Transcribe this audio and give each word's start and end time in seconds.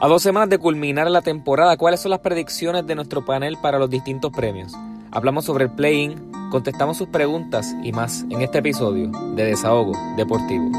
A 0.00 0.06
dos 0.06 0.22
semanas 0.22 0.48
de 0.48 0.58
culminar 0.58 1.10
la 1.10 1.22
temporada, 1.22 1.76
¿cuáles 1.76 1.98
son 1.98 2.10
las 2.10 2.20
predicciones 2.20 2.86
de 2.86 2.94
nuestro 2.94 3.24
panel 3.24 3.56
para 3.60 3.80
los 3.80 3.90
distintos 3.90 4.30
premios? 4.30 4.72
Hablamos 5.10 5.44
sobre 5.44 5.64
el 5.64 5.72
play-in, 5.72 6.30
contestamos 6.52 6.98
sus 6.98 7.08
preguntas 7.08 7.74
y 7.82 7.90
más 7.90 8.24
en 8.30 8.40
este 8.42 8.58
episodio 8.58 9.10
de 9.34 9.44
Desahogo 9.44 9.94
Deportivo. 10.16 10.70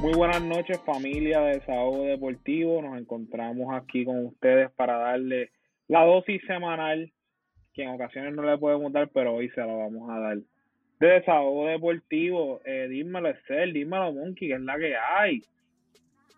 Muy 0.00 0.12
buenas 0.14 0.40
noches 0.40 0.78
familia 0.86 1.40
de 1.40 1.54
Desahogo 1.54 2.04
Deportivo, 2.04 2.80
nos 2.82 3.00
encontramos 3.00 3.74
aquí 3.74 4.04
con 4.04 4.26
ustedes 4.26 4.70
para 4.76 4.96
darle 4.96 5.50
la 5.88 6.04
dosis 6.04 6.40
semanal 6.46 7.12
que 7.74 7.82
en 7.82 7.88
ocasiones 7.88 8.32
no 8.32 8.42
le 8.42 8.56
podemos 8.58 8.92
dar, 8.92 9.10
pero 9.12 9.34
hoy 9.34 9.48
se 9.50 9.60
la 9.60 9.74
vamos 9.74 10.08
a 10.08 10.20
dar 10.20 10.38
de 11.00 11.06
desahogo 11.06 11.68
deportivo. 11.68 12.60
Eh, 12.64 12.88
dímelo, 12.88 13.28
Excel, 13.28 13.72
dímelo, 13.72 14.12
Monkey, 14.12 14.48
que 14.48 14.54
es 14.54 14.60
la 14.60 14.78
que 14.78 14.96
hay. 14.96 15.42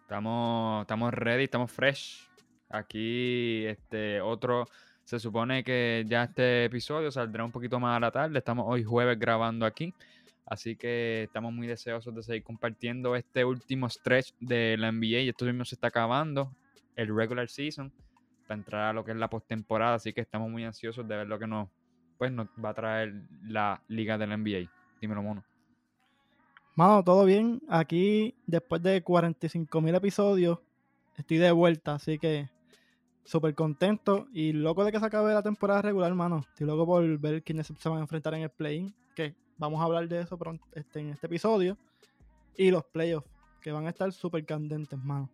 Estamos, 0.03 0.83
estamos 0.83 1.15
ready, 1.15 1.45
estamos 1.45 1.71
fresh. 1.71 2.29
Aquí, 2.69 3.65
este, 3.67 4.21
otro, 4.21 4.67
se 5.05 5.19
supone 5.19 5.65
que 5.65 6.05
ya 6.07 6.25
este 6.25 6.67
episodio 6.67 7.11
saldrá 7.11 7.45
un 7.45 7.53
poquito 7.53 7.81
más 7.81 7.97
a 7.97 8.01
la 8.01 8.11
tarde. 8.11 8.39
Estamos 8.39 8.67
hoy 8.69 8.85
jueves 8.85 9.19
grabando 9.19 9.67
aquí. 9.67 9.95
Así 10.47 10.75
que 10.75 11.25
estamos 11.25 11.53
muy 11.53 11.67
deseosos 11.69 12.15
de 12.15 12.23
seguir 12.23 12.43
compartiendo 12.43 13.15
este 13.15 13.45
último 13.45 13.89
stretch 13.89 14.35
de 14.41 14.77
la 14.77 14.91
NBA. 14.91 15.21
Y 15.21 15.29
esto 15.29 15.45
mismo 15.45 15.65
se 15.65 15.77
está 15.77 15.89
acabando, 15.89 16.53
el 16.97 17.15
regular 17.15 17.49
season, 17.49 17.93
para 18.49 18.59
entrar 18.59 18.83
a 18.83 18.93
lo 18.93 19.05
que 19.05 19.13
es 19.13 19.17
la 19.17 19.31
postemporada. 19.31 19.95
Así 19.95 20.13
que 20.13 20.21
estamos 20.21 20.51
muy 20.51 20.65
ansiosos 20.65 21.07
de 21.07 21.17
ver 21.17 21.29
lo 21.29 21.39
que 21.39 21.47
nos 21.47 21.69
pues 22.21 22.31
nos 22.31 22.49
va 22.63 22.69
a 22.69 22.75
traer 22.75 23.15
la 23.45 23.83
liga 23.89 24.19
del 24.19 24.29
NBA. 24.29 24.71
Dímelo, 25.01 25.23
mono. 25.23 25.43
Mano, 26.75 27.03
todo 27.03 27.25
bien. 27.25 27.63
Aquí, 27.67 28.35
después 28.47 28.83
de 28.83 29.03
45 29.03 29.81
mil 29.81 29.95
episodios, 29.95 30.59
estoy 31.17 31.39
de 31.39 31.51
vuelta, 31.51 31.95
así 31.95 32.19
que 32.19 32.51
súper 33.25 33.55
contento 33.55 34.29
y 34.35 34.53
loco 34.53 34.85
de 34.85 34.93
que 34.93 35.01
se 35.01 35.07
acabe 35.07 35.33
la 35.33 35.43
temporada 35.43 35.81
regular, 35.81 36.13
mano. 36.13 36.45
Estoy 36.47 36.67
loco 36.67 36.85
por 36.85 37.19
ver 37.19 37.43
quiénes 37.43 37.69
se 37.69 37.89
van 37.89 38.01
a 38.01 38.03
enfrentar 38.03 38.35
en 38.35 38.43
el 38.43 38.51
play-in, 38.51 38.95
que 39.17 39.35
vamos 39.57 39.81
a 39.81 39.85
hablar 39.85 40.07
de 40.07 40.21
eso 40.21 40.37
pronto, 40.37 40.67
este, 40.75 41.01
en 41.01 41.09
este 41.09 41.27
episodio. 41.27 41.79
Y 42.55 42.71
los 42.71 42.85
playoffs, 42.85 43.31
que 43.63 43.73
van 43.73 43.87
a 43.87 43.89
estar 43.89 44.13
súper 44.13 44.45
candentes, 44.45 44.99
mano. 44.99 45.31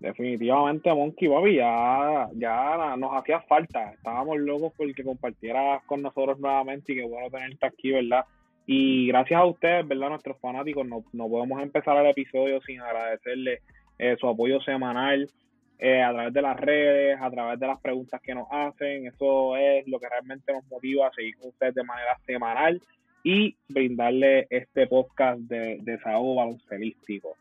Definitivamente, 0.00 0.92
Monkey 0.94 1.28
Bobby, 1.28 1.56
ya, 1.56 2.30
ya 2.32 2.96
nos 2.96 3.12
hacía 3.12 3.40
falta. 3.42 3.92
Estábamos 3.92 4.38
locos 4.38 4.72
porque 4.74 5.04
compartieras 5.04 5.84
con 5.84 6.00
nosotros 6.00 6.40
nuevamente 6.40 6.92
y 6.92 6.96
qué 6.96 7.04
bueno 7.04 7.28
tenerte 7.30 7.66
aquí, 7.66 7.92
¿verdad? 7.92 8.24
Y 8.66 9.08
gracias 9.08 9.38
a 9.38 9.44
ustedes, 9.44 9.86
¿verdad? 9.86 10.08
Nuestros 10.08 10.40
fanáticos, 10.40 10.86
no, 10.88 11.04
no 11.12 11.28
podemos 11.28 11.62
empezar 11.62 11.98
el 11.98 12.10
episodio 12.10 12.62
sin 12.62 12.80
agradecerle 12.80 13.60
eh, 13.98 14.16
su 14.18 14.26
apoyo 14.26 14.58
semanal 14.62 15.28
eh, 15.78 16.02
a 16.02 16.12
través 16.12 16.32
de 16.32 16.42
las 16.42 16.58
redes, 16.58 17.18
a 17.20 17.30
través 17.30 17.60
de 17.60 17.66
las 17.66 17.80
preguntas 17.80 18.22
que 18.22 18.34
nos 18.34 18.46
hacen. 18.50 19.06
Eso 19.06 19.54
es 19.58 19.86
lo 19.86 20.00
que 20.00 20.08
realmente 20.08 20.50
nos 20.50 20.64
motiva 20.70 21.08
a 21.08 21.12
seguir 21.12 21.36
con 21.36 21.50
ustedes 21.50 21.74
de 21.74 21.84
manera 21.84 22.18
semanal 22.24 22.80
y 23.22 23.54
brindarle 23.68 24.46
este 24.48 24.86
podcast 24.86 25.40
de 25.40 25.78
desahogo 25.82 26.36
baloncelístico. 26.36 27.36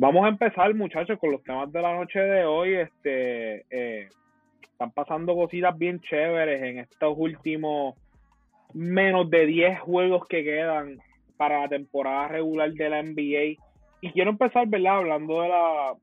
Vamos 0.00 0.24
a 0.24 0.28
empezar, 0.28 0.72
muchachos, 0.76 1.18
con 1.18 1.32
los 1.32 1.42
temas 1.42 1.72
de 1.72 1.82
la 1.82 1.92
noche 1.92 2.20
de 2.20 2.44
hoy. 2.44 2.74
Este, 2.74 3.64
eh, 3.68 4.08
están 4.62 4.92
pasando 4.92 5.34
cositas 5.34 5.76
bien 5.76 5.98
chéveres 5.98 6.62
en 6.62 6.78
estos 6.78 7.14
últimos 7.18 7.96
menos 8.74 9.28
de 9.28 9.44
10 9.44 9.80
juegos 9.80 10.24
que 10.28 10.44
quedan 10.44 11.00
para 11.36 11.62
la 11.62 11.68
temporada 11.68 12.28
regular 12.28 12.72
de 12.74 12.88
la 12.88 13.02
NBA. 13.02 13.60
Y 14.00 14.12
quiero 14.12 14.30
empezar, 14.30 14.68
¿verdad? 14.68 14.98
Hablando 14.98 15.42
de 15.42 15.48
las 15.48 15.96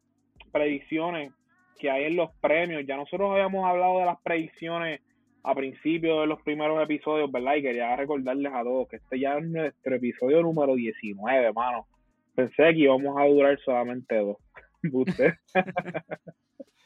predicciones 0.51 1.31
que 1.79 1.89
hay 1.89 2.03
en 2.03 2.17
los 2.17 2.35
premios. 2.41 2.85
Ya 2.85 2.97
nosotros 2.97 3.31
habíamos 3.31 3.65
hablado 3.65 3.99
de 3.99 4.07
las 4.07 4.19
predicciones 4.21 4.99
a 5.41 5.55
principio 5.55 6.19
de 6.19 6.27
los 6.27 6.41
primeros 6.41 6.83
episodios, 6.83 7.31
¿verdad? 7.31 7.55
Y 7.55 7.61
quería 7.61 7.95
recordarles 7.95 8.51
a 8.53 8.61
todos 8.61 8.89
que 8.89 8.97
este 8.97 9.21
ya 9.21 9.37
es 9.37 9.45
nuestro 9.45 9.95
episodio 9.95 10.41
número 10.41 10.75
19, 10.75 11.45
hermano 11.45 11.87
pensé 12.35 12.73
que 12.73 12.79
íbamos 12.79 13.17
a 13.17 13.25
durar 13.25 13.59
solamente 13.63 14.15
dos. 14.15 14.37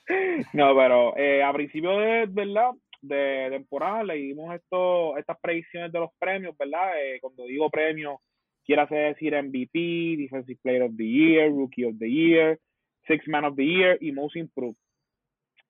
no, 0.54 0.76
pero 0.76 1.18
eh, 1.18 1.44
a 1.44 1.54
principio 1.54 1.98
de, 1.98 2.26
¿verdad? 2.28 2.72
de 3.02 3.48
temporada 3.52 4.04
le 4.04 4.16
dimos 4.16 4.54
esto, 4.56 5.18
estas 5.18 5.40
predicciones 5.40 5.92
de 5.92 6.00
los 6.00 6.10
premios, 6.20 6.58
¿verdad? 6.58 6.94
Eh, 7.02 7.20
cuando 7.22 7.46
digo 7.46 7.70
premios, 7.70 8.20
quiero 8.66 8.86
decir 8.88 9.36
MVP, 9.36 10.16
Defensive 10.18 10.60
Player 10.62 10.84
of 10.84 10.96
the 10.98 11.08
Year, 11.08 11.50
Rookie 11.50 11.86
of 11.86 11.98
the 11.98 12.10
Year, 12.10 12.60
Six 13.08 13.28
Man 13.28 13.46
of 13.46 13.56
the 13.56 13.66
Year 13.66 13.98
y 14.02 14.12
Most 14.12 14.36
Improved. 14.36 14.78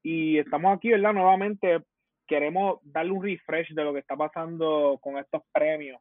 Y 0.03 0.38
estamos 0.38 0.75
aquí, 0.75 0.90
¿verdad? 0.90 1.13
Nuevamente 1.13 1.81
queremos 2.28 2.79
darle 2.84 3.11
un 3.11 3.23
refresh 3.23 3.73
de 3.73 3.84
lo 3.84 3.94
que 3.94 4.00
está 4.00 4.16
pasando 4.16 4.97
con 5.01 5.17
estos 5.17 5.41
premios 5.51 6.00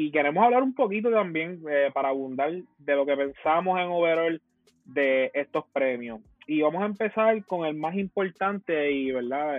y 0.00 0.12
queremos 0.12 0.44
hablar 0.44 0.62
un 0.62 0.74
poquito 0.74 1.10
también 1.10 1.60
eh, 1.68 1.90
para 1.92 2.10
abundar 2.10 2.52
de 2.52 2.94
lo 2.94 3.04
que 3.04 3.16
pensamos 3.16 3.80
en 3.80 3.88
overall 3.88 4.40
de 4.84 5.28
estos 5.34 5.64
premios. 5.72 6.20
Y 6.46 6.62
vamos 6.62 6.82
a 6.82 6.86
empezar 6.86 7.44
con 7.44 7.66
el 7.66 7.74
más 7.74 7.96
importante 7.96 8.92
y, 8.92 9.10
¿verdad? 9.10 9.58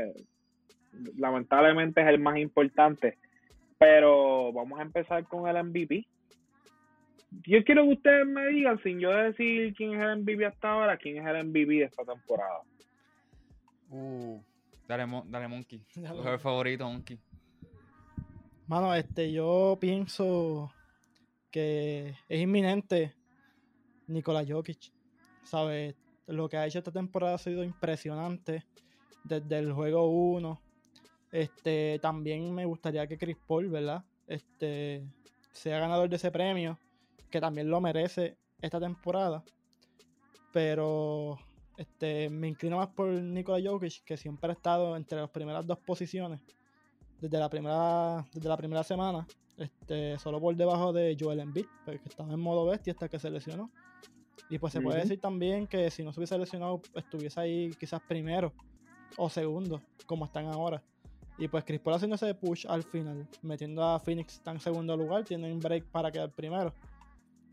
Lamentablemente 1.18 2.00
es 2.00 2.08
el 2.08 2.20
más 2.20 2.38
importante, 2.38 3.18
pero 3.78 4.54
vamos 4.54 4.80
a 4.80 4.84
empezar 4.84 5.26
con 5.26 5.46
el 5.50 5.62
MVP. 5.62 6.08
Yo 7.46 7.62
quiero 7.66 7.84
que 7.84 7.96
ustedes 7.96 8.26
me 8.26 8.48
digan, 8.48 8.82
sin 8.82 9.02
yo 9.02 9.10
decir 9.10 9.74
quién 9.76 9.96
es 9.96 10.02
el 10.02 10.22
MVP 10.22 10.46
hasta 10.46 10.72
ahora, 10.72 10.96
quién 10.96 11.18
es 11.18 11.28
el 11.28 11.48
MVP 11.48 11.74
de 11.74 11.84
esta 11.84 12.06
temporada. 12.06 12.62
Uh, 13.90 14.40
dale, 14.88 15.06
dale 15.26 15.48
Monkey. 15.50 15.82
Tu 15.94 16.02
favorito, 16.40 16.90
Monkey. 16.90 17.20
Mano, 18.70 18.94
este, 18.94 19.32
yo 19.32 19.80
pienso 19.82 20.72
que 21.50 22.16
es 22.30 22.40
inminente 22.40 23.16
Nikola 24.06 24.46
Jokic. 24.48 24.94
¿Sabes? 25.44 25.96
Lo 26.28 26.48
que 26.48 26.58
ha 26.58 26.68
hecho 26.68 26.78
esta 26.78 26.92
temporada 26.92 27.34
ha 27.34 27.40
sido 27.40 27.64
impresionante. 27.64 28.64
Desde 29.24 29.58
el 29.58 29.74
juego 29.74 30.08
1. 30.10 30.62
Este, 31.32 31.98
también 32.00 32.54
me 32.54 32.66
gustaría 32.66 33.08
que 33.08 33.18
Chris 33.18 33.38
Paul, 33.48 33.70
¿verdad? 33.70 34.06
Este, 34.28 35.04
sea 35.52 35.80
ganador 35.80 36.08
de 36.08 36.18
ese 36.18 36.30
premio. 36.30 36.78
Que 37.32 37.42
también 37.42 37.72
lo 37.72 37.82
merece 37.82 38.38
esta 38.62 38.80
temporada. 38.80 39.44
Pero 40.54 41.40
este, 41.76 42.30
me 42.30 42.50
inclino 42.50 42.78
más 42.78 42.90
por 42.90 43.10
Nikola 43.10 43.68
Jokic, 43.68 44.04
que 44.04 44.16
siempre 44.16 44.52
ha 44.52 44.54
estado 44.54 44.96
entre 44.96 45.20
las 45.20 45.32
primeras 45.32 45.66
dos 45.66 45.80
posiciones 45.80 46.40
desde 47.20 47.38
la 47.38 47.50
primera, 47.50 48.26
desde 48.34 48.50
la 48.50 48.58
primera 48.58 48.84
semana, 48.84 49.28
este, 49.58 50.18
solo 50.20 50.40
por 50.40 50.56
debajo 50.56 50.94
de 50.94 51.18
Joel 51.20 51.40
Embiid, 51.40 51.66
porque 51.86 52.08
estaba 52.08 52.34
en 52.34 52.40
modo 52.40 52.66
bestia 52.66 52.94
hasta 52.94 53.10
que 53.10 53.20
se 53.20 53.30
lesionó. 53.30 53.70
Y 54.50 54.58
pues 54.58 54.74
se 54.74 54.82
puede 54.82 55.02
decir 55.02 55.20
también 55.20 55.68
que 55.68 55.92
si 55.92 56.04
no 56.04 56.12
se 56.12 56.20
hubiese 56.20 56.38
lesionado, 56.38 56.82
estuviese 56.96 57.40
ahí 57.40 57.72
quizás 57.80 58.02
primero 58.08 58.52
o 59.18 59.30
segundo, 59.30 59.82
como 60.06 60.26
están 60.26 60.48
ahora. 60.48 60.82
Y 61.38 61.48
pues 61.48 61.64
Chris 61.64 61.80
Paul 61.80 61.96
haciendo 61.96 62.16
ese 62.16 62.34
push 62.34 62.66
al 62.68 62.84
final, 62.84 63.28
metiendo 63.42 63.84
a 63.84 64.00
Phoenix 64.00 64.42
en 64.46 64.60
segundo 64.60 64.98
lugar, 64.98 65.24
tienen 65.24 65.60
break 65.60 65.86
para 65.86 66.12
quedar 66.12 66.32
primero. 66.32 66.74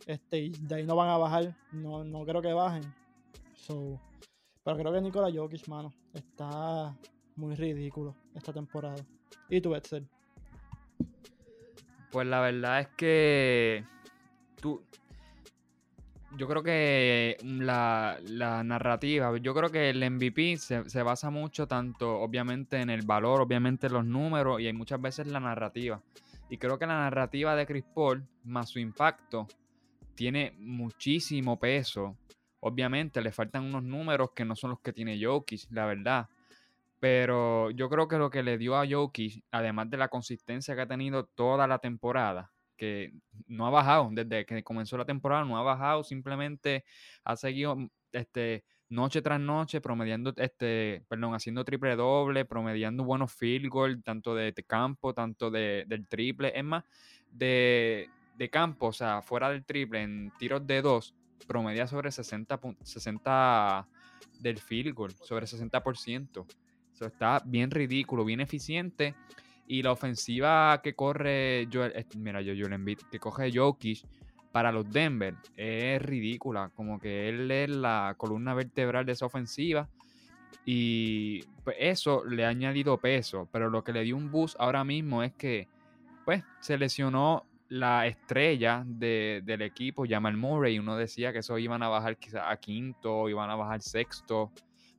Este, 0.07 0.39
y 0.39 0.51
de 0.51 0.75
ahí 0.77 0.85
no 0.85 0.97
van 0.97 1.09
a 1.09 1.19
bajar, 1.19 1.57
no, 1.73 2.03
no 2.03 2.25
creo 2.25 2.41
que 2.41 2.53
bajen. 2.53 2.83
pero 4.65 4.77
creo 4.77 4.93
que 4.93 5.01
Nikola 5.01 5.31
Jokic, 5.33 5.69
mano, 5.69 5.93
está 6.15 6.97
muy 7.37 7.55
ridículo 7.55 8.15
esta 8.35 8.53
temporada. 8.53 9.05
¿Y 9.49 9.61
tú, 9.61 9.75
Edsel? 9.75 10.07
Pues 12.11 12.27
la 12.27 12.41
verdad 12.41 12.81
es 12.81 12.89
que 12.97 13.85
tú, 14.61 14.83
yo 16.37 16.49
creo 16.49 16.63
que 16.63 17.37
la, 17.43 18.19
narrativa, 18.65 19.37
yo 19.39 19.55
creo 19.55 19.71
que 19.71 19.91
el 19.91 20.11
MVP 20.11 20.57
se, 20.57 20.89
se, 20.89 21.03
basa 21.03 21.31
mucho 21.31 21.67
tanto 21.67 22.21
obviamente 22.21 22.81
en 22.81 22.91
el 22.91 23.03
valor, 23.03 23.41
obviamente 23.41 23.89
en 23.89 23.95
los 23.95 24.05
números 24.05 24.61
y 24.61 24.67
hay 24.67 24.73
muchas 24.73 25.01
veces 25.01 25.27
la 25.27 25.41
narrativa. 25.41 26.01
Y 26.49 26.59
creo 26.59 26.79
que 26.79 26.87
la 26.87 26.99
narrativa 26.99 27.57
de 27.57 27.67
Chris 27.67 27.85
Paul 27.95 28.25
más 28.45 28.71
su 28.71 28.79
impacto 28.79 29.49
tiene 30.15 30.55
muchísimo 30.59 31.59
peso. 31.59 32.17
Obviamente 32.61 33.21
le 33.21 33.33
faltan 33.33 33.65
unos 33.65 33.83
números 33.83 34.31
que 34.35 34.45
no 34.45 34.57
son 34.57 34.71
los 34.71 34.81
que 34.81 34.93
tiene 34.93 35.23
Jokic, 35.23 35.71
la 35.71 35.87
verdad. 35.87 36.29
Pero 36.99 37.71
yo 37.71 37.89
creo 37.91 38.09
que 38.09 38.19
lo 38.19 38.31
que 38.31 38.43
le 38.43 38.59
dio 38.59 38.77
a 38.77 38.87
Jokic, 38.89 39.45
además 39.51 39.91
de 39.91 39.99
la 39.99 40.09
consistencia 40.09 40.75
que 40.75 40.83
ha 40.83 40.87
tenido 40.87 41.27
toda 41.27 41.67
la 41.67 41.79
temporada, 41.79 42.53
que 42.77 43.13
no 43.47 43.67
ha 43.67 43.71
bajado 43.71 44.09
desde 44.13 44.47
que 44.47 44.63
comenzó 44.63 44.97
la 44.97 45.05
temporada, 45.05 45.45
no 45.45 45.59
ha 45.59 45.63
bajado, 45.63 46.05
simplemente 46.05 46.85
ha 47.25 47.37
seguido 47.37 47.77
este, 48.13 48.65
noche 48.89 49.23
tras 49.23 49.41
noche 49.41 49.81
promediando, 49.81 50.33
este, 50.37 51.05
perdón, 51.09 51.35
haciendo 51.35 51.65
triple 51.65 51.97
doble, 51.97 52.45
promediando 52.45 53.05
buenos 53.05 53.33
field 53.33 53.69
goals, 53.69 54.03
tanto 54.03 54.35
de 54.35 54.53
campo, 54.67 55.13
tanto 55.15 55.51
de, 55.51 55.85
del 55.87 56.07
triple, 56.07 56.53
es 56.55 56.65
más, 56.65 56.85
de, 57.31 58.09
de 58.37 58.51
campo, 58.51 58.87
o 58.87 58.93
sea, 58.93 59.23
fuera 59.23 59.51
del 59.51 59.65
triple, 59.65 60.03
en 60.03 60.33
tiros 60.39 60.67
de 60.67 60.83
dos, 60.83 61.15
promedia 61.47 61.87
sobre 61.87 62.11
60, 62.11 62.61
60 62.83 63.89
del 64.41 64.59
field 64.59 64.95
goal, 64.95 65.13
sobre 65.13 65.47
60%. 65.47 66.47
Eso 66.97 67.05
está 67.05 67.43
bien 67.45 67.71
ridículo, 67.71 68.25
bien 68.25 68.41
eficiente. 68.41 69.15
Y 69.67 69.83
la 69.83 69.93
ofensiva 69.93 70.81
que 70.83 70.95
corre 70.95 71.69
Joel, 71.71 71.93
eh, 71.95 72.07
mira, 72.17 72.41
yo 72.41 72.55
Joel 72.59 72.73
Embiid, 72.73 73.01
que 73.11 73.19
coge 73.19 73.53
Jokic 73.53 74.03
para 74.51 74.73
los 74.73 74.91
Denver 74.91 75.35
es 75.59 76.01
ridícula. 76.01 76.71
Como 76.75 76.99
que 76.99 77.29
él 77.29 77.51
es 77.51 77.69
la 77.69 78.15
columna 78.17 78.55
vertebral 78.55 79.05
de 79.05 79.13
esa 79.13 79.27
ofensiva. 79.27 79.91
Y 80.65 81.43
pues 81.65 81.77
eso 81.79 82.25
le 82.25 82.47
ha 82.47 82.49
añadido 82.49 82.97
peso. 82.97 83.47
Pero 83.53 83.69
lo 83.69 83.85
que 83.85 83.93
le 83.93 84.03
dio 84.03 84.17
un 84.17 84.31
boost 84.31 84.57
ahora 84.59 84.83
mismo 84.83 85.23
es 85.23 85.35
que 85.35 85.69
pues 86.25 86.43
se 86.61 86.79
lesionó 86.79 87.45
la 87.69 88.07
estrella 88.07 88.85
del 88.87 89.61
equipo, 89.61 90.07
Jamal 90.09 90.39
Murray. 90.39 90.79
Uno 90.79 90.97
decía 90.97 91.31
que 91.35 91.41
eso 91.41 91.59
iban 91.59 91.83
a 91.83 91.89
bajar 91.89 92.17
quizás 92.17 92.45
a 92.47 92.57
quinto, 92.57 93.29
iban 93.29 93.51
a 93.51 93.55
bajar 93.55 93.83
sexto, 93.83 94.51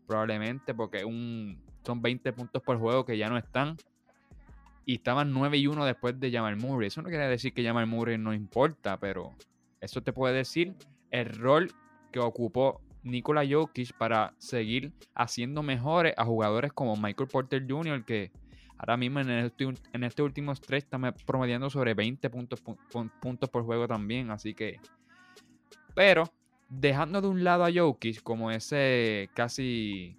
probablemente, 0.06 0.76
porque 0.76 1.04
un, 1.04 1.67
son 1.88 2.02
20 2.02 2.34
puntos 2.34 2.62
por 2.62 2.78
juego 2.78 3.06
que 3.06 3.18
ya 3.18 3.30
no 3.30 3.38
están 3.38 3.78
y 4.86 4.96
estaban 4.96 5.32
9 5.32 5.58
y 5.58 5.68
1 5.68 5.86
después 5.86 6.20
de 6.20 6.32
Jamal 6.32 6.58
Murray. 6.58 6.88
Eso 6.88 7.02
no 7.02 7.08
quiere 7.08 7.28
decir 7.28 7.54
que 7.54 7.64
Jamal 7.64 7.88
Murray 7.88 8.18
no 8.18 8.34
importa, 8.34 8.98
pero 9.00 9.34
eso 9.80 10.04
te 10.04 10.12
puede 10.12 10.36
decir 10.36 10.76
el 11.12 11.30
rol 11.30 11.72
que 12.12 12.20
ocupó 12.20 12.82
Nikola 13.04 13.44
Jokic 13.50 13.94
para 13.98 14.34
seguir 14.38 14.92
haciendo 15.16 15.64
mejores 15.64 16.14
a 16.18 16.26
jugadores 16.26 16.74
como 16.74 16.98
Michael 16.98 17.30
Porter 17.30 17.66
Jr., 17.68 18.04
que 18.04 18.32
ahora 18.78 18.98
mismo 18.98 19.22
en, 19.22 19.30
este, 19.30 19.66
en 19.94 20.04
este 20.04 20.22
último 20.24 20.54
stretch 20.54 20.84
está 20.84 21.00
promediando 21.26 21.70
sobre 21.70 21.94
20 21.94 22.30
puntos, 22.30 22.62
puntos 23.22 23.50
por 23.50 23.64
juego 23.64 23.88
también. 23.88 24.30
Así 24.30 24.54
que. 24.54 24.80
Pero, 25.96 26.30
dejando 26.70 27.22
de 27.22 27.28
un 27.28 27.44
lado 27.44 27.64
a 27.64 27.72
Jokic 27.74 28.22
como 28.24 28.52
ese 28.52 29.30
casi 29.34 30.18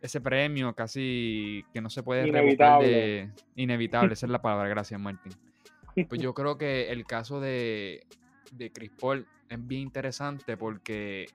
ese 0.00 0.20
premio 0.20 0.74
casi 0.74 1.64
que 1.72 1.80
no 1.80 1.90
se 1.90 2.02
puede 2.02 2.28
inevitable. 2.28 2.88
de 2.88 3.30
inevitable, 3.56 4.12
esa 4.12 4.26
es 4.26 4.32
la 4.32 4.40
palabra, 4.40 4.68
gracias 4.68 5.00
Martín. 5.00 5.32
Pues 6.08 6.20
yo 6.20 6.32
creo 6.32 6.56
que 6.56 6.92
el 6.92 7.04
caso 7.06 7.40
de, 7.40 8.06
de 8.52 8.70
Chris 8.70 8.92
Paul 9.00 9.26
es 9.48 9.66
bien 9.66 9.82
interesante 9.82 10.56
porque, 10.56 11.26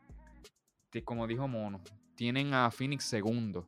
como 1.04 1.28
dijo 1.28 1.50
Mono, 1.50 1.82
tienen 2.16 2.54
a 2.54 2.72
Phoenix 2.72 3.04
segundo. 3.04 3.68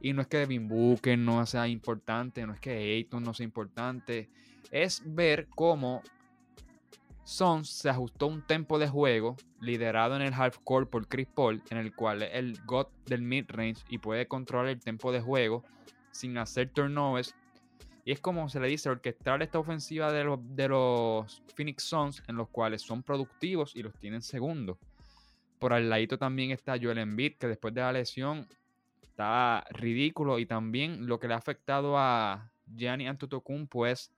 Y 0.00 0.14
no 0.14 0.22
es 0.22 0.28
que 0.28 0.38
Devin 0.38 0.66
Booker 0.66 1.18
no 1.18 1.44
sea 1.44 1.68
importante, 1.68 2.46
no 2.46 2.54
es 2.54 2.60
que 2.60 2.70
Ayton 2.70 3.22
no 3.22 3.34
sea 3.34 3.44
importante, 3.44 4.30
es 4.70 5.02
ver 5.04 5.46
cómo 5.54 6.02
Sons 7.30 7.70
se 7.70 7.88
ajustó 7.88 8.26
un 8.26 8.42
tempo 8.42 8.80
de 8.80 8.88
juego 8.88 9.36
liderado 9.60 10.16
en 10.16 10.22
el 10.22 10.34
half 10.34 10.58
court 10.64 10.90
por 10.90 11.06
Chris 11.06 11.28
Paul, 11.28 11.62
en 11.70 11.78
el 11.78 11.94
cual 11.94 12.24
es 12.24 12.30
el 12.32 12.60
god 12.66 12.88
del 13.06 13.22
mid-range 13.22 13.84
y 13.88 13.98
puede 13.98 14.26
controlar 14.26 14.66
el 14.66 14.80
tempo 14.80 15.12
de 15.12 15.20
juego 15.20 15.62
sin 16.10 16.36
hacer 16.38 16.70
turnovers. 16.70 17.36
Y 18.04 18.10
es 18.10 18.20
como 18.20 18.48
se 18.48 18.58
le 18.58 18.66
dice, 18.66 18.90
orquestar 18.90 19.40
esta 19.44 19.60
ofensiva 19.60 20.12
de 20.12 20.24
los, 20.68 21.42
Phoenix 21.54 21.84
Suns, 21.84 22.20
en 22.26 22.34
los 22.34 22.48
cuales 22.48 22.82
son 22.82 23.04
productivos 23.04 23.76
y 23.76 23.84
los 23.84 23.94
tienen 23.94 24.22
segundo. 24.22 24.76
Por 25.60 25.72
al 25.72 25.88
ladito 25.88 26.18
también 26.18 26.50
está 26.50 26.78
Joel 26.82 26.98
Embiid, 26.98 27.36
que 27.36 27.46
después 27.46 27.72
de 27.72 27.80
la 27.80 27.92
lesión 27.92 28.48
está 29.02 29.64
ridículo. 29.70 30.40
Y 30.40 30.46
también 30.46 31.06
lo 31.06 31.20
que 31.20 31.28
le 31.28 31.34
ha 31.34 31.38
afectado 31.38 31.96
a 31.96 32.50
Gianni 32.66 33.06
Antetokounmpo 33.06 33.86
es 33.86 34.10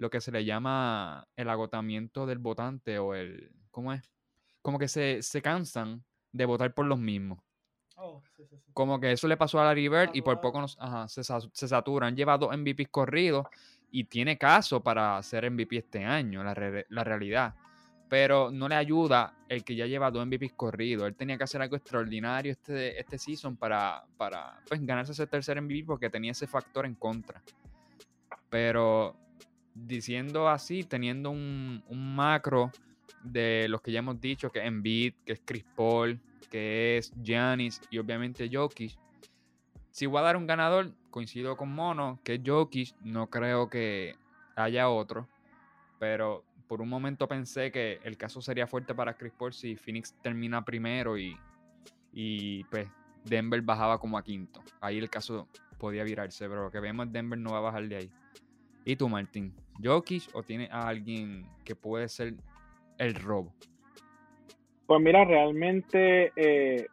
lo 0.00 0.08
que 0.08 0.22
se 0.22 0.32
le 0.32 0.46
llama 0.46 1.28
el 1.36 1.50
agotamiento 1.50 2.24
del 2.24 2.38
votante 2.38 2.98
o 2.98 3.14
el, 3.14 3.52
¿cómo 3.70 3.92
es? 3.92 4.02
Como 4.62 4.78
que 4.78 4.88
se, 4.88 5.42
cansan 5.42 6.02
de 6.32 6.46
votar 6.46 6.72
por 6.72 6.86
los 6.86 6.98
mismos. 6.98 7.38
Oh, 7.96 8.22
Como 8.72 8.98
que 8.98 9.12
eso 9.12 9.28
le 9.28 9.36
pasó 9.36 9.60
a 9.60 9.64
Larry 9.64 9.88
Bird 9.88 10.10
y 10.14 10.22
por 10.22 10.40
poco 10.40 10.66
se, 10.68 11.22
se 11.22 11.68
saturan. 11.68 12.16
Lleva 12.16 12.38
dos 12.38 12.56
MVPs 12.56 12.88
corridos 12.90 13.46
y 13.90 14.04
tiene 14.04 14.38
caso 14.38 14.82
para 14.82 15.22
ser 15.22 15.50
MVP 15.50 15.76
este 15.76 16.02
año, 16.02 16.42
la, 16.42 16.54
realidad. 17.04 17.54
Pero 18.08 18.50
no 18.50 18.68
le 18.68 18.76
ayuda 18.76 19.34
el 19.50 19.62
que 19.64 19.76
ya 19.76 19.86
lleva 19.86 20.10
dos 20.10 20.26
MVPs 20.26 20.54
corridos. 20.54 21.08
Él 21.08 21.14
tenía 21.14 21.36
que 21.36 21.44
hacer 21.44 21.60
algo 21.60 21.76
extraordinario 21.76 22.52
este, 22.52 22.98
este 22.98 23.18
season 23.18 23.54
para, 23.58 24.02
para 24.16 24.60
pues, 24.66 24.84
ganarse 24.84 25.12
ese 25.12 25.26
tercer 25.26 25.60
MVP 25.60 25.84
porque 25.84 26.08
tenía 26.08 26.32
ese 26.32 26.46
factor 26.46 26.86
en 26.86 26.94
contra. 26.94 27.42
Pero 28.48 29.14
diciendo 29.74 30.48
así, 30.48 30.84
teniendo 30.84 31.30
un, 31.30 31.82
macro 31.90 32.70
de 33.22 33.66
los 33.68 33.80
que 33.80 33.92
ya 33.92 34.00
hemos 34.00 34.20
dicho, 34.20 34.50
que 34.50 34.60
es 34.60 34.66
Embiid, 34.66 35.14
que 35.24 35.32
es 35.34 35.42
Chris 35.44 35.64
Paul, 35.76 36.20
que 36.50 36.98
es 36.98 37.12
Giannis 37.22 37.80
y 37.90 37.98
obviamente 37.98 38.48
Jokic. 38.52 38.98
Si 39.90 40.06
voy 40.06 40.18
a 40.18 40.22
dar 40.22 40.36
un 40.36 40.46
ganador, 40.46 40.92
coincido 41.10 41.56
con 41.56 41.72
Mono, 41.72 42.20
que 42.24 42.34
es 42.34 42.40
Jokic, 42.44 42.94
no 43.02 43.28
creo 43.28 43.68
que 43.68 44.14
haya 44.56 44.88
otro, 44.88 45.28
pero 45.98 46.44
por 46.66 46.80
un 46.80 46.88
momento 46.88 47.26
pensé 47.26 47.72
que 47.72 47.98
el 48.04 48.16
caso 48.16 48.40
sería 48.40 48.66
fuerte 48.66 48.94
para 48.94 49.14
Chris 49.14 49.32
Paul 49.36 49.52
si 49.52 49.76
Phoenix 49.76 50.14
termina 50.22 50.64
primero 50.64 51.18
y, 51.18 51.36
y 52.12 52.64
pues 52.64 52.88
Denver 53.24 53.60
bajaba 53.62 53.98
como 53.98 54.16
a 54.16 54.22
quinto. 54.22 54.62
Ahí 54.80 54.98
el 54.98 55.10
caso 55.10 55.48
podía 55.78 56.04
virarse, 56.04 56.48
pero 56.48 56.64
lo 56.64 56.70
que 56.70 56.80
vemos 56.80 57.10
Denver 57.10 57.38
no 57.38 57.52
va 57.52 57.58
a 57.58 57.62
bajar 57.62 57.88
de 57.88 57.96
ahí. 57.96 58.10
¿Y 58.84 58.96
tú, 58.96 59.08
Martín? 59.08 59.52
¿Jokic 59.82 60.24
o 60.34 60.42
tiene 60.42 60.68
a 60.70 60.88
alguien 60.88 61.44
que 61.64 61.74
puede 61.74 62.08
ser 62.08 62.34
el 62.98 63.14
robo? 63.14 63.52
Pues 64.86 65.00
mira, 65.00 65.24
realmente 65.24 66.32
eh, 66.36 66.86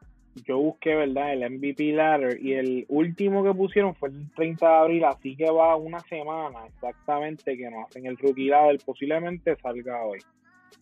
yo 0.46 0.60
busqué, 0.60 0.96
¿verdad? 0.96 1.34
El 1.34 1.50
MVP 1.50 1.94
ladder 1.94 2.40
y 2.40 2.54
el 2.54 2.86
último 2.90 3.44
que 3.44 3.54
pusieron 3.54 3.96
fue 3.96 4.10
el 4.10 4.30
30 4.36 4.68
de 4.68 4.76
abril, 4.76 5.06
así 5.06 5.36
que 5.36 5.50
va 5.50 5.76
una 5.76 6.00
semana 6.02 6.66
exactamente 6.68 7.58
que 7.58 7.70
nos 7.70 7.88
hacen 7.88 8.06
el 8.06 8.18
rookie 8.18 8.50
ladder. 8.50 8.80
Posiblemente 8.86 9.56
salga 9.58 10.04
hoy. 10.04 10.20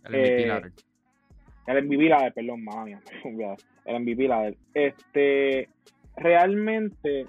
El 0.03 0.11
MVP 0.11 0.43
eh, 0.43 0.47
ladder. 0.47 0.71
El 1.67 1.85
MVP 1.85 2.09
ladder, 2.09 2.33
perdón, 2.33 2.63
mami, 2.63 2.95
el 3.85 3.99
MVP 4.01 4.27
ladder. 4.27 4.57
Este, 4.73 5.69
realmente 6.17 7.27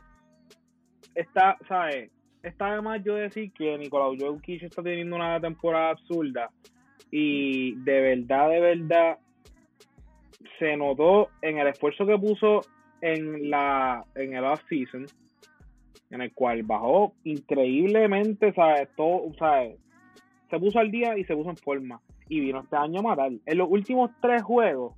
está, 1.14 1.56
¿sabes? 1.68 2.10
Está 2.46 2.72
además 2.72 3.02
yo 3.04 3.14
decir 3.14 3.52
que 3.52 3.76
Nicolau 3.76 4.16
Jokic 4.18 4.62
está 4.62 4.82
teniendo 4.82 5.16
una 5.16 5.40
temporada 5.40 5.90
absurda 5.90 6.50
y 7.10 7.74
de 7.82 8.00
verdad, 8.00 8.50
de 8.50 8.60
verdad 8.60 9.18
se 10.58 10.76
notó 10.76 11.28
en 11.42 11.58
el 11.58 11.66
esfuerzo 11.68 12.06
que 12.06 12.18
puso 12.18 12.60
en 13.00 13.50
la 13.50 14.04
en 14.14 14.34
el 14.34 14.44
off 14.44 14.62
season 14.68 15.06
en 16.10 16.20
el 16.20 16.32
cual 16.32 16.62
bajó 16.62 17.14
increíblemente, 17.24 18.52
¿sabes? 18.52 18.88
Todo, 18.96 19.32
¿sabes? 19.38 19.76
Se 20.48 20.58
puso 20.58 20.78
al 20.78 20.92
día 20.92 21.18
y 21.18 21.24
se 21.24 21.34
puso 21.34 21.50
en 21.50 21.56
forma. 21.56 22.00
Y 22.28 22.38
vino 22.38 22.60
este 22.60 22.76
año 22.76 23.00
a 23.00 23.02
matar. 23.02 23.32
En 23.44 23.58
los 23.58 23.68
últimos 23.68 24.12
tres 24.22 24.40
juegos, 24.42 24.94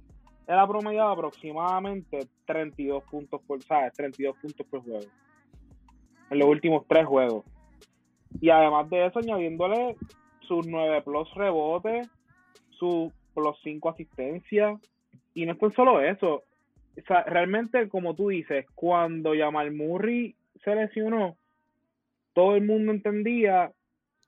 él 0.47 0.59
ha 0.59 0.69
promediado 0.69 1.09
aproximadamente 1.09 2.19
32 2.45 3.03
puntos 3.05 3.41
por, 3.47 3.63
¿sabes? 3.63 3.95
32 3.95 4.37
puntos 4.37 4.67
por 4.67 4.83
juego 4.83 5.07
en 6.31 6.39
los 6.39 6.49
últimos 6.49 6.87
tres 6.89 7.07
juegos. 7.07 7.45
Y 8.41 8.51
además 8.51 8.89
de 8.91 9.07
eso, 9.07 9.19
añadiéndole 9.19 9.97
sus 10.41 10.67
9 10.67 11.03
plus 11.03 11.33
rebotes, 11.35 12.09
sus 12.71 13.13
plus 13.35 13.57
5 13.63 13.89
asistencias. 13.89 14.81
Y 15.35 15.47
no 15.47 15.53
es 15.53 15.59
tan 15.59 15.73
solo 15.73 16.01
eso. 16.01 16.43
O 16.97 17.07
sea, 17.07 17.23
realmente, 17.25 17.89
como 17.89 18.15
tú 18.15 18.29
dices, 18.29 18.67
cuando 18.75 19.33
Jamal 19.37 19.73
Murray 19.73 20.35
se 20.65 20.75
lesionó, 20.75 21.37
todo 22.33 22.57
el 22.57 22.65
mundo 22.65 22.93
entendía 22.93 23.73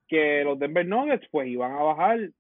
que 0.09 0.43
los 0.45 0.59
Denver 0.59 0.87
Nuggets 0.87 1.29
pues 1.31 1.49
iban 1.49 1.73
a 1.73 1.83
bajar 1.83 2.31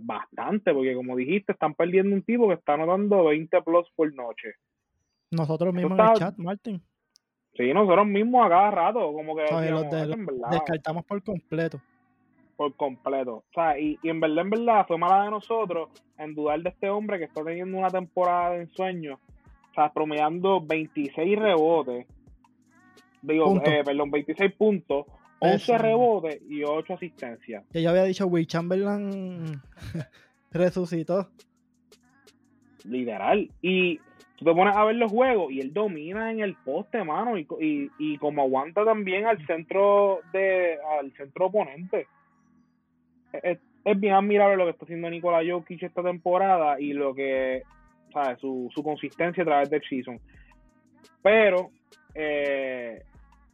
bastante, 0.00 0.72
porque 0.72 0.94
como 0.94 1.16
dijiste, 1.16 1.52
están 1.52 1.74
perdiendo 1.74 2.14
un 2.14 2.22
tipo 2.22 2.48
que 2.48 2.54
está 2.54 2.74
anotando 2.74 3.24
20 3.24 3.62
plus 3.62 3.88
por 3.96 4.12
noche. 4.14 4.54
Nosotros 5.30 5.72
mismos 5.72 5.98
en 5.98 6.04
el 6.04 6.12
chat, 6.14 6.36
Martin. 6.36 6.82
Sí, 7.54 7.72
nosotros 7.74 8.06
mismos 8.06 8.46
a 8.46 8.48
cada 8.48 8.70
rato, 8.70 9.12
como 9.12 9.36
que 9.36 9.42
descartamos 10.50 11.04
por 11.04 11.22
completo. 11.22 11.80
Por 12.56 12.74
completo. 12.76 13.36
O 13.36 13.52
sea, 13.54 13.78
y, 13.78 13.98
en 14.02 14.20
verdad, 14.20 14.44
en 14.44 14.50
verdad, 14.50 14.86
fue 14.86 14.96
mala 14.96 15.24
de 15.24 15.30
nosotros 15.30 15.90
en 16.16 16.34
dudar 16.34 16.60
de 16.62 16.70
este 16.70 16.88
hombre 16.88 17.18
que 17.18 17.24
está 17.24 17.44
teniendo 17.44 17.76
una 17.76 17.90
temporada 17.90 18.50
de 18.50 18.62
ensueño, 18.62 19.14
o 19.14 19.74
sea, 19.74 19.92
promediando 19.92 20.60
26 20.60 21.38
rebotes, 21.38 22.06
digo, 23.20 23.60
eh, 23.64 23.82
perdón, 23.84 24.10
26 24.10 24.52
puntos, 24.54 25.06
11 25.40 25.78
rebotes 25.78 26.40
y 26.48 26.62
8 26.62 26.94
asistencias. 26.94 27.64
Que 27.70 27.82
ya 27.82 27.90
había 27.90 28.04
dicho, 28.04 28.26
Will 28.26 28.46
Chamberlain 28.46 29.60
resucitó. 30.52 31.28
Literal. 32.84 33.50
Y 33.60 34.00
te 34.42 34.54
pones 34.54 34.76
a 34.76 34.84
ver 34.84 34.96
los 34.96 35.10
juegos 35.10 35.52
y 35.52 35.60
él 35.60 35.72
domina 35.72 36.30
en 36.30 36.40
el 36.40 36.54
poste, 36.56 37.04
mano, 37.04 37.38
y, 37.38 37.46
y, 37.98 38.18
como 38.18 38.42
aguanta 38.42 38.84
también 38.84 39.26
al 39.26 39.44
centro 39.46 40.20
de 40.32 40.78
al 40.98 41.12
centro 41.12 41.46
oponente. 41.46 42.06
es 43.32 44.00
bien 44.00 44.14
admirable 44.14 44.56
lo 44.56 44.64
que 44.64 44.70
está 44.70 44.84
haciendo 44.84 45.10
Nikola 45.10 45.42
Jokic 45.46 45.82
esta 45.82 46.02
temporada 46.02 46.80
y 46.80 46.92
lo 46.92 47.14
que, 47.14 47.62
¿sabes? 48.12 48.38
Su, 48.38 48.70
su 48.74 48.82
consistencia 48.82 49.42
a 49.42 49.46
través 49.46 49.70
del 49.70 49.82
season. 49.82 50.20
Pero, 51.22 51.70
eh, 52.14 53.02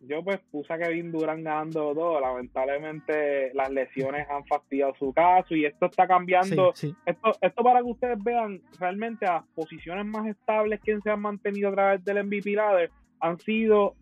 yo 0.00 0.23
pues 0.23 0.38
puse 0.50 0.73
a 0.73 0.78
Kevin 0.78 1.11
Durant 1.11 1.45
ganando 1.45 1.95
todo. 1.95 2.21
Lamentablemente 2.21 3.52
las 3.55 3.71
lesiones 3.71 4.28
han 4.31 4.45
fastidiado 4.47 4.95
su 4.99 5.12
caso 5.12 5.55
y 5.55 5.64
esto 5.64 5.87
está 5.87 6.07
cambiando. 6.07 6.73
Esto, 6.73 7.33
esto 7.40 7.62
para 7.62 7.81
que 7.81 7.87
ustedes 7.87 8.23
vean 8.23 8.61
realmente 8.78 9.26
las 9.26 9.45
posiciones 9.55 10.07
más 10.07 10.26
estables 10.26 10.81
que 10.81 11.00
se 11.00 11.11
han 11.11 11.21
mantenido 11.21 11.71
a 11.71 11.73
través 11.73 12.05
del 12.05 12.25
MVP 12.25 12.52
ladder 12.52 12.90
han 13.21 13.38
sido 13.40 13.95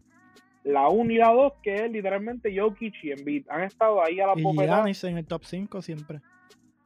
la 0.65 0.89
1 0.89 1.13
y 1.13 1.17
la 1.17 1.31
2, 1.31 1.53
que 1.63 1.77
es 1.77 1.91
literalmente 1.91 2.57
Jokic 2.57 3.05
y 3.05 3.13
Embiid. 3.13 3.47
Han 3.49 3.63
estado 3.63 4.03
ahí 4.03 4.21
a 4.21 4.27
la 4.27 4.35
y 4.37 5.07
en 5.07 5.19
el 5.19 5.27
top 5.27 5.45
5 5.45 5.81
siempre. 5.81 6.21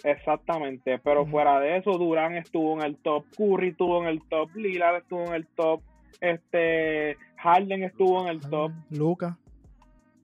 Exactamente, 0.05 0.99
pero 0.99 1.27
fuera 1.27 1.61
de 1.61 1.79
eso, 1.79 1.93
Durán 1.93 2.35
estuvo 2.37 2.75
en 2.79 2.83
el 2.83 2.97
top, 2.97 3.25
Curry 3.37 3.69
estuvo 3.69 4.03
en 4.03 4.09
el 4.09 4.23
top, 4.29 4.55
Lillard 4.55 4.97
estuvo 4.97 5.27
en 5.27 5.35
el 5.35 5.47
top, 5.47 5.83
este 6.21 7.17
Harden 7.37 7.85
estuvo 7.85 8.23
en 8.23 8.29
el 8.29 8.41
top. 8.41 8.73
Luca. 8.91 9.39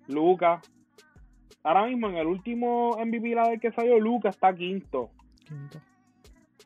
Luca. 0.09 0.61
Ahora 1.63 1.87
mismo 1.87 2.09
en 2.09 2.17
el 2.17 2.27
último 2.27 2.97
MVP 2.99 3.35
la 3.35 3.57
que 3.57 3.73
salió, 3.73 3.99
Luca 3.99 4.29
está 4.29 4.55
quinto. 4.55 5.11
Quinto. 5.47 5.81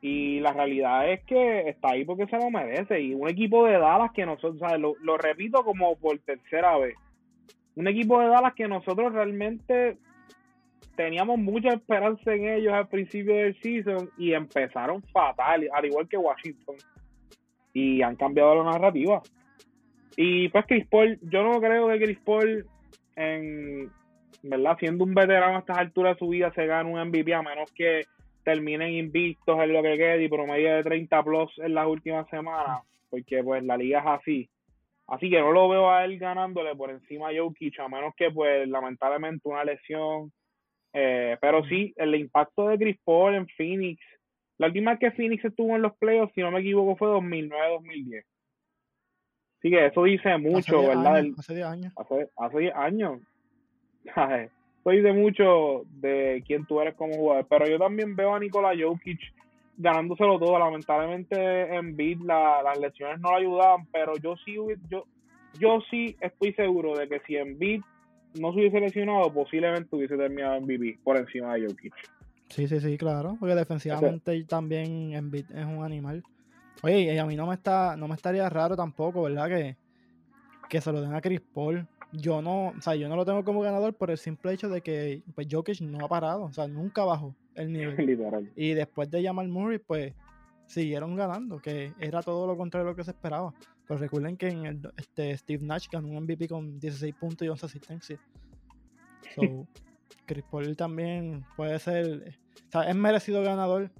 Y 0.02 0.40
la 0.40 0.52
realidad 0.52 1.10
es 1.10 1.22
que 1.24 1.68
está 1.68 1.90
ahí 1.90 2.04
porque 2.04 2.26
se 2.26 2.38
lo 2.38 2.50
merece. 2.50 3.00
Y 3.00 3.14
un 3.14 3.28
equipo 3.28 3.66
de 3.66 3.78
Dallas 3.78 4.12
que 4.12 4.24
nosotros, 4.24 4.60
Lo, 4.78 4.94
lo 5.02 5.16
repito 5.18 5.62
como 5.64 5.96
por 5.96 6.18
tercera 6.20 6.76
vez. 6.78 6.96
Un 7.76 7.86
equipo 7.86 8.20
de 8.20 8.28
Dallas 8.28 8.54
que 8.54 8.66
nosotros 8.66 9.12
realmente 9.12 9.98
teníamos 10.96 11.38
mucha 11.38 11.70
esperanza 11.70 12.34
en 12.34 12.46
ellos 12.46 12.72
al 12.72 12.88
principio 12.88 13.34
del 13.34 13.58
season 13.62 14.10
y 14.18 14.34
empezaron 14.34 15.02
fatal, 15.04 15.68
al 15.72 15.84
igual 15.86 16.08
que 16.08 16.18
Washington. 16.18 16.76
Y 17.72 18.02
han 18.02 18.16
cambiado 18.16 18.54
la 18.56 18.72
narrativa. 18.72 19.22
Y 20.16 20.48
pues 20.48 20.64
Chris 20.66 20.86
Paul, 20.88 21.18
yo 21.22 21.42
no 21.42 21.60
creo 21.60 21.88
que 21.88 22.00
Chris 22.00 22.18
Paul, 22.24 22.66
en, 23.16 23.90
¿verdad? 24.42 24.76
Siendo 24.78 25.04
un 25.04 25.14
veterano 25.14 25.56
a 25.56 25.60
estas 25.60 25.78
alturas 25.78 26.14
de 26.14 26.18
su 26.18 26.28
vida, 26.28 26.52
se 26.54 26.66
gane 26.66 26.90
un 26.90 27.00
MVP 27.08 27.32
a 27.32 27.42
menos 27.42 27.70
que 27.72 28.02
terminen 28.44 28.92
invictos 28.92 29.58
en 29.60 29.72
lo 29.72 29.82
que 29.82 29.96
quede 29.96 30.24
y 30.24 30.28
promedio 30.28 30.74
de 30.74 30.82
30 30.82 31.22
plus 31.22 31.50
en 31.58 31.74
las 31.74 31.86
últimas 31.86 32.28
semanas, 32.28 32.80
porque 33.08 33.42
pues 33.42 33.62
la 33.64 33.76
liga 33.76 34.00
es 34.00 34.06
así. 34.06 34.50
Así 35.06 35.28
que 35.28 35.40
no 35.40 35.50
lo 35.50 35.68
veo 35.68 35.90
a 35.90 36.04
él 36.04 36.18
ganándole 36.18 36.74
por 36.76 36.90
encima 36.90 37.28
a 37.28 37.32
Jokic, 37.36 37.80
a 37.80 37.88
menos 37.88 38.14
que 38.16 38.30
pues 38.30 38.68
lamentablemente 38.68 39.48
una 39.48 39.64
lesión. 39.64 40.32
Eh, 40.92 41.36
pero 41.40 41.64
sí, 41.64 41.92
el 41.96 42.14
impacto 42.14 42.68
de 42.68 42.78
Chris 42.78 42.96
Paul 43.04 43.34
en 43.34 43.46
Phoenix. 43.48 44.00
La 44.60 44.66
última 44.66 44.90
vez 44.90 45.00
que 45.00 45.10
Phoenix 45.12 45.42
estuvo 45.42 45.74
en 45.74 45.80
los 45.80 45.96
playoffs, 45.96 46.34
si 46.34 46.42
no 46.42 46.50
me 46.50 46.60
equivoco, 46.60 46.94
fue 46.94 47.08
2009-2010. 47.08 48.24
Así 49.58 49.70
que 49.70 49.86
eso 49.86 50.04
dice 50.04 50.36
mucho, 50.36 50.82
¿verdad? 50.82 51.24
hace 51.38 51.54
10 51.54 51.66
años. 51.66 51.92
Hace 52.36 52.58
10 52.58 52.74
años. 52.74 53.20
soy 54.84 55.00
de 55.00 55.12
mucho 55.14 55.84
de 55.86 56.44
quién 56.46 56.66
tú 56.66 56.78
eres 56.78 56.94
como 56.94 57.14
jugador, 57.14 57.46
pero 57.48 57.66
yo 57.68 57.78
también 57.78 58.14
veo 58.14 58.34
a 58.34 58.38
Nikola 58.38 58.74
Jokic 58.78 59.18
ganándoselo 59.78 60.38
todo. 60.38 60.58
Lamentablemente 60.58 61.74
en 61.74 61.96
beat 61.96 62.18
las 62.20 62.78
lesiones 62.78 63.18
no 63.18 63.30
lo 63.30 63.36
ayudaban, 63.36 63.86
pero 63.90 64.12
yo 64.18 64.36
sí, 64.44 64.56
yo, 64.90 65.06
yo 65.58 65.80
sí 65.90 66.18
estoy 66.20 66.52
seguro 66.52 66.98
de 66.98 67.08
que 67.08 67.20
si 67.20 67.36
en 67.36 67.58
beat 67.58 67.80
no 68.38 68.52
se 68.52 68.58
hubiese 68.58 68.80
lesionado, 68.80 69.32
posiblemente 69.32 69.96
hubiese 69.96 70.18
terminado 70.18 70.56
en 70.56 70.64
MVP 70.64 70.98
por 71.02 71.16
encima 71.16 71.54
de 71.54 71.66
Jokic. 71.66 71.94
Sí, 72.50 72.68
sí, 72.68 72.80
sí, 72.80 72.98
claro, 72.98 73.36
porque 73.40 73.54
defensivamente 73.54 74.44
también 74.44 75.14
en 75.14 75.30
beat 75.30 75.50
es 75.50 75.64
un 75.64 75.82
animal. 75.84 76.22
Oye, 76.82 77.14
y 77.14 77.18
a 77.18 77.24
mí 77.24 77.36
no 77.36 77.46
me 77.46 77.54
está, 77.54 77.96
no 77.96 78.08
me 78.08 78.14
estaría 78.14 78.48
raro 78.48 78.76
tampoco, 78.76 79.22
¿verdad? 79.22 79.48
Que, 79.48 79.76
que 80.68 80.80
se 80.80 80.92
lo 80.92 81.00
den 81.00 81.14
a 81.14 81.20
Chris 81.20 81.40
Paul 81.40 81.86
yo 82.12 82.42
no, 82.42 82.68
o 82.68 82.80
sea, 82.80 82.94
yo 82.94 83.08
no 83.08 83.16
lo 83.16 83.24
tengo 83.24 83.44
como 83.44 83.60
ganador 83.60 83.94
por 83.94 84.10
el 84.10 84.18
simple 84.18 84.52
hecho 84.52 84.68
de 84.68 84.80
que 84.80 85.22
pues 85.34 85.46
Jokic 85.50 85.80
no 85.80 86.04
ha 86.04 86.08
parado, 86.08 86.44
o 86.44 86.52
sea, 86.52 86.66
nunca 86.66 87.04
bajó 87.04 87.34
el 87.54 87.72
nivel. 87.72 88.50
Y 88.56 88.74
después 88.74 89.10
de 89.10 89.22
Jamal 89.22 89.48
Murray, 89.48 89.78
pues 89.78 90.14
siguieron 90.66 91.16
ganando, 91.16 91.60
que 91.60 91.92
era 91.98 92.22
todo 92.22 92.46
lo 92.46 92.56
contrario 92.56 92.86
de 92.86 92.92
lo 92.92 92.96
que 92.96 93.04
se 93.04 93.10
esperaba. 93.10 93.52
Pero 93.86 93.98
recuerden 93.98 94.36
que 94.36 94.48
en 94.48 94.66
el, 94.66 94.92
este, 94.96 95.36
Steve 95.36 95.64
Nash 95.64 95.88
ganó 95.90 96.08
un 96.08 96.22
MVP 96.24 96.48
con 96.48 96.78
16 96.78 97.14
puntos 97.14 97.44
y 97.44 97.48
11 97.48 97.66
asistencias. 97.66 98.20
So, 99.34 99.42
Chris 100.26 100.44
Paul 100.50 100.76
también 100.76 101.44
puede 101.56 101.78
ser, 101.78 102.38
o 102.68 102.70
sea, 102.70 102.82
es 102.82 102.96
merecido 102.96 103.42
ganador 103.42 103.90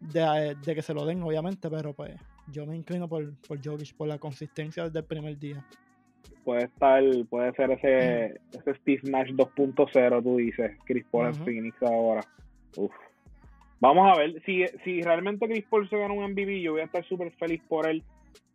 de, 0.00 0.56
de, 0.64 0.74
que 0.74 0.82
se 0.82 0.94
lo 0.94 1.04
den, 1.06 1.22
obviamente, 1.22 1.70
pero 1.70 1.92
pues 1.92 2.14
yo 2.52 2.66
me 2.66 2.76
inclino 2.76 3.08
por, 3.08 3.34
por 3.48 3.64
Jokic, 3.64 3.94
por 3.96 4.08
la 4.08 4.18
consistencia 4.18 4.84
desde 4.84 4.98
el 5.00 5.04
primer 5.04 5.38
día 5.38 5.64
puede 6.46 6.64
estar, 6.64 7.02
puede 7.28 7.52
ser 7.54 7.72
ese, 7.72 8.40
ese 8.52 8.74
Steve 8.76 9.00
Nash 9.10 9.30
2.0, 9.30 10.22
tú 10.22 10.36
dices, 10.36 10.70
Chris 10.84 11.04
Paul 11.10 11.26
en 11.26 11.34
Phoenix 11.34 11.82
ahora. 11.82 12.22
Uf. 12.76 12.92
Vamos 13.80 14.10
a 14.10 14.18
ver, 14.18 14.40
si, 14.46 14.64
si 14.84 15.02
realmente 15.02 15.48
Chris 15.48 15.64
Paul 15.68 15.90
se 15.90 15.98
gana 15.98 16.14
un 16.14 16.30
MVP, 16.30 16.62
yo 16.62 16.72
voy 16.72 16.82
a 16.82 16.84
estar 16.84 17.04
súper 17.04 17.32
feliz 17.32 17.60
por 17.68 17.88
él, 17.88 18.02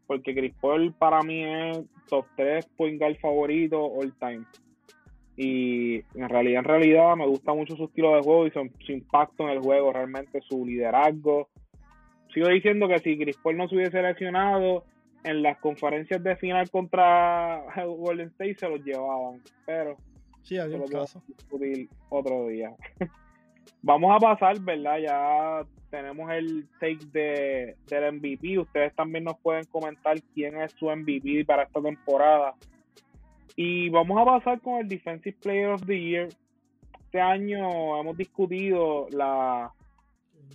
porque 0.08 0.34
Chris 0.34 0.54
Paul 0.62 0.94
para 0.94 1.22
mí 1.22 1.44
es 1.44 1.82
top 2.08 2.25
3 2.38 2.66
point 2.78 2.98
guard 2.98 3.18
favorito 3.18 3.84
all 3.84 4.13
time. 4.20 4.46
Y 5.43 6.03
en 6.13 6.29
realidad, 6.29 6.60
en 6.60 6.65
realidad, 6.65 7.15
me 7.15 7.25
gusta 7.25 7.51
mucho 7.53 7.75
su 7.75 7.86
estilo 7.86 8.15
de 8.15 8.21
juego 8.21 8.45
y 8.45 8.51
su, 8.51 8.69
su 8.86 8.91
impacto 8.91 9.43
en 9.43 9.50
el 9.50 9.60
juego, 9.60 9.91
realmente 9.91 10.39
su 10.41 10.63
liderazgo. 10.63 11.50
Sigo 12.31 12.48
diciendo 12.48 12.88
que 12.88 13.00
si 13.00 13.17
Chris 13.17 13.38
Paul 13.41 13.57
no 13.57 13.67
se 13.67 13.75
hubiese 13.75 13.91
seleccionado, 13.91 14.83
en 15.24 15.41
las 15.41 15.57
conferencias 15.57 16.21
de 16.24 16.36
final 16.36 16.69
contra 16.69 17.63
Golden 17.86 18.27
State 18.27 18.55
se 18.60 18.69
los 18.69 18.83
llevaban, 18.83 19.41
pero 19.65 19.98
sí, 20.43 20.60
había 20.60 20.79
caso. 20.86 21.24
discutir 21.27 21.89
otro 22.10 22.48
día. 22.48 22.75
Vamos 23.81 24.15
a 24.15 24.19
pasar, 24.19 24.60
¿verdad? 24.60 25.00
Ya 25.00 25.65
tenemos 25.89 26.31
el 26.31 26.67
take 26.79 27.05
de, 27.12 27.75
del 27.88 28.13
MVP. 28.13 28.60
Ustedes 28.60 28.93
también 28.95 29.24
nos 29.24 29.39
pueden 29.39 29.63
comentar 29.65 30.21
quién 30.36 30.62
es 30.62 30.71
su 30.74 30.86
MVP 30.86 31.45
para 31.45 31.63
esta 31.63 31.81
temporada. 31.81 32.53
Y 33.55 33.89
vamos 33.89 34.20
a 34.22 34.25
pasar 34.25 34.62
con 34.62 34.79
el 34.79 34.88
Defensive 34.88 35.38
Player 35.41 35.70
of 35.70 35.86
the 35.86 36.00
Year. 36.00 36.29
Este 37.00 37.20
año 37.20 38.00
hemos 38.00 38.17
discutido 38.17 39.08
la 39.12 39.72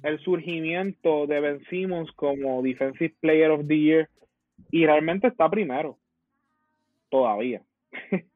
el 0.03 0.19
surgimiento 0.21 1.27
de 1.27 1.41
Ben 1.41 1.65
Simmons 1.69 2.11
como 2.13 2.63
Defensive 2.63 3.15
Player 3.21 3.51
of 3.51 3.67
the 3.67 3.79
Year 3.79 4.09
y 4.71 4.87
realmente 4.87 5.29
está 5.29 5.49
primero. 5.49 5.99
Todavía. 7.09 7.63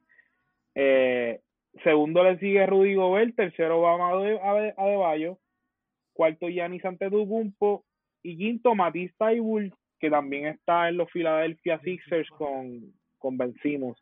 Eh, 0.76 1.40
segundo 1.82 2.22
le 2.22 2.38
sigue 2.38 2.64
Rudy 2.64 2.94
Gobert, 2.94 3.34
tercero 3.34 3.80
va 3.80 3.96
a 3.96 4.72
Adebayo, 4.76 5.36
cuarto 6.12 6.48
Giannis 6.48 6.84
Antetokounmpo 6.84 7.84
y 8.22 8.36
quinto 8.38 8.76
Matisse 8.76 9.12
Taibull, 9.18 9.74
que 9.98 10.08
también 10.08 10.46
está 10.46 10.88
en 10.88 10.96
los 10.96 11.10
Philadelphia 11.10 11.80
Sixers 11.80 12.30
con, 12.30 12.94
con 13.18 13.36
Ben 13.36 13.52
Simmons. 13.62 14.00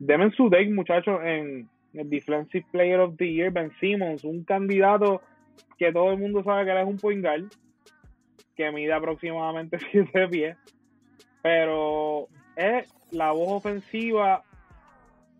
Deben 0.00 0.32
su 0.32 0.48
deck, 0.48 0.70
muchachos, 0.70 1.20
en 1.22 1.68
el 1.92 2.08
Defensive 2.08 2.64
Player 2.72 3.00
of 3.00 3.16
the 3.18 3.30
Year, 3.30 3.52
Ben 3.52 3.70
Simmons, 3.80 4.24
un 4.24 4.44
candidato 4.44 5.20
que 5.78 5.92
todo 5.92 6.12
el 6.12 6.18
mundo 6.18 6.42
sabe 6.42 6.64
que 6.64 6.72
él 6.72 6.78
es 6.78 6.86
un 6.86 6.96
point 6.96 7.22
guard, 7.22 7.50
que 8.56 8.72
mide 8.72 8.94
aproximadamente 8.94 9.78
7 9.92 10.28
pies, 10.28 10.56
pero 11.42 12.28
es 12.56 12.90
la 13.12 13.32
voz 13.32 13.52
ofensiva 13.52 14.42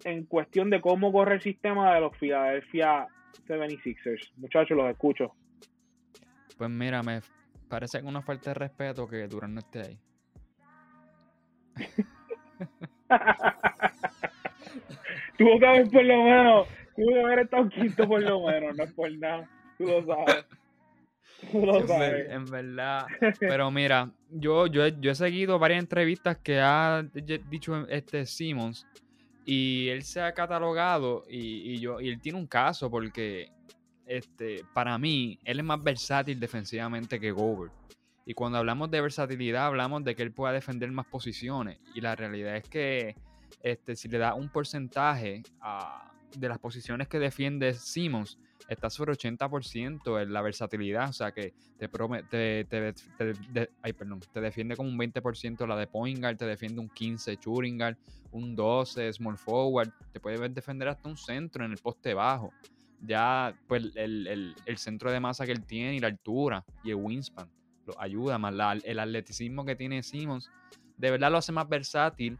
en 0.04 0.26
cuestión 0.26 0.68
de 0.68 0.82
cómo 0.82 1.10
corre 1.10 1.36
el 1.36 1.40
sistema 1.40 1.94
de 1.94 2.02
los 2.02 2.14
Philadelphia 2.18 3.08
76ers. 3.46 4.30
Muchachos, 4.36 4.76
los 4.76 4.90
escucho. 4.90 5.34
Pues 6.58 6.68
mira, 6.68 7.02
me 7.02 7.20
parece 7.66 8.00
que 8.00 8.06
una 8.06 8.20
falta 8.20 8.50
de 8.50 8.54
respeto 8.54 9.08
que 9.08 9.26
Durán 9.26 9.54
no 9.54 9.60
esté 9.60 9.80
ahí. 9.80 9.98
tuvo 15.40 15.58
que 15.58 15.66
haber 15.66 15.88
por 15.90 16.04
lo 16.04 16.22
menos, 16.22 16.68
tuvo 16.94 17.14
que 17.14 17.20
haber 17.20 17.38
estado 17.40 17.68
quinto 17.70 18.06
por 18.06 18.22
lo 18.22 18.46
menos, 18.46 18.76
no 18.76 18.84
es 18.84 18.92
por 18.92 19.10
nada. 19.18 19.48
Tú 19.78 19.84
lo 19.86 20.06
sabes. 20.06 20.44
En 22.28 22.44
verdad. 22.44 23.06
Pero 23.40 23.70
mira, 23.70 24.10
yo, 24.28 24.66
yo, 24.66 24.86
yo 24.88 25.10
he 25.10 25.14
seguido 25.14 25.58
varias 25.58 25.80
entrevistas 25.80 26.36
que 26.36 26.60
ha 26.60 27.02
dicho 27.48 27.88
este 27.88 28.26
Simmons 28.26 28.86
y 29.46 29.88
él 29.88 30.02
se 30.02 30.20
ha 30.20 30.34
catalogado 30.34 31.24
y, 31.26 31.80
yo, 31.80 31.98
y 32.02 32.10
él 32.10 32.20
tiene 32.20 32.38
un 32.38 32.46
caso 32.46 32.90
porque 32.90 33.50
este, 34.04 34.62
para 34.74 34.98
mí 34.98 35.38
él 35.44 35.60
es 35.60 35.64
más 35.64 35.82
versátil 35.82 36.38
defensivamente 36.38 37.18
que 37.18 37.30
Gobert. 37.30 37.72
Y 38.26 38.34
cuando 38.34 38.58
hablamos 38.58 38.90
de 38.90 39.00
versatilidad 39.00 39.64
hablamos 39.64 40.04
de 40.04 40.14
que 40.14 40.22
él 40.22 40.32
pueda 40.32 40.52
defender 40.52 40.92
más 40.92 41.06
posiciones. 41.06 41.78
Y 41.94 42.02
la 42.02 42.14
realidad 42.14 42.56
es 42.56 42.68
que 42.68 43.16
este, 43.62 43.96
si 43.96 44.08
le 44.08 44.18
da 44.18 44.34
un 44.34 44.48
porcentaje 44.48 45.42
de 46.36 46.48
las 46.48 46.58
posiciones 46.58 47.08
que 47.08 47.18
defiende 47.18 47.74
Simmons, 47.74 48.38
está 48.68 48.88
sobre 48.88 49.12
80% 49.12 50.22
en 50.22 50.32
la 50.32 50.42
versatilidad, 50.42 51.08
o 51.08 51.12
sea 51.12 51.32
que 51.32 51.52
te, 51.76 51.88
te, 51.88 52.64
te, 52.64 53.70
ay, 53.82 53.92
perdón, 53.92 54.20
te 54.32 54.40
defiende 54.40 54.76
como 54.76 54.88
un 54.88 54.98
20% 54.98 55.66
la 55.66 55.76
de 55.76 55.86
point 55.86 56.20
guard, 56.20 56.36
te 56.36 56.46
defiende 56.46 56.80
un 56.80 56.88
15 56.88 57.36
shooting 57.36 57.78
guard, 57.78 57.96
un 58.32 58.54
12 58.54 59.12
small 59.12 59.36
forward, 59.36 59.90
te 60.12 60.20
puede 60.20 60.48
defender 60.48 60.88
hasta 60.88 61.08
un 61.08 61.16
centro 61.16 61.64
en 61.64 61.72
el 61.72 61.78
poste 61.78 62.14
bajo. 62.14 62.52
Ya, 63.02 63.58
pues 63.66 63.90
el, 63.94 64.54
centro 64.76 65.10
de 65.10 65.20
masa 65.20 65.46
que 65.46 65.52
él 65.52 65.64
tiene 65.64 65.96
y 65.96 66.00
la 66.00 66.08
altura 66.08 66.64
y 66.84 66.90
el 66.90 66.96
wingspan 66.96 67.48
lo 67.86 67.98
ayuda 67.98 68.38
más. 68.38 68.54
el 68.84 68.98
atleticismo 68.98 69.64
que 69.64 69.74
tiene 69.74 70.02
Simmons, 70.02 70.50
de 70.98 71.10
verdad 71.10 71.30
lo 71.30 71.38
hace 71.38 71.50
más 71.50 71.66
versátil 71.66 72.38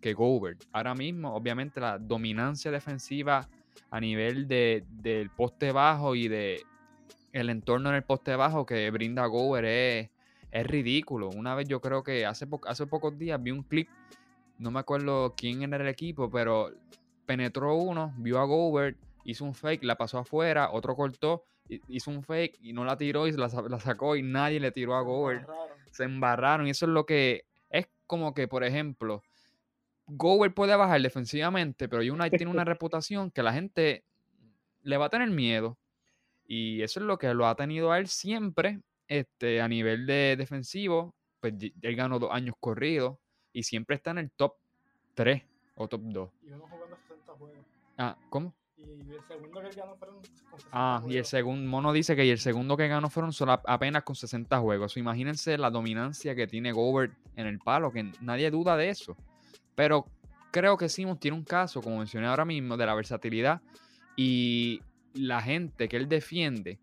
que 0.00 0.14
Gobert. 0.14 0.64
Ahora 0.72 0.94
mismo, 0.94 1.34
obviamente, 1.34 1.80
la 1.80 1.98
dominancia 1.98 2.70
defensiva 2.70 3.48
a 3.90 4.00
nivel 4.00 4.48
de, 4.48 4.84
del 4.88 5.30
poste 5.30 5.72
bajo 5.72 6.14
y 6.14 6.28
de 6.28 6.62
el 7.32 7.50
entorno 7.50 7.90
en 7.90 7.96
el 7.96 8.02
poste 8.02 8.34
bajo 8.36 8.66
que 8.66 8.90
brinda 8.90 9.26
Gobert 9.26 9.66
es, 9.66 10.10
es 10.50 10.66
ridículo. 10.66 11.28
Una 11.28 11.54
vez 11.54 11.68
yo 11.68 11.80
creo 11.80 12.02
que 12.02 12.26
hace, 12.26 12.46
hace 12.66 12.86
pocos 12.86 13.18
días 13.18 13.42
vi 13.42 13.50
un 13.50 13.62
clip, 13.62 13.88
no 14.58 14.70
me 14.70 14.80
acuerdo 14.80 15.34
quién 15.36 15.62
era 15.62 15.76
el 15.82 15.88
equipo, 15.88 16.30
pero 16.30 16.70
penetró 17.26 17.76
uno, 17.76 18.14
vio 18.16 18.38
a 18.40 18.44
Gobert, 18.44 18.96
hizo 19.24 19.44
un 19.44 19.54
fake, 19.54 19.84
la 19.84 19.96
pasó 19.96 20.18
afuera, 20.18 20.70
otro 20.72 20.96
cortó, 20.96 21.44
hizo 21.88 22.10
un 22.10 22.22
fake 22.22 22.58
y 22.62 22.72
no 22.72 22.84
la 22.84 22.96
tiró 22.96 23.26
y 23.26 23.32
la, 23.32 23.48
la 23.68 23.78
sacó 23.78 24.16
y 24.16 24.22
nadie 24.22 24.58
le 24.58 24.72
tiró 24.72 24.96
a 24.96 25.02
Gobert. 25.02 25.48
Se 25.90 26.04
embarraron 26.04 26.66
y 26.66 26.70
eso 26.70 26.86
es 26.86 26.92
lo 26.92 27.04
que 27.04 27.44
es 27.70 27.86
como 28.06 28.34
que, 28.34 28.48
por 28.48 28.64
ejemplo, 28.64 29.22
Gower 30.08 30.52
puede 30.52 30.74
bajar 30.74 31.00
defensivamente, 31.00 31.88
pero 31.88 32.02
United 32.02 32.38
tiene 32.38 32.50
una 32.50 32.64
reputación 32.64 33.30
que 33.30 33.42
la 33.42 33.52
gente 33.52 34.04
le 34.82 34.96
va 34.96 35.06
a 35.06 35.10
tener 35.10 35.30
miedo. 35.30 35.78
Y 36.46 36.82
eso 36.82 37.00
es 37.00 37.06
lo 37.06 37.18
que 37.18 37.32
lo 37.34 37.46
ha 37.46 37.54
tenido 37.54 37.92
a 37.92 37.98
él 37.98 38.08
siempre 38.08 38.80
este, 39.06 39.60
a 39.60 39.68
nivel 39.68 40.06
de 40.06 40.36
defensivo. 40.36 41.14
Pues 41.40 41.54
él 41.60 41.96
ganó 41.96 42.18
dos 42.18 42.32
años 42.32 42.54
corridos 42.58 43.18
y 43.52 43.62
siempre 43.62 43.96
está 43.96 44.10
en 44.10 44.18
el 44.18 44.30
top 44.30 44.54
3 45.14 45.42
o 45.74 45.88
top 45.88 46.00
2. 46.04 46.30
Y 46.42 46.50
uno 46.50 46.66
jugando 46.68 46.96
60 46.96 47.32
juegos. 47.34 47.58
Ah, 47.98 48.16
¿cómo? 48.30 48.54
Y 48.76 48.82
el 49.12 49.22
segundo 49.26 49.60
que 49.60 49.70
ganó 49.70 49.96
fueron 49.96 50.22
Ah, 50.72 51.02
y 51.06 51.16
el 51.16 51.24
segundo, 51.24 51.68
Mono 51.70 51.92
dice 51.92 52.16
que 52.16 52.30
el 52.30 52.38
segundo 52.38 52.76
que 52.76 52.88
ganó 52.88 53.10
fueron 53.10 53.32
solo 53.32 53.60
apenas 53.64 54.02
con 54.02 54.16
60 54.16 54.58
juegos. 54.58 54.96
imagínense 54.96 55.56
la 55.58 55.70
dominancia 55.70 56.34
que 56.34 56.46
tiene 56.46 56.72
Gobert 56.72 57.12
en 57.36 57.46
el 57.46 57.58
palo, 57.58 57.92
que 57.92 58.12
nadie 58.20 58.50
duda 58.50 58.76
de 58.76 58.90
eso. 58.90 59.16
Pero 59.78 60.06
creo 60.50 60.76
que 60.76 60.88
Simons 60.88 61.20
tiene 61.20 61.36
un 61.36 61.44
caso, 61.44 61.80
como 61.80 61.98
mencioné 61.98 62.26
ahora 62.26 62.44
mismo, 62.44 62.76
de 62.76 62.84
la 62.84 62.96
versatilidad 62.96 63.62
y 64.16 64.82
la 65.14 65.40
gente 65.40 65.88
que 65.88 65.96
él 65.96 66.08
defiende, 66.08 66.80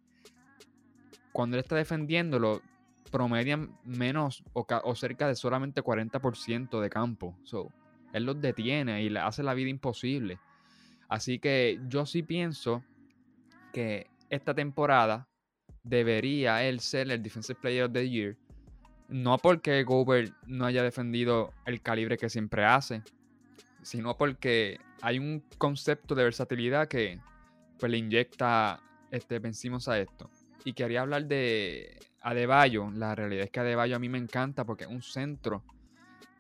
cuando 1.34 1.58
él 1.58 1.64
está 1.64 1.76
defendiéndolo, 1.76 2.62
promedian 3.12 3.78
menos 3.84 4.46
o, 4.54 4.96
cerca 4.96 5.28
de 5.28 5.36
solamente 5.36 5.84
40% 5.84 6.80
de 6.80 6.90
campo. 6.90 7.38
So, 7.44 7.70
él 8.14 8.24
los 8.24 8.40
detiene 8.40 9.04
y 9.04 9.10
le 9.10 9.20
hace 9.20 9.44
la 9.44 9.54
vida 9.54 9.70
imposible. 9.70 10.40
Así 11.10 11.38
que 11.38 11.82
yo 11.90 12.06
sí 12.06 12.24
pienso 12.24 12.82
que 13.74 14.08
esta 14.30 14.54
temporada 14.54 15.28
debería 15.84 16.64
él 16.64 16.80
ser 16.80 17.12
el 17.12 17.22
Defensive 17.22 17.60
Player 17.60 17.84
of 17.84 17.92
the 17.92 18.10
Year 18.10 18.38
no 19.08 19.38
porque 19.38 19.84
Gobert 19.84 20.34
no 20.48 20.66
haya 20.66 20.84
defendido 20.84 21.54
el 21.66 21.82
calibre 21.82 22.18
que 22.18 22.30
siempre 22.30 22.66
hace, 22.66 23.04
sino 23.82 24.18
porque 24.18 24.80
hay 25.02 25.20
un 25.20 25.44
concepto 25.58 26.16
de 26.16 26.24
versatilidad 26.24 26.88
que 26.88 27.20
pues, 27.80 27.92
le 27.92 27.98
inyecta 27.98 28.82
este, 29.12 29.40
vencimos 29.40 29.88
a 29.88 30.00
esto. 30.00 30.30
Y 30.64 30.74
quería 30.74 31.02
hablar 31.02 31.26
de 31.26 32.00
Adebayo. 32.22 32.90
La 32.92 33.14
realidad 33.14 33.46
es 33.46 33.52
que 33.52 33.60
Adebayo 33.60 33.96
a 33.96 34.00
mí 34.00 34.10
me 34.10 34.18
encanta 34.18 34.66
porque 34.66 34.86
es 34.86 34.90
un 34.90 35.04
centro 35.04 35.64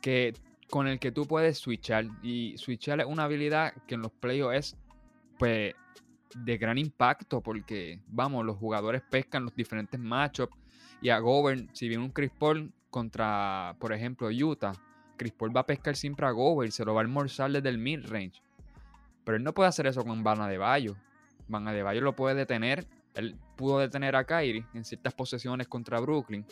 que, 0.01 0.33
con 0.69 0.87
el 0.87 0.97
que 0.99 1.11
tú 1.11 1.27
puedes 1.27 1.59
switchar. 1.59 2.05
Y 2.23 2.57
switchar 2.57 3.01
es 3.01 3.05
una 3.05 3.25
habilidad 3.25 3.73
que 3.85 3.93
en 3.93 4.01
los 4.01 4.11
playoffs 4.11 4.57
es 4.57 4.77
pues, 5.37 5.75
de 6.35 6.57
gran 6.57 6.79
impacto 6.79 7.41
porque, 7.41 7.99
vamos, 8.07 8.43
los 8.43 8.57
jugadores 8.57 9.03
pescan 9.03 9.43
los 9.43 9.55
diferentes 9.55 9.99
matchups 9.99 10.57
y 11.05 11.11
a 11.11 11.19
Govern, 11.19 11.69
si 11.71 11.87
viene 11.87 12.03
un 12.03 12.09
Chris 12.09 12.31
Paul 12.31 12.73
contra, 12.89 13.75
por 13.77 13.93
ejemplo, 13.93 14.27
Utah, 14.29 14.73
Chris 15.17 15.33
Paul 15.33 15.55
va 15.55 15.61
a 15.61 15.65
pescar 15.67 15.95
siempre 15.95 16.25
a 16.25 16.31
Govern, 16.31 16.71
se 16.71 16.83
lo 16.83 16.95
va 16.95 17.01
a 17.01 17.03
almorzar 17.03 17.51
desde 17.51 17.69
el 17.69 17.77
mid-range. 17.77 18.41
Pero 19.23 19.37
él 19.37 19.43
no 19.43 19.53
puede 19.53 19.69
hacer 19.69 19.85
eso 19.85 20.03
con 20.03 20.23
Van 20.23 20.49
de 20.49 20.57
Bayo. 20.57 20.95
Van 21.47 21.63
de 21.63 21.83
Bayo 21.83 22.01
lo 22.01 22.15
puede 22.15 22.33
detener. 22.33 22.87
Él 23.13 23.35
pudo 23.55 23.77
detener 23.77 24.15
a 24.15 24.23
Kyrie 24.23 24.65
en 24.73 24.83
ciertas 24.83 25.13
posesiones 25.13 25.67
contra 25.67 25.99
Brooklyn. 25.99 26.43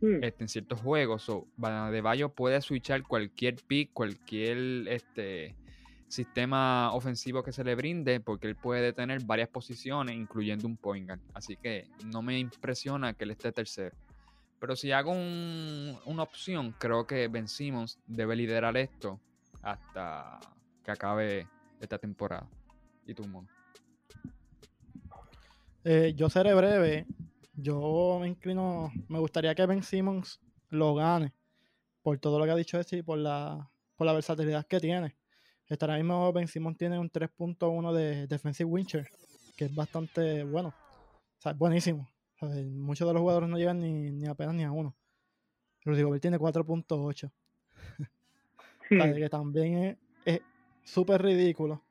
Hmm. 0.00 0.24
Este, 0.24 0.44
en 0.44 0.48
ciertos 0.48 0.80
juegos. 0.80 1.24
So, 1.24 1.46
Van 1.58 1.92
de 1.92 2.00
Bayo 2.00 2.30
puede 2.30 2.62
switchar 2.62 3.02
cualquier 3.02 3.56
pick, 3.56 3.92
cualquier 3.92 4.88
este, 4.88 5.54
sistema 6.12 6.92
ofensivo 6.92 7.42
que 7.42 7.52
se 7.52 7.64
le 7.64 7.74
brinde, 7.74 8.20
porque 8.20 8.46
él 8.46 8.54
puede 8.54 8.92
tener 8.92 9.24
varias 9.24 9.48
posiciones, 9.48 10.14
incluyendo 10.14 10.66
un 10.66 10.76
point 10.76 11.06
guard. 11.06 11.20
Así 11.32 11.56
que 11.56 11.88
no 12.04 12.20
me 12.20 12.38
impresiona 12.38 13.14
que 13.14 13.24
él 13.24 13.30
esté 13.30 13.50
tercero. 13.50 13.96
Pero 14.60 14.76
si 14.76 14.92
hago 14.92 15.10
una 15.10 16.22
opción, 16.22 16.74
creo 16.78 17.06
que 17.06 17.28
Ben 17.28 17.48
Simmons 17.48 17.98
debe 18.06 18.36
liderar 18.36 18.76
esto 18.76 19.18
hasta 19.62 20.38
que 20.84 20.90
acabe 20.90 21.48
esta 21.80 21.96
temporada. 21.98 22.46
¿Y 23.06 23.14
tú, 23.14 23.26
Mono? 23.26 23.48
Eh, 25.82 26.12
yo 26.14 26.28
seré 26.28 26.52
breve. 26.52 27.06
Yo 27.54 28.18
me 28.20 28.28
inclino. 28.28 28.92
Me 29.08 29.18
gustaría 29.18 29.54
que 29.54 29.64
Ben 29.64 29.82
Simmons 29.82 30.40
lo 30.68 30.94
gane. 30.94 31.32
Por 32.02 32.18
todo 32.18 32.38
lo 32.38 32.44
que 32.44 32.50
ha 32.50 32.56
dicho 32.56 32.78
ese 32.78 32.98
y 32.98 33.02
por 33.02 33.16
la, 33.16 33.70
por 33.96 34.06
la 34.06 34.12
versatilidad 34.12 34.66
que 34.66 34.78
tiene. 34.78 35.16
Este, 35.72 35.86
ahora 35.86 35.96
mismo 35.96 36.30
Ben 36.34 36.46
Simon 36.46 36.74
tiene 36.74 36.98
un 36.98 37.10
3.1 37.10 37.92
de 37.94 38.26
Defensive 38.26 38.68
Wincher, 38.68 39.08
que 39.56 39.64
es 39.64 39.74
bastante 39.74 40.44
bueno. 40.44 40.68
O 40.68 41.40
sea, 41.40 41.52
es 41.52 41.58
buenísimo. 41.58 42.10
muchos 42.42 43.08
de 43.08 43.14
los 43.14 43.20
jugadores 43.22 43.48
no 43.48 43.56
llegan 43.56 43.80
ni, 43.80 44.26
apenas 44.26 44.54
ni 44.54 44.64
a 44.64 44.70
uno. 44.70 44.94
Rudy 45.86 46.02
Gobert 46.02 46.20
tiene 46.20 46.38
4.8. 46.38 47.30
Hmm. 48.90 49.14
que 49.16 49.28
también 49.30 49.98
es 50.26 50.40
súper 50.84 51.22
ridículo. 51.22 51.82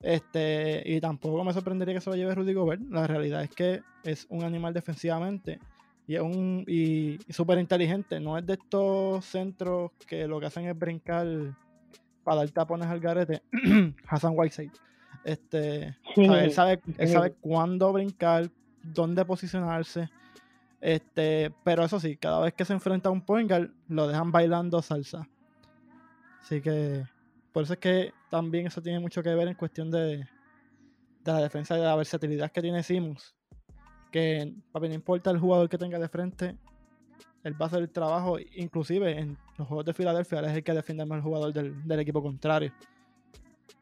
Este, 0.00 0.82
y 0.84 1.00
tampoco 1.00 1.44
me 1.44 1.52
sorprendería 1.52 1.94
que 1.94 2.00
se 2.00 2.10
lo 2.10 2.16
lleve 2.16 2.34
Rudy 2.34 2.54
Gobert. 2.54 2.82
La 2.90 3.06
realidad 3.06 3.44
es 3.44 3.50
que 3.50 3.82
es 4.02 4.26
un 4.30 4.42
animal 4.42 4.74
defensivamente 4.74 5.60
y 6.08 6.16
es 6.16 6.22
un 6.22 6.64
y 6.66 7.18
súper 7.32 7.60
inteligente. 7.60 8.18
No 8.18 8.36
es 8.36 8.44
de 8.44 8.54
estos 8.54 9.24
centros 9.24 9.92
que 10.08 10.26
lo 10.26 10.40
que 10.40 10.46
hacen 10.46 10.66
es 10.66 10.76
brincar 10.76 11.54
para 12.22 12.38
dar 12.38 12.50
tapones 12.50 12.88
al 12.88 13.00
garete, 13.00 13.42
Hassan 14.08 14.34
Whiteside. 14.36 14.72
Este, 15.24 15.96
él, 16.16 16.52
sabe, 16.52 16.80
él 16.98 17.08
sabe 17.08 17.32
cuándo 17.40 17.92
brincar, 17.92 18.50
dónde 18.82 19.24
posicionarse. 19.24 20.08
Este, 20.80 21.52
pero 21.62 21.84
eso 21.84 22.00
sí, 22.00 22.16
cada 22.16 22.40
vez 22.40 22.54
que 22.54 22.64
se 22.64 22.72
enfrenta 22.72 23.08
a 23.08 23.12
un 23.12 23.20
point 23.20 23.48
guard, 23.48 23.70
lo 23.88 24.08
dejan 24.08 24.32
bailando 24.32 24.82
salsa. 24.82 25.28
Así 26.42 26.60
que 26.60 27.04
por 27.52 27.62
eso 27.62 27.74
es 27.74 27.78
que 27.78 28.12
también 28.30 28.66
eso 28.66 28.82
tiene 28.82 28.98
mucho 28.98 29.22
que 29.22 29.34
ver 29.34 29.46
en 29.46 29.54
cuestión 29.54 29.90
de, 29.90 30.26
de 31.24 31.32
la 31.32 31.40
defensa 31.40 31.76
y 31.76 31.80
de 31.80 31.86
la 31.86 31.96
versatilidad 31.96 32.50
que 32.50 32.62
tiene 32.62 32.82
Simmons. 32.82 33.34
Que 34.10 34.52
papi, 34.72 34.88
no 34.88 34.94
importa 34.94 35.30
el 35.30 35.38
jugador 35.38 35.68
que 35.68 35.78
tenga 35.78 35.98
de 35.98 36.08
frente, 36.08 36.56
él 37.44 37.60
va 37.60 37.66
a 37.66 37.68
hacer 37.68 37.80
el 37.80 37.90
trabajo, 37.90 38.38
inclusive 38.56 39.18
en 39.18 39.38
los 39.62 39.68
juegos 39.68 39.86
de 39.86 39.94
Filadelfia, 39.94 40.40
él 40.40 40.44
es 40.46 40.56
el 40.56 40.64
que 40.64 40.72
defiende 40.72 41.06
más 41.06 41.16
el 41.18 41.22
jugador 41.22 41.52
del, 41.52 42.00
equipo 42.00 42.22
contrario. 42.22 42.72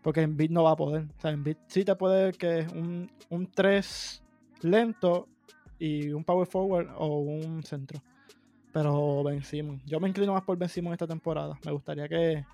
Porque 0.02 0.22
en 0.22 0.36
beat 0.36 0.50
no 0.50 0.64
va 0.64 0.72
a 0.72 0.76
poder. 0.76 1.04
O 1.16 1.20
sea, 1.20 1.30
en 1.30 1.42
beat 1.42 1.58
sí 1.66 1.84
te 1.84 1.94
puede 1.94 2.32
que 2.32 2.66
un, 2.74 3.10
un 3.30 3.46
3 3.46 4.22
lento 4.62 5.28
y 5.78 6.10
un 6.10 6.24
power 6.24 6.46
forward 6.46 6.88
o 6.96 7.20
un 7.20 7.62
centro. 7.62 8.00
Pero 8.72 9.24
Ben 9.24 9.42
Yo 9.86 9.98
me 9.98 10.08
inclino 10.08 10.32
más 10.32 10.42
por 10.42 10.56
Ben 10.56 10.68
Simon 10.68 10.92
esta 10.92 11.06
temporada. 11.06 11.58
Me 11.64 11.72
gustaría 11.72 12.08
que, 12.08 12.44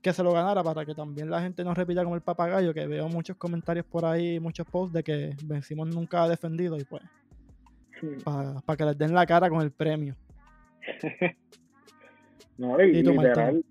que 0.00 0.12
se 0.12 0.22
lo 0.22 0.32
ganara 0.32 0.62
para 0.62 0.86
que 0.86 0.94
también 0.94 1.28
la 1.28 1.42
gente 1.42 1.62
no 1.64 1.74
repita 1.74 2.02
como 2.02 2.14
el 2.14 2.22
papagayo, 2.22 2.72
que 2.72 2.86
veo 2.86 3.08
muchos 3.08 3.36
comentarios 3.36 3.84
por 3.84 4.04
ahí, 4.04 4.40
muchos 4.40 4.66
posts 4.66 4.94
de 4.94 5.02
que 5.02 5.36
Ben 5.44 5.62
Simon 5.62 5.90
nunca 5.90 6.22
ha 6.22 6.28
defendido 6.28 6.78
y 6.78 6.84
pues 6.84 7.02
para 8.24 8.76
que 8.76 8.84
les 8.84 8.98
den 8.98 9.14
la 9.14 9.26
cara 9.26 9.48
con 9.48 9.60
el 9.60 9.70
premio. 9.70 10.16
no, 12.58 12.78
literal. 12.78 13.64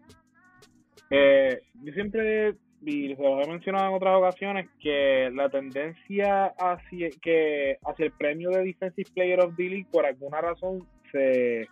Eh, 1.10 1.62
yo 1.84 1.94
siempre, 1.94 2.56
y 2.86 3.16
se 3.16 3.22
lo 3.22 3.42
he 3.42 3.48
mencionado 3.48 3.90
en 3.90 3.96
otras 3.96 4.18
ocasiones, 4.18 4.70
que 4.80 5.30
la 5.34 5.50
tendencia 5.50 6.48
hacia, 6.58 7.10
que 7.22 7.78
hacia 7.86 8.06
el 8.06 8.12
premio 8.12 8.50
de 8.50 8.64
Defensive 8.64 9.10
Player 9.14 9.40
of 9.42 9.56
the 9.56 9.64
League, 9.64 9.88
por 9.92 10.06
alguna 10.06 10.42
razón, 10.42 10.86
se 11.12 11.68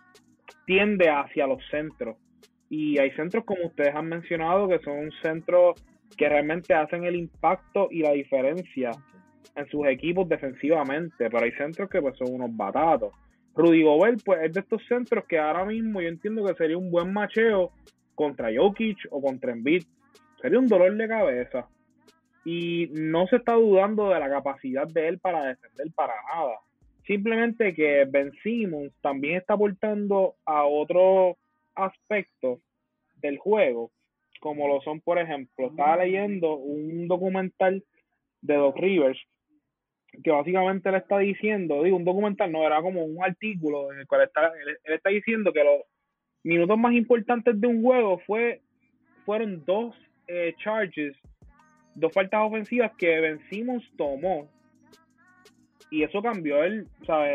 tiende 0.66 1.08
hacia 1.08 1.46
los 1.46 1.62
centros. 1.70 2.16
Y 2.70 2.98
hay 2.98 3.10
centros, 3.12 3.44
como 3.44 3.66
ustedes 3.66 3.94
han 3.94 4.06
mencionado, 4.06 4.68
que 4.68 4.78
son 4.78 5.10
centros 5.22 5.74
que 6.16 6.28
realmente 6.28 6.74
hacen 6.74 7.04
el 7.04 7.16
impacto 7.16 7.88
y 7.90 8.00
la 8.02 8.12
diferencia 8.12 8.90
en 9.54 9.66
sus 9.68 9.86
equipos 9.86 10.28
defensivamente, 10.28 11.28
pero 11.30 11.44
hay 11.44 11.52
centros 11.52 11.90
que 11.90 12.00
pues 12.00 12.16
son 12.16 12.34
unos 12.34 12.56
batatos. 12.56 13.12
Rudy 13.54 13.82
Gobert 13.82 14.20
pues 14.24 14.42
es 14.42 14.52
de 14.52 14.60
estos 14.60 14.82
centros 14.86 15.24
que 15.26 15.38
ahora 15.38 15.64
mismo 15.64 16.00
yo 16.00 16.08
entiendo 16.08 16.44
que 16.44 16.54
sería 16.54 16.78
un 16.78 16.90
buen 16.90 17.12
macheo 17.12 17.70
contra 18.14 18.50
Jokic 18.54 19.08
o 19.10 19.20
contra 19.20 19.52
Embiid. 19.52 19.84
Sería 20.40 20.58
un 20.58 20.68
dolor 20.68 20.94
de 20.96 21.08
cabeza. 21.08 21.68
Y 22.44 22.88
no 22.92 23.26
se 23.28 23.36
está 23.36 23.54
dudando 23.54 24.08
de 24.08 24.18
la 24.18 24.28
capacidad 24.28 24.86
de 24.88 25.08
él 25.08 25.18
para 25.18 25.44
defender 25.44 25.86
para 25.94 26.14
nada. 26.34 26.56
Simplemente 27.06 27.74
que 27.74 28.04
Ben 28.08 28.32
Simmons 28.42 28.92
también 29.00 29.36
está 29.36 29.54
aportando 29.54 30.34
a 30.44 30.64
otro 30.64 31.36
aspecto 31.74 32.60
del 33.16 33.38
juego, 33.38 33.90
como 34.40 34.66
lo 34.66 34.80
son, 34.82 35.00
por 35.00 35.18
ejemplo, 35.18 35.68
estaba 35.68 36.04
leyendo 36.04 36.56
un 36.56 37.06
documental 37.06 37.84
de 38.40 38.54
Doc 38.54 38.76
Rivers 38.76 39.20
que 40.22 40.30
básicamente 40.30 40.90
le 40.90 40.98
está 40.98 41.18
diciendo, 41.18 41.82
digo, 41.82 41.96
un 41.96 42.04
documental 42.04 42.50
no, 42.50 42.64
era 42.64 42.80
como 42.82 43.04
un 43.04 43.22
artículo 43.22 43.92
en 43.92 44.00
el 44.00 44.06
cual 44.06 44.22
está, 44.22 44.46
él, 44.46 44.78
está 44.94 45.10
diciendo 45.10 45.52
que 45.52 45.64
los 45.64 45.82
minutos 46.44 46.78
más 46.78 46.92
importantes 46.92 47.60
de 47.60 47.66
un 47.66 47.82
juego 47.82 48.18
fue 48.26 48.60
fueron 49.24 49.64
dos 49.64 49.94
eh, 50.26 50.54
charges, 50.58 51.16
dos 51.94 52.12
faltas 52.12 52.40
ofensivas 52.42 52.92
que 52.98 53.20
Ben 53.20 53.40
Simmons 53.48 53.88
tomó 53.96 54.48
y 55.90 56.02
eso 56.02 56.22
cambió 56.22 56.64
el, 56.64 56.88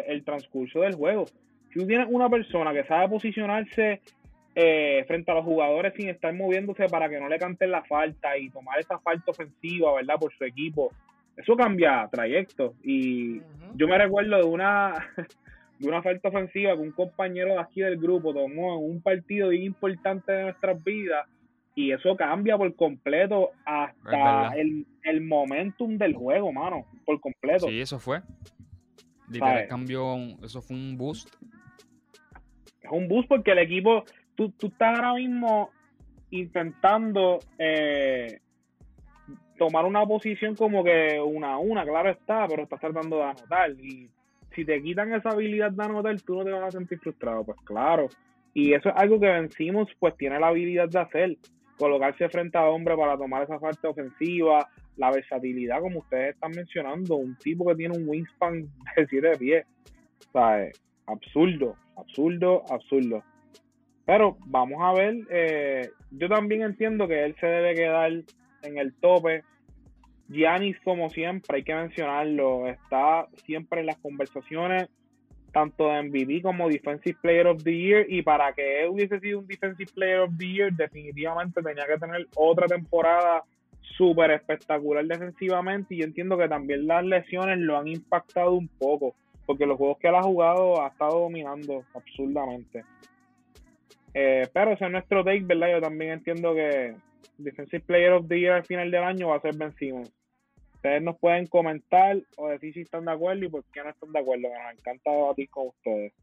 el 0.08 0.24
transcurso 0.26 0.82
del 0.82 0.96
juego. 0.96 1.26
Si 1.72 1.80
tú 1.80 1.88
tienes 1.88 2.08
una 2.10 2.30
persona 2.30 2.74
que 2.74 2.84
sabe 2.86 3.08
posicionarse 3.08 4.02
eh, 4.56 5.06
frente 5.06 5.30
a 5.32 5.36
los 5.36 5.46
jugadores 5.46 5.94
sin 5.96 6.10
estar 6.10 6.34
moviéndose 6.34 6.88
para 6.88 7.08
que 7.08 7.20
no 7.20 7.30
le 7.30 7.38
canten 7.38 7.70
la 7.70 7.84
falta 7.84 8.36
y 8.36 8.50
tomar 8.50 8.80
esa 8.80 8.98
falta 8.98 9.30
ofensiva, 9.30 9.94
¿verdad? 9.94 10.16
Por 10.20 10.34
su 10.34 10.44
equipo. 10.44 10.92
Eso 11.38 11.56
cambia 11.56 12.10
trayecto. 12.12 12.74
Y 12.84 13.42
yo 13.76 13.88
me 13.88 13.98
recuerdo 13.98 14.38
de 14.38 14.44
una, 14.44 14.94
de 15.80 15.88
una 15.88 16.02
falta 16.02 16.30
ofensiva 16.30 16.74
que 16.74 16.82
un 16.82 16.92
compañero 16.92 17.54
de 17.54 17.62
aquí 17.62 17.82
del 17.82 17.98
grupo 17.98 18.34
tomó 18.34 18.78
en 18.78 18.92
un 18.92 19.02
partido 19.02 19.54
importante 19.54 20.32
de 20.32 20.44
nuestras 20.46 20.84
vidas. 20.84 21.28
Y 21.76 21.92
eso 21.92 22.16
cambia 22.18 22.58
por 22.58 22.76
completo 22.76 23.52
hasta 23.64 24.56
el, 24.56 24.88
el 25.04 25.22
momentum 25.22 25.96
del 25.96 26.16
juego, 26.16 26.52
mano. 26.52 26.88
Por 27.06 27.22
completo. 27.22 27.68
Sí, 27.68 27.80
eso 27.80 28.00
fue. 28.00 28.22
cambió, 29.70 30.16
eso 30.44 30.60
fue 30.64 30.76
un 30.76 30.98
boost. 30.98 31.30
Es 32.82 32.90
un 32.92 33.08
boost 33.08 33.30
porque 33.30 33.52
el 33.52 33.60
equipo 33.60 34.06
tú, 34.34 34.50
tú 34.52 34.68
estás 34.68 34.98
ahora 34.98 35.14
mismo 35.14 35.70
intentando 36.32 37.40
eh, 37.60 38.40
tomar 39.58 39.86
una 39.86 40.06
posición 40.06 40.56
como 40.56 40.84
que 40.84 41.20
una 41.20 41.54
a 41.54 41.58
una, 41.58 41.84
claro 41.84 42.10
está, 42.10 42.48
pero 42.48 42.64
estás 42.64 42.80
tratando 42.80 43.18
de 43.18 43.24
anotar. 43.24 43.72
Y 43.72 44.10
si 44.56 44.66
te 44.66 44.82
quitan 44.82 45.14
esa 45.14 45.30
habilidad 45.30 45.72
de 45.72 45.84
anotar, 45.84 46.20
tú 46.22 46.36
no 46.36 46.44
te 46.44 46.52
vas 46.52 46.64
a 46.64 46.78
sentir 46.78 47.00
frustrado, 47.00 47.44
pues 47.44 47.58
claro. 47.64 48.08
Y 48.54 48.74
eso 48.74 48.90
es 48.90 48.96
algo 48.96 49.20
que 49.20 49.28
vencimos, 49.28 49.90
pues 50.00 50.16
tiene 50.18 50.40
la 50.40 50.48
habilidad 50.48 50.90
de 50.90 51.00
hacer. 51.00 51.38
Colocarse 51.78 52.28
frente 52.30 52.58
a 52.58 52.66
hombre 52.70 52.96
para 52.96 53.18
tomar 53.18 53.44
esa 53.44 53.60
parte 53.60 53.88
ofensiva, 53.88 54.68
la 54.96 55.12
versatilidad, 55.12 55.80
como 55.80 56.00
ustedes 56.00 56.34
están 56.34 56.52
mencionando, 56.52 57.18
un 57.18 57.36
tipo 57.36 57.68
que 57.68 57.76
tiene 57.76 57.98
un 57.98 58.10
wingspan 58.10 58.64
de 58.96 59.08
7 59.08 59.32
pies. 59.38 59.66
O 60.30 60.32
sea, 60.32 60.70
absurdo, 61.06 61.76
absurdo, 61.96 62.64
absurdo. 62.70 63.24
Pero 64.06 64.38
vamos 64.46 64.80
a 64.82 64.94
ver, 64.94 65.18
eh, 65.30 65.90
yo 66.12 66.30
también 66.30 66.62
entiendo 66.62 67.08
que 67.08 67.26
él 67.26 67.36
se 67.40 67.46
debe 67.46 67.76
quedar 67.76 68.12
en 68.68 68.78
el 68.78 68.94
tope. 68.94 69.44
Giannis, 70.30 70.78
como 70.84 71.10
siempre, 71.10 71.58
hay 71.58 71.64
que 71.64 71.74
mencionarlo, 71.74 72.68
está 72.68 73.28
siempre 73.46 73.80
en 73.80 73.88
las 73.88 73.98
conversaciones, 73.98 74.90
tanto 75.54 75.90
de 75.90 76.04
MVP 76.04 76.42
como 76.42 76.70
Defensive 76.70 77.18
Player 77.22 77.48
of 77.48 77.64
the 77.64 77.76
Year. 77.76 78.06
Y 78.10 78.22
para 78.22 78.54
que 78.54 78.84
él 78.84 78.90
hubiese 78.90 79.20
sido 79.20 79.40
un 79.40 79.48
Defensive 79.48 79.92
Player 79.94 80.20
of 80.20 80.32
the 80.38 80.48
Year, 80.48 80.74
definitivamente 80.74 81.62
tenía 81.62 81.86
que 81.88 81.98
tener 81.98 82.28
otra 82.36 82.68
temporada 82.68 83.44
súper 83.98 84.32
espectacular 84.32 85.06
defensivamente. 85.06 85.96
Y 85.96 86.00
yo 86.00 86.06
entiendo 86.06 86.38
que 86.38 86.48
también 86.48 86.88
las 86.88 87.06
lesiones 87.06 87.58
lo 87.60 87.78
han 87.78 87.88
impactado 87.88 88.54
un 88.54 88.68
poco, 88.68 89.16
porque 89.46 89.66
los 89.66 89.78
juegos 89.78 89.98
que 90.00 90.10
él 90.10 90.16
ha 90.16 90.24
jugado 90.24 90.82
ha 90.82 90.90
estado 90.90 91.22
dominando 91.22 91.84
absurdamente. 91.94 92.84
Eh, 94.20 94.50
pero 94.52 94.72
ese 94.72 94.84
es 94.84 94.92
nuestro 94.92 95.24
take, 95.24 95.44
¿verdad? 95.44 95.74
Yo 95.74 95.80
también 95.80 96.14
entiendo 96.14 96.56
que 96.56 96.96
Defensive 97.38 97.84
Player 97.86 98.14
of 98.14 98.28
the 98.28 98.40
Year 98.40 98.56
al 98.56 98.66
final 98.66 98.90
del 98.90 99.04
año 99.04 99.28
va 99.28 99.36
a 99.36 99.42
ser 99.42 99.56
Ben 99.56 99.72
Simmons. 99.76 100.12
Ustedes 100.74 101.04
nos 101.04 101.20
pueden 101.20 101.46
comentar 101.46 102.18
o 102.36 102.48
decir 102.48 102.74
si 102.74 102.82
están 102.82 103.06
de 103.06 103.12
acuerdo 103.12 103.46
y 103.46 103.50
por 103.50 103.64
qué 103.66 103.84
no 103.84 103.92
están 103.92 104.12
de 104.12 104.18
acuerdo. 104.18 104.48
Nos 104.50 104.80
encanta 104.80 105.12
debatir 105.12 105.48
con 105.52 105.68
ustedes. 105.68 106.14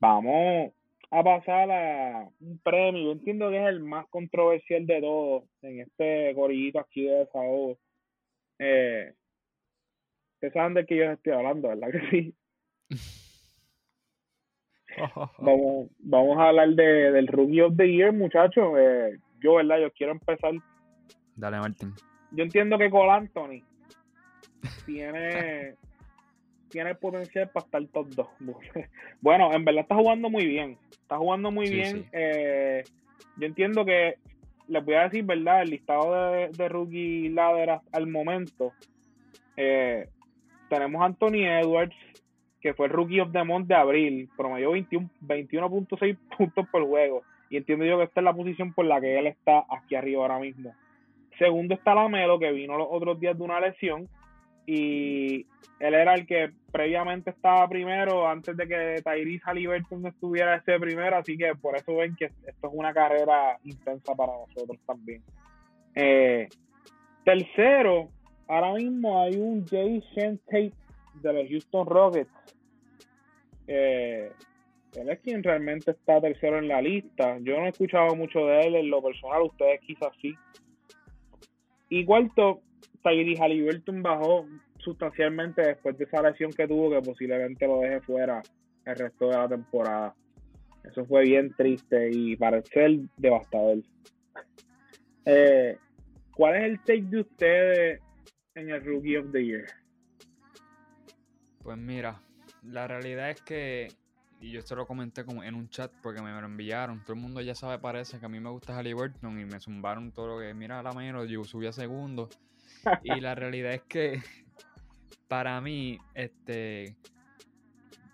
Vamos 0.00 0.72
a 1.10 1.22
pasar 1.22 1.70
a 1.70 2.30
un 2.40 2.58
premio. 2.60 3.02
Yo 3.02 3.12
entiendo 3.12 3.50
que 3.50 3.62
es 3.62 3.68
el 3.68 3.80
más 3.80 4.06
controversial 4.08 4.86
de 4.86 5.00
todos 5.02 5.44
en 5.60 5.80
este 5.80 6.32
gorillito 6.32 6.80
aquí 6.80 7.04
de 7.04 7.14
desahogo. 7.26 7.76
Eh, 8.58 9.12
ustedes 10.36 10.54
saben 10.54 10.72
de 10.72 10.86
qué 10.86 10.96
yo 10.96 11.10
estoy 11.10 11.34
hablando, 11.34 11.68
¿verdad 11.68 11.88
que 11.90 12.10
sí? 12.10 12.34
vamos, 15.38 15.88
vamos 15.98 16.38
a 16.38 16.48
hablar 16.48 16.68
de, 16.70 17.12
del 17.12 17.26
Rookie 17.26 17.60
of 17.60 17.76
the 17.76 17.90
Year, 17.90 18.12
muchachos. 18.12 18.74
Eh, 18.78 19.18
yo, 19.40 19.54
¿verdad? 19.56 19.78
Yo 19.80 19.90
quiero 19.92 20.12
empezar. 20.12 20.52
Dale, 21.36 21.58
Martín. 21.58 21.92
Yo 22.30 22.44
entiendo 22.44 22.78
que 22.78 22.90
Cole 22.90 23.10
Anthony 23.10 23.62
tiene, 24.86 25.74
tiene 26.68 26.90
el 26.90 26.96
potencial 26.96 27.50
para 27.50 27.64
estar 27.64 27.86
top 27.88 28.08
2. 28.08 28.28
bueno, 29.20 29.52
en 29.52 29.64
verdad 29.64 29.82
está 29.82 29.96
jugando 29.96 30.30
muy 30.30 30.46
bien. 30.46 30.78
Está 30.90 31.18
jugando 31.18 31.50
muy 31.50 31.70
bien. 31.70 32.06
Eh, 32.12 32.82
yo 33.36 33.46
entiendo 33.46 33.84
que, 33.84 34.14
les 34.68 34.84
voy 34.84 34.94
a 34.94 35.04
decir, 35.04 35.24
¿verdad? 35.24 35.62
El 35.62 35.70
listado 35.70 36.32
de, 36.32 36.48
de 36.48 36.68
rookie 36.68 37.28
ladder 37.28 37.80
al 37.92 38.06
momento. 38.06 38.72
Eh, 39.56 40.08
tenemos 40.68 41.02
a 41.02 41.06
Anthony 41.06 41.46
Edwards, 41.46 41.94
que 42.64 42.72
fue 42.72 42.86
el 42.86 42.92
Rookie 42.94 43.20
of 43.20 43.30
the 43.30 43.44
Month 43.44 43.66
de 43.66 43.74
abril, 43.74 44.30
promedió 44.38 44.72
21.6 44.72 46.16
puntos 46.38 46.66
por 46.72 46.82
juego. 46.86 47.22
Y 47.50 47.58
entiendo 47.58 47.84
yo 47.84 47.98
que 47.98 48.04
esta 48.04 48.22
es 48.22 48.24
la 48.24 48.32
posición 48.32 48.72
por 48.72 48.86
la 48.86 49.02
que 49.02 49.18
él 49.18 49.26
está 49.26 49.66
aquí 49.68 49.94
arriba 49.94 50.22
ahora 50.22 50.38
mismo. 50.38 50.74
Segundo 51.38 51.74
está 51.74 51.94
Lamelo, 51.94 52.38
que 52.38 52.52
vino 52.52 52.78
los 52.78 52.88
otros 52.90 53.20
días 53.20 53.36
de 53.36 53.44
una 53.44 53.60
lesión. 53.60 54.08
Y 54.64 55.44
él 55.78 55.92
era 55.92 56.14
el 56.14 56.26
que 56.26 56.52
previamente 56.72 57.28
estaba 57.28 57.68
primero 57.68 58.26
antes 58.26 58.56
de 58.56 58.66
que 58.66 59.02
Tyrese 59.04 59.42
Halliburton 59.44 60.06
estuviera 60.06 60.56
ese 60.56 60.80
primero. 60.80 61.18
Así 61.18 61.36
que 61.36 61.54
por 61.56 61.76
eso 61.76 61.96
ven 61.96 62.16
que 62.16 62.24
esto 62.24 62.68
es 62.68 62.72
una 62.72 62.94
carrera 62.94 63.58
intensa 63.64 64.14
para 64.14 64.32
nosotros 64.32 64.78
también. 64.86 65.22
Eh, 65.94 66.48
tercero, 67.26 68.08
ahora 68.48 68.72
mismo 68.72 69.20
hay 69.20 69.36
un 69.36 69.66
Jason 69.66 70.40
Tate 70.46 70.72
de 71.22 71.32
los 71.32 71.48
Houston 71.48 71.86
Rockets. 71.86 72.30
Eh, 73.66 74.30
él 74.94 75.08
es 75.08 75.20
quien 75.20 75.42
realmente 75.42 75.90
está 75.90 76.20
tercero 76.20 76.58
en 76.58 76.68
la 76.68 76.80
lista. 76.80 77.38
Yo 77.40 77.58
no 77.58 77.66
he 77.66 77.70
escuchado 77.70 78.14
mucho 78.14 78.46
de 78.46 78.60
él 78.60 78.76
en 78.76 78.90
lo 78.90 79.02
personal, 79.02 79.42
ustedes 79.42 79.80
quizás 79.80 80.12
sí. 80.20 80.34
Y 81.88 82.04
cuarto, 82.04 82.60
Tyree 83.02 83.36
Halliburton 83.36 84.02
bajó 84.02 84.46
sustancialmente 84.78 85.62
después 85.62 85.96
de 85.98 86.04
esa 86.04 86.22
lesión 86.22 86.52
que 86.52 86.68
tuvo, 86.68 86.90
que 86.90 87.02
posiblemente 87.02 87.66
lo 87.66 87.80
deje 87.80 88.00
fuera 88.02 88.42
el 88.84 88.96
resto 88.96 89.28
de 89.28 89.36
la 89.36 89.48
temporada. 89.48 90.14
Eso 90.84 91.04
fue 91.06 91.22
bien 91.22 91.54
triste 91.56 92.10
y 92.12 92.36
parece 92.36 93.00
devastador. 93.16 93.78
Eh, 95.24 95.78
¿Cuál 96.36 96.56
es 96.56 96.62
el 96.64 96.78
take 96.80 97.02
de 97.02 97.20
ustedes 97.20 98.00
en 98.54 98.70
el 98.70 98.84
Rookie 98.84 99.16
of 99.16 99.32
the 99.32 99.44
Year? 99.44 99.64
Pues 101.64 101.78
mira, 101.78 102.20
la 102.62 102.86
realidad 102.86 103.30
es 103.30 103.40
que, 103.40 103.88
y 104.38 104.50
yo 104.50 104.60
esto 104.60 104.76
lo 104.76 104.86
comenté 104.86 105.24
como 105.24 105.42
en 105.42 105.54
un 105.54 105.70
chat 105.70 105.90
porque 106.02 106.20
me 106.20 106.30
lo 106.30 106.46
enviaron, 106.46 107.02
todo 107.02 107.14
el 107.14 107.20
mundo 107.20 107.40
ya 107.40 107.54
sabe, 107.54 107.78
parece 107.78 108.20
que 108.20 108.26
a 108.26 108.28
mí 108.28 108.38
me 108.38 108.50
gusta 108.50 108.76
Halliburton 108.76 109.40
y 109.40 109.46
me 109.46 109.58
zumbaron 109.58 110.12
todo 110.12 110.26
lo 110.26 110.38
que, 110.40 110.52
mira 110.52 110.82
la 110.82 110.92
menos, 110.92 111.26
yo 111.26 111.42
subí 111.42 111.66
a 111.66 111.72
segundo. 111.72 112.28
y 113.02 113.18
la 113.18 113.34
realidad 113.34 113.72
es 113.72 113.82
que 113.84 114.20
para 115.26 115.58
mí, 115.62 115.98
este, 116.12 116.98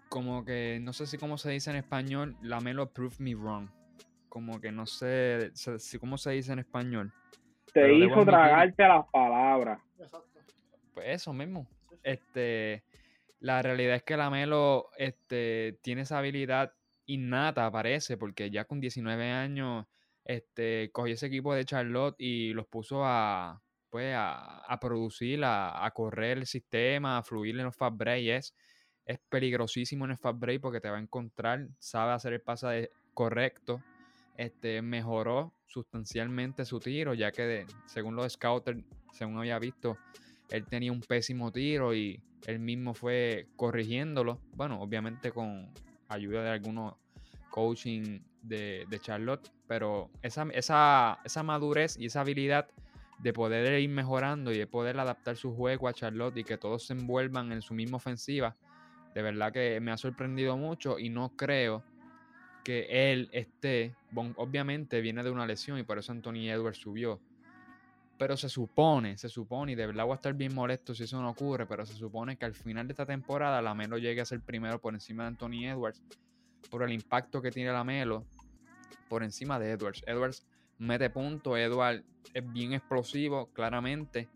como 0.09 0.45
que, 0.45 0.79
no 0.81 0.93
sé 0.93 1.09
si 1.09 1.19
cómo 1.19 1.37
se 1.37 1.51
dice 1.51 1.71
en 1.71 1.77
español, 1.77 2.37
la 2.43 2.61
Melo 2.61 2.93
prove 2.93 3.17
me 3.19 3.35
wrong. 3.35 3.69
Como 4.29 4.61
que 4.61 4.71
no 4.71 4.87
sé 4.87 5.51
si 5.55 5.99
cómo 5.99 6.19
se 6.19 6.31
dice 6.31 6.53
en 6.53 6.61
español. 6.61 7.13
Te 7.75 7.93
hizo 7.93 8.25
tragarte 8.25 8.87
las 8.87 9.07
palabras. 9.09 9.81
Pues 10.95 11.09
eso 11.09 11.33
mismo. 11.33 11.67
Este, 12.05 12.85
la 13.41 13.63
realidad 13.63 13.97
es 13.97 14.03
que 14.03 14.17
Lamelo 14.17 14.91
este, 14.97 15.79
tiene 15.83 16.03
esa 16.03 16.19
habilidad 16.19 16.75
innata, 17.07 17.71
parece, 17.71 18.17
porque 18.17 18.51
ya 18.51 18.67
con 18.67 18.81
19 18.81 19.31
años 19.31 19.87
este, 20.25 20.91
cogió 20.93 21.15
ese 21.15 21.27
equipo 21.27 21.55
de 21.55 21.65
Charlotte 21.65 22.15
y 22.19 22.53
los 22.53 22.67
puso 22.67 23.05
a, 23.05 23.63
pues, 23.89 24.15
a, 24.17 24.79
producir, 24.81 25.41
a, 25.43 25.91
correr 25.95 26.39
el 26.39 26.47
sistema, 26.47 27.19
a 27.19 27.23
fluir 27.23 27.59
en 27.59 27.65
los 27.65 27.77
fast 27.77 27.97
break. 27.97 28.27
Es, 28.27 28.55
es 29.07 29.19
peligrosísimo 29.29 30.05
en 30.05 30.13
el 30.13 30.19
fast 30.19 30.39
break 30.39 30.61
porque 30.61 30.81
te 30.81 30.91
va 30.91 30.99
a 30.99 31.01
encontrar, 31.01 31.67
sabe 31.79 32.13
hacer 32.13 32.35
el 32.35 32.43
pase 32.43 32.91
correcto. 33.15 33.83
Este, 34.37 34.81
mejoró 34.83 35.53
sustancialmente 35.67 36.65
su 36.65 36.79
tiro, 36.79 37.15
ya 37.15 37.33
que 37.33 37.67
según 37.87 38.17
los 38.17 38.33
scouters, 38.33 38.83
según 39.13 39.39
había 39.39 39.59
visto, 39.59 39.99
él 40.51 40.67
tenía 40.67 40.93
un 40.93 41.01
pésimo 41.01 41.53
tiro 41.53 41.95
y 41.95 42.21
él 42.47 42.59
mismo 42.59 42.95
fue 42.95 43.47
corrigiéndolo. 43.57 44.41
Bueno, 44.55 44.81
obviamente 44.81 45.31
con 45.33 45.71
ayuda 46.09 46.43
de 46.43 46.51
algunos 46.51 46.95
coaching 47.51 48.21
de, 48.43 48.87
Charlotte, 49.01 49.51
pero 49.67 50.11
esa, 50.23 50.47
esa, 50.53 51.19
esa, 51.25 51.43
madurez 51.43 51.97
y 51.99 52.07
esa 52.07 52.23
habilidad 52.23 52.69
de 53.19 53.33
poder 53.33 53.81
ir 53.81 53.91
mejorando 53.91 54.53
y 54.53 54.59
de 54.59 54.67
poder 54.67 54.99
adaptar 54.99 55.37
su 55.37 55.55
juego 55.55 55.89
a 55.89 55.93
Charlotte 55.93 56.39
y 56.39 56.45
que 56.45 56.57
todos 56.57 56.87
se 56.87 56.95
envuelvan 56.95 57.53
en 57.53 57.61
su 57.61 57.75
misma 57.75 57.99
ofensiva, 57.99 58.57
de 59.15 59.23
verdad 59.23 59.53
que 59.53 59.79
me 59.81 59.91
ha 59.91 59.97
sorprendido 59.97 60.57
mucho 60.57 60.99
y 60.99 61.11
no 61.11 61.37
creo 61.37 61.83
que 62.65 63.13
él 63.13 63.29
esté, 63.33 63.95
obviamente 64.37 65.01
viene 65.01 65.23
de 65.23 65.31
una 65.31 65.47
lesión 65.47 65.79
y 65.79 65.83
por 65.83 65.99
eso 65.99 66.13
Anthony 66.13 66.49
Edwards 66.49 66.79
subió, 66.79 67.21
pero 68.21 68.37
se 68.37 68.51
supone, 68.51 69.17
se 69.17 69.31
supone, 69.31 69.73
y 69.73 69.75
de 69.75 69.87
verdad 69.87 70.05
voy 70.05 70.13
a 70.13 70.17
estar 70.17 70.35
bien 70.35 70.55
molesto 70.55 70.95
si 70.95 71.05
eso 71.05 71.23
no 71.23 71.31
ocurre, 71.31 71.65
pero 71.65 71.87
se 71.87 71.95
supone 71.95 72.37
que 72.37 72.45
al 72.45 72.53
final 72.53 72.87
de 72.87 72.93
esta 72.93 73.07
temporada 73.07 73.63
la 73.63 73.75
Melo 73.75 73.97
llegue 73.97 74.21
a 74.21 74.27
ser 74.27 74.43
primero 74.43 74.79
por 74.79 74.93
encima 74.93 75.23
de 75.23 75.29
Anthony 75.29 75.65
Edwards, 75.65 76.03
por 76.69 76.83
el 76.83 76.93
impacto 76.93 77.41
que 77.41 77.51
tiene 77.51 77.73
la 77.73 77.83
Melo 77.83 78.27
por 79.09 79.23
encima 79.23 79.59
de 79.59 79.71
Edwards. 79.71 80.03
Edwards 80.07 80.47
mete 80.77 81.09
punto, 81.09 81.57
Edwards 81.57 82.05
es 82.35 82.53
bien 82.53 82.75
explosivo, 82.75 83.47
claramente, 83.55 84.29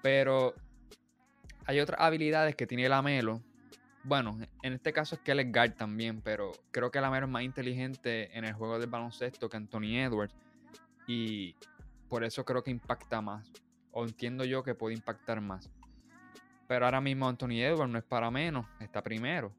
pero 0.00 0.54
hay 1.66 1.80
otras 1.80 2.00
habilidades 2.00 2.54
que 2.54 2.68
tiene 2.68 2.88
la 2.88 3.02
Melo. 3.02 3.42
Bueno, 4.04 4.38
en 4.62 4.74
este 4.74 4.92
caso 4.92 5.16
es 5.16 5.22
que 5.22 5.32
él 5.32 5.40
es 5.40 5.50
guard 5.50 5.74
también, 5.74 6.20
pero 6.20 6.52
creo 6.70 6.92
que 6.92 7.00
la 7.00 7.10
Melo 7.10 7.26
es 7.26 7.32
más 7.32 7.42
inteligente 7.42 8.38
en 8.38 8.44
el 8.44 8.52
juego 8.52 8.78
del 8.78 8.88
baloncesto 8.88 9.48
que 9.48 9.56
Anthony 9.56 9.96
Edwards. 9.96 10.36
Y 11.08 11.56
por 12.08 12.24
eso 12.24 12.44
creo 12.44 12.62
que 12.62 12.70
impacta 12.70 13.20
más. 13.20 13.52
O 13.92 14.04
entiendo 14.04 14.44
yo 14.44 14.62
que 14.62 14.74
puede 14.74 14.94
impactar 14.94 15.40
más. 15.40 15.70
Pero 16.66 16.84
ahora 16.84 17.00
mismo 17.00 17.26
Anthony 17.26 17.62
Edwards 17.62 17.90
no 17.90 17.98
es 17.98 18.04
para 18.04 18.30
menos, 18.30 18.66
está 18.80 19.02
primero. 19.02 19.52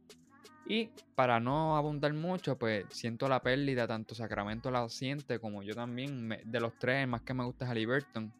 Y 0.67 0.91
para 1.15 1.39
no 1.39 1.75
abundar 1.75 2.13
mucho, 2.13 2.59
pues 2.59 2.85
siento 2.91 3.27
la 3.27 3.41
pérdida, 3.41 3.87
tanto 3.87 4.13
Sacramento 4.13 4.69
la 4.69 4.87
siente 4.87 5.39
como 5.39 5.63
yo 5.63 5.73
también. 5.73 6.29
de 6.29 6.59
los 6.59 6.77
tres, 6.77 7.07
más 7.07 7.21
que 7.23 7.33
me 7.33 7.43
gusta 7.43 7.65
es 7.65 7.71
Halliburton. 7.71 8.31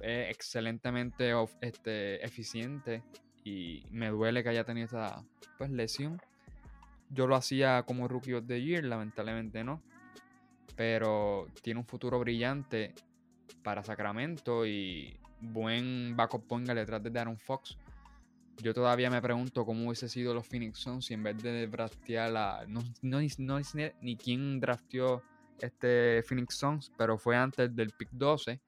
Es 0.00 0.30
excelentemente 0.30 1.32
este, 1.60 2.24
eficiente 2.24 3.04
y 3.44 3.84
me 3.92 4.08
duele 4.08 4.42
que 4.42 4.48
haya 4.48 4.64
tenido 4.64 4.86
esta 4.86 5.22
pues, 5.56 5.70
lesión. 5.70 6.20
Yo 7.10 7.28
lo 7.28 7.36
hacía 7.36 7.84
como 7.84 8.08
Rookie 8.08 8.34
of 8.34 8.46
the 8.48 8.60
Year, 8.60 8.82
lamentablemente 8.82 9.62
no. 9.62 9.80
Pero 10.74 11.46
tiene 11.62 11.78
un 11.78 11.86
futuro 11.86 12.18
brillante 12.18 12.92
para 13.62 13.82
Sacramento 13.82 14.66
y 14.66 15.16
buen 15.40 16.16
backup 16.16 16.46
point 16.46 16.68
detrás 16.68 17.02
de 17.02 17.18
Aaron 17.18 17.38
Fox. 17.38 17.76
Yo 18.58 18.74
todavía 18.74 19.10
me 19.10 19.22
pregunto 19.22 19.64
cómo 19.64 19.86
hubiese 19.86 20.08
sido 20.08 20.34
los 20.34 20.46
Phoenix 20.46 20.78
Suns 20.78 21.06
si 21.06 21.14
en 21.14 21.22
vez 21.22 21.42
de 21.42 21.66
draftear 21.66 22.30
la. 22.30 22.64
No, 22.68 22.80
no, 23.02 23.20
no, 23.38 23.60
ni 24.02 24.16
quién 24.16 24.60
drafteó 24.60 25.22
este 25.60 26.22
Phoenix 26.22 26.54
Suns, 26.54 26.92
pero 26.96 27.18
fue 27.18 27.36
antes 27.36 27.74
del 27.74 27.90
pick 27.90 28.10
12. 28.12 28.60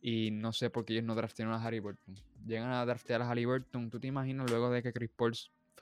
Y 0.00 0.30
no 0.30 0.52
sé 0.52 0.70
por 0.70 0.84
qué 0.84 0.94
ellos 0.94 1.04
no 1.04 1.14
draftearon 1.14 1.54
a 1.54 1.62
Harry 1.62 1.80
Burton. 1.80 2.14
Llegan 2.46 2.70
a 2.70 2.84
draftear 2.86 3.22
a 3.22 3.30
Harry 3.30 3.44
Burton. 3.44 3.90
¿Tú 3.90 3.98
te 3.98 4.06
imaginas 4.06 4.48
luego 4.50 4.70
de 4.70 4.82
que 4.82 4.92
Chris 4.92 5.10
Paul 5.14 5.34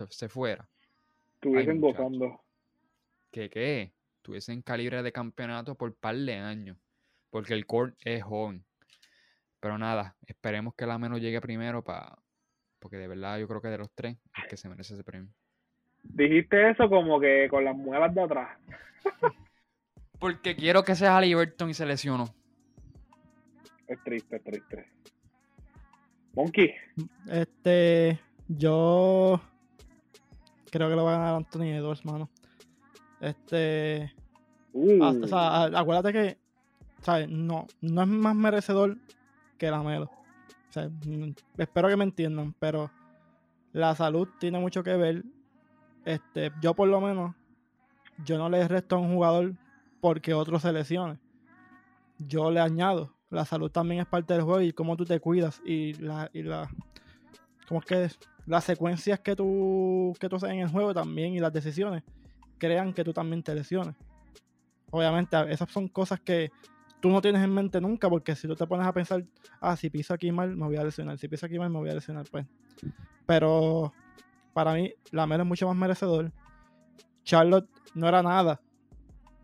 se 0.08 0.28
fuera? 0.28 0.66
Estuviesen 1.34 1.80
gozando. 1.80 2.40
¿Qué 3.30 3.50
qué? 3.50 3.92
Tuviesen 4.22 4.62
calibre 4.62 5.02
de 5.02 5.12
campeonato 5.12 5.74
por 5.74 5.94
par 5.94 6.16
de 6.16 6.34
años 6.36 6.78
porque 7.34 7.52
el 7.52 7.66
core 7.66 7.94
es 8.04 8.22
joven. 8.22 8.64
Pero 9.58 9.76
nada, 9.76 10.14
esperemos 10.24 10.72
que 10.76 10.86
la 10.86 10.98
menos 10.98 11.20
llegue 11.20 11.40
primero 11.40 11.82
para 11.82 12.16
porque 12.78 12.96
de 12.96 13.08
verdad 13.08 13.40
yo 13.40 13.48
creo 13.48 13.60
que 13.60 13.68
de 13.68 13.78
los 13.78 13.90
tres 13.92 14.16
es 14.40 14.48
que 14.48 14.56
se 14.56 14.68
merece 14.68 14.94
ese 14.94 15.02
premio. 15.02 15.32
Dijiste 16.04 16.70
eso 16.70 16.88
como 16.88 17.18
que 17.18 17.48
con 17.50 17.64
las 17.64 17.74
muelas 17.74 18.14
de 18.14 18.22
atrás. 18.22 18.56
porque 20.20 20.54
quiero 20.54 20.84
que 20.84 20.94
sea 20.94 21.16
Halliburton 21.16 21.70
y 21.70 21.74
se 21.74 21.86
lesionó. 21.86 22.32
Es 23.88 24.00
triste, 24.04 24.36
es 24.36 24.44
triste. 24.44 24.86
Monkey. 26.34 26.72
Este, 27.26 28.20
yo 28.46 29.40
creo 30.70 30.88
que 30.88 30.94
lo 30.94 31.04
va 31.04 31.16
a 31.16 31.18
ganar 31.18 31.34
Anthony 31.34 31.74
Edwards, 31.74 32.04
mano. 32.04 32.30
Este, 33.20 34.14
uh. 34.72 35.02
o 35.02 35.26
sea, 35.26 35.64
acuérdate 35.64 36.12
que 36.12 36.43
no, 37.28 37.66
no 37.80 38.02
es 38.02 38.08
más 38.08 38.34
merecedor 38.34 38.96
que 39.58 39.70
la 39.70 39.82
Melo. 39.82 40.10
Mm, 41.06 41.30
espero 41.58 41.88
que 41.88 41.96
me 41.96 42.04
entiendan, 42.04 42.54
pero 42.58 42.90
la 43.72 43.94
salud 43.94 44.28
tiene 44.38 44.58
mucho 44.58 44.82
que 44.82 44.96
ver. 44.96 45.24
Este, 46.04 46.52
yo 46.60 46.74
por 46.74 46.88
lo 46.88 47.00
menos, 47.00 47.34
yo 48.24 48.38
no 48.38 48.48
le 48.48 48.66
resto 48.66 48.96
a 48.96 48.98
un 48.98 49.14
jugador 49.14 49.54
porque 50.00 50.34
otro 50.34 50.58
se 50.58 50.72
lesione. 50.72 51.18
Yo 52.18 52.50
le 52.50 52.60
añado. 52.60 53.12
La 53.30 53.44
salud 53.44 53.70
también 53.70 54.00
es 54.00 54.06
parte 54.06 54.34
del 54.34 54.42
juego 54.42 54.60
y 54.60 54.72
cómo 54.72 54.96
tú 54.96 55.04
te 55.04 55.18
cuidas 55.18 55.60
y 55.64 55.94
la, 55.94 56.30
y 56.32 56.42
la 56.42 56.68
¿cómo 57.66 57.80
es 57.80 57.86
que 57.86 58.08
las 58.46 58.64
secuencias 58.64 59.18
que 59.20 59.34
tú 59.34 60.14
que 60.20 60.28
tú 60.28 60.36
haces 60.36 60.50
en 60.50 60.60
el 60.60 60.68
juego 60.68 60.94
también 60.94 61.32
y 61.32 61.40
las 61.40 61.52
decisiones 61.52 62.04
crean 62.58 62.92
que 62.92 63.02
tú 63.02 63.12
también 63.12 63.42
te 63.42 63.54
lesiones. 63.54 63.96
Obviamente, 64.90 65.36
esas 65.48 65.70
son 65.70 65.88
cosas 65.88 66.20
que 66.20 66.52
tú 67.04 67.10
no 67.10 67.20
tienes 67.20 67.44
en 67.44 67.52
mente 67.52 67.82
nunca, 67.82 68.08
porque 68.08 68.34
si 68.34 68.48
tú 68.48 68.56
te 68.56 68.66
pones 68.66 68.86
a 68.86 68.92
pensar, 68.94 69.22
ah, 69.60 69.76
si 69.76 69.90
piso 69.90 70.14
aquí 70.14 70.32
mal, 70.32 70.56
me 70.56 70.64
voy 70.64 70.76
a 70.76 70.84
lesionar, 70.84 71.18
si 71.18 71.28
piso 71.28 71.44
aquí 71.44 71.58
mal, 71.58 71.68
me 71.68 71.78
voy 71.78 71.90
a 71.90 71.92
lesionar, 71.92 72.24
pues. 72.30 72.46
Pero 73.26 73.92
para 74.54 74.72
mí, 74.72 74.90
la 75.10 75.26
Melo 75.26 75.42
es 75.42 75.48
mucho 75.50 75.66
más 75.66 75.76
merecedor. 75.76 76.32
Charlotte 77.22 77.68
no 77.94 78.08
era 78.08 78.22
nada. 78.22 78.58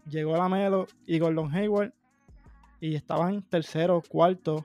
Llegó 0.08 0.38
la 0.38 0.48
Melo 0.48 0.86
y 1.04 1.18
Gordon 1.18 1.54
Hayward 1.54 1.92
y 2.80 2.94
estaban 2.94 3.42
tercero, 3.42 4.02
cuarto. 4.08 4.64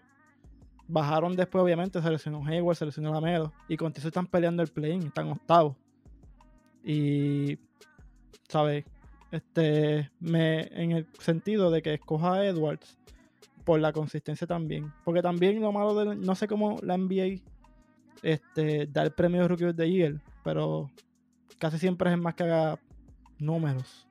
Bajaron 0.88 1.36
después, 1.36 1.66
obviamente, 1.66 2.02
se 2.02 2.10
lesionó 2.10 2.46
Hayward, 2.46 2.78
se. 2.78 3.52
Y 3.68 3.76
con 3.76 3.92
eso 3.94 4.08
están 4.08 4.28
peleando 4.28 4.64
el 4.64 4.70
play 4.70 5.00
están 5.00 5.30
octavos. 5.32 5.76
Y, 6.82 7.60
¿sabes? 8.48 8.86
Este, 9.36 10.10
en 10.22 10.92
el 10.94 11.08
sentido 11.20 11.70
de 11.70 11.82
que 11.82 11.96
escoja 11.96 12.36
a 12.36 12.46
Edwards 12.46 12.98
por 13.66 13.82
la 13.82 13.92
consistencia 13.92 14.48
también. 14.48 14.94
Porque 15.04 15.22
también 15.22 15.60
lo 15.60 15.74
malo 15.74 15.94
de, 15.94 16.16
no 16.16 16.36
sé 16.36 16.48
cómo 16.48 16.78
la 16.82 16.98
NBA 16.98 17.42
este, 18.24 18.88
da 18.88 19.04
el 19.04 19.12
premio 19.12 19.42
de 19.42 19.48
Rookie 19.50 19.74
the 19.74 19.92
Year, 19.92 20.22
pero 20.42 20.90
casi 21.58 21.78
siempre 21.78 22.12
es 22.12 22.18
más 22.18 22.36
que 22.36 22.44
haga 22.44 22.80
números. 23.38 24.08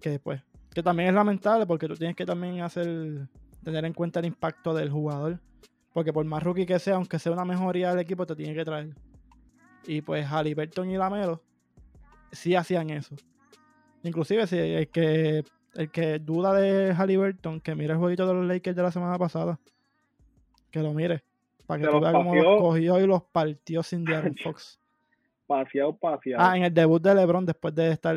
Que 0.00 0.10
después. 0.10 0.42
Que 0.74 0.82
también 0.82 1.10
es 1.10 1.14
lamentable 1.14 1.64
porque 1.64 1.86
tú 1.86 1.94
tienes 1.94 2.16
que 2.16 2.26
también 2.26 2.60
hacer, 2.62 3.28
tener 3.62 3.84
en 3.84 3.92
cuenta 3.92 4.18
el 4.18 4.26
impacto 4.26 4.74
del 4.74 4.90
jugador. 4.90 5.38
Porque 5.92 6.12
por 6.12 6.24
más 6.24 6.42
rookie 6.42 6.66
que 6.66 6.80
sea, 6.80 6.96
aunque 6.96 7.20
sea 7.20 7.30
una 7.30 7.44
mejoría 7.44 7.90
del 7.90 8.00
equipo, 8.00 8.26
te 8.26 8.34
tiene 8.34 8.54
que 8.54 8.64
traer. 8.64 8.96
Y 9.86 10.00
pues 10.00 10.26
Halliburton 10.26 10.90
y 10.90 10.96
Lamelo 10.96 11.40
sí 12.32 12.56
hacían 12.56 12.90
eso. 12.90 13.14
Inclusive 14.02 14.46
si 14.46 14.58
el 14.58 14.88
que 14.88 15.44
el 15.74 15.90
que 15.90 16.18
duda 16.18 16.54
de 16.54 16.92
Halliburton, 16.92 17.60
que 17.60 17.74
mire 17.74 17.92
el 17.92 17.98
jueguito 17.98 18.26
de 18.26 18.34
los 18.34 18.46
Lakers 18.46 18.76
de 18.76 18.82
la 18.82 18.90
semana 18.90 19.18
pasada. 19.18 19.58
Que 20.70 20.80
lo 20.80 20.92
mire. 20.92 21.22
Para 21.66 21.82
que 21.82 21.88
tú 21.88 22.00
veas 22.00 22.12
cómo 22.12 22.34
los 22.34 22.60
cogió 22.60 23.00
y 23.00 23.06
los 23.06 23.22
partió 23.24 23.82
sin 23.82 24.04
Darren 24.04 24.36
Fox. 24.42 24.80
Paseado, 25.46 25.96
paseado. 25.96 26.42
Ah, 26.44 26.56
en 26.56 26.64
el 26.64 26.74
debut 26.74 27.00
de 27.02 27.14
LeBron, 27.14 27.46
después 27.46 27.74
de 27.74 27.92
estar 27.92 28.16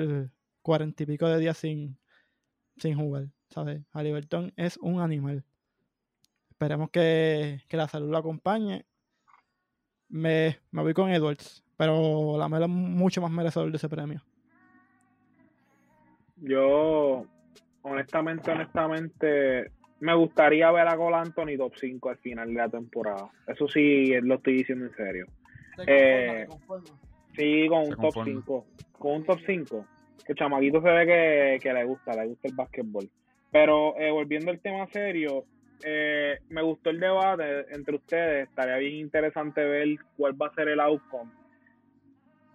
cuarenta 0.62 1.04
y 1.04 1.06
pico 1.06 1.28
de 1.28 1.40
días 1.40 1.58
sin, 1.58 1.98
sin 2.78 2.96
jugar. 2.96 3.28
¿Sabes? 3.50 3.82
Halliburton 3.92 4.54
es 4.56 4.78
un 4.78 5.02
animal. 5.02 5.44
Esperemos 6.50 6.90
que, 6.90 7.62
que 7.68 7.78
la 7.78 7.88
salud 7.88 8.10
lo 8.10 8.18
acompañe. 8.18 8.86
Me, 10.08 10.58
me 10.72 10.82
voy 10.82 10.94
con 10.94 11.10
Edwards. 11.10 11.64
Pero 11.78 12.38
la 12.38 12.48
Melo 12.48 12.66
es 12.66 12.72
mucho 12.72 13.22
más 13.22 13.32
merecedor 13.32 13.72
de 13.72 13.78
ese 13.78 13.90
premio. 13.90 14.22
Yo, 16.42 17.26
honestamente, 17.84 18.52
honestamente, 18.52 19.72
me 20.00 20.16
gustaría 20.16 20.72
ver 20.72 20.88
a 20.88 20.98
Cole 20.98 21.18
Anthony 21.18 21.58
top 21.58 21.74
5 21.76 22.10
al 22.10 22.18
final 22.18 22.48
de 22.48 22.54
la 22.56 22.70
temporada. 22.70 23.30
Eso 23.48 23.68
sí, 23.68 24.12
lo 24.22 24.36
estoy 24.36 24.58
diciendo 24.58 24.86
en 24.86 24.96
serio. 24.96 25.26
Eh, 25.86 26.48
sí, 27.36 27.68
con 27.70 27.88
un 27.88 27.96
top 27.96 28.24
5. 28.26 28.66
Con 28.98 29.14
un 29.14 29.24
top 29.26 29.40
5. 29.46 29.86
Que 30.26 30.34
chamaquito 30.36 30.82
se 30.82 30.90
ve 30.90 31.60
que, 31.62 31.74
le 31.74 31.84
gusta, 31.86 32.14
le 32.16 32.28
gusta 32.28 32.48
el 32.48 32.56
básquetbol. 32.56 33.10
Pero 33.52 33.96
eh, 33.98 34.10
volviendo 34.10 34.50
al 34.50 34.60
tema 34.60 34.88
serio, 34.88 35.46
eh, 35.84 36.40
me 36.50 36.64
gustó 36.64 36.90
el 36.90 37.00
debate 37.00 37.66
entre 37.74 37.96
ustedes. 37.96 38.50
Estaría 38.50 38.78
bien 38.78 38.96
interesante 38.96 39.64
ver 39.64 39.88
cuál 40.18 40.40
va 40.42 40.48
a 40.48 40.54
ser 40.54 40.70
el 40.70 40.80
outcome. 40.80 41.32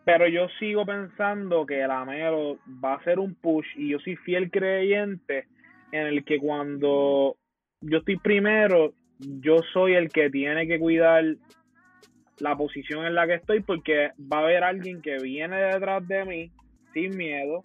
Pero 0.07 0.29
yo 0.29 0.47
sigo 0.61 0.87
pensando 0.87 1.67
que 1.67 1.85
la 1.85 2.05
Melo 2.05 2.61
va 2.83 2.95
a 2.95 3.03
ser 3.03 3.19
un 3.19 3.35
push 3.35 3.67
y 3.75 3.89
yo 3.89 3.99
soy 3.99 4.15
fiel 4.15 4.53
creyente 4.53 5.49
en 5.91 6.07
el 6.07 6.25
que 6.25 6.39
cuando 6.39 7.37
yo 7.81 7.99
estoy 7.99 8.17
primero, 8.17 8.93
yo 9.19 9.57
soy 9.73 9.95
el 9.95 10.09
que 10.09 10.31
tiene 10.31 10.69
que 10.69 10.79
cuidar 10.79 11.25
la 12.39 12.57
posición 12.57 13.05
en 13.05 13.17
la 13.17 13.27
que 13.27 13.35
estoy 13.35 13.65
porque 13.65 14.13
va 14.33 14.39
a 14.39 14.43
haber 14.43 14.63
alguien 14.63 15.03
que 15.03 15.17
viene 15.19 15.57
detrás 15.57 16.07
de 16.07 16.25
mí 16.25 16.51
sin 16.95 17.17
miedo 17.17 17.63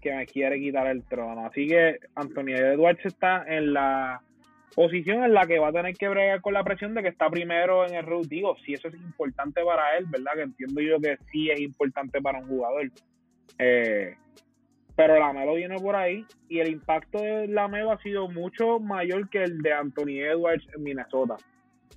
que 0.00 0.14
me 0.14 0.26
quiere 0.26 0.60
quitar 0.60 0.86
el 0.86 1.02
trono. 1.02 1.46
Así 1.46 1.66
que 1.66 1.98
Antonio 2.14 2.58
Edwards 2.58 3.04
está 3.04 3.44
en 3.48 3.72
la 3.72 4.22
posición 4.74 5.24
en 5.24 5.34
la 5.34 5.46
que 5.46 5.58
va 5.58 5.68
a 5.68 5.72
tener 5.72 5.94
que 5.94 6.08
bregar 6.08 6.40
con 6.40 6.54
la 6.54 6.64
presión 6.64 6.94
de 6.94 7.02
que 7.02 7.08
está 7.08 7.28
primero 7.30 7.86
en 7.86 7.94
el 7.94 8.06
root. 8.06 8.26
Digo, 8.26 8.56
si 8.64 8.74
eso 8.74 8.88
es 8.88 8.94
importante 8.94 9.62
para 9.64 9.96
él, 9.96 10.06
¿verdad? 10.08 10.32
Que 10.34 10.42
entiendo 10.42 10.80
yo 10.80 11.00
que 11.00 11.18
sí 11.30 11.50
es 11.50 11.60
importante 11.60 12.20
para 12.20 12.38
un 12.38 12.48
jugador. 12.48 12.90
Eh, 13.58 14.16
pero 14.94 15.18
la 15.18 15.32
Melo 15.32 15.54
viene 15.54 15.78
por 15.78 15.96
ahí 15.96 16.24
y 16.48 16.60
el 16.60 16.68
impacto 16.68 17.18
de 17.18 17.48
la 17.48 17.68
Melo 17.68 17.92
ha 17.92 18.02
sido 18.02 18.28
mucho 18.28 18.78
mayor 18.78 19.28
que 19.30 19.42
el 19.42 19.62
de 19.62 19.72
Anthony 19.72 20.20
Edwards 20.20 20.66
en 20.74 20.82
Minnesota. 20.82 21.36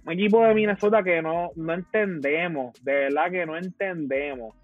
Un 0.06 0.14
equipo 0.14 0.46
de 0.46 0.54
Minnesota 0.54 1.04
que 1.04 1.22
no, 1.22 1.52
no 1.56 1.74
entendemos, 1.74 2.74
de 2.84 2.94
verdad 2.94 3.32
que 3.32 3.46
no 3.46 3.58
entendemos 3.58 4.56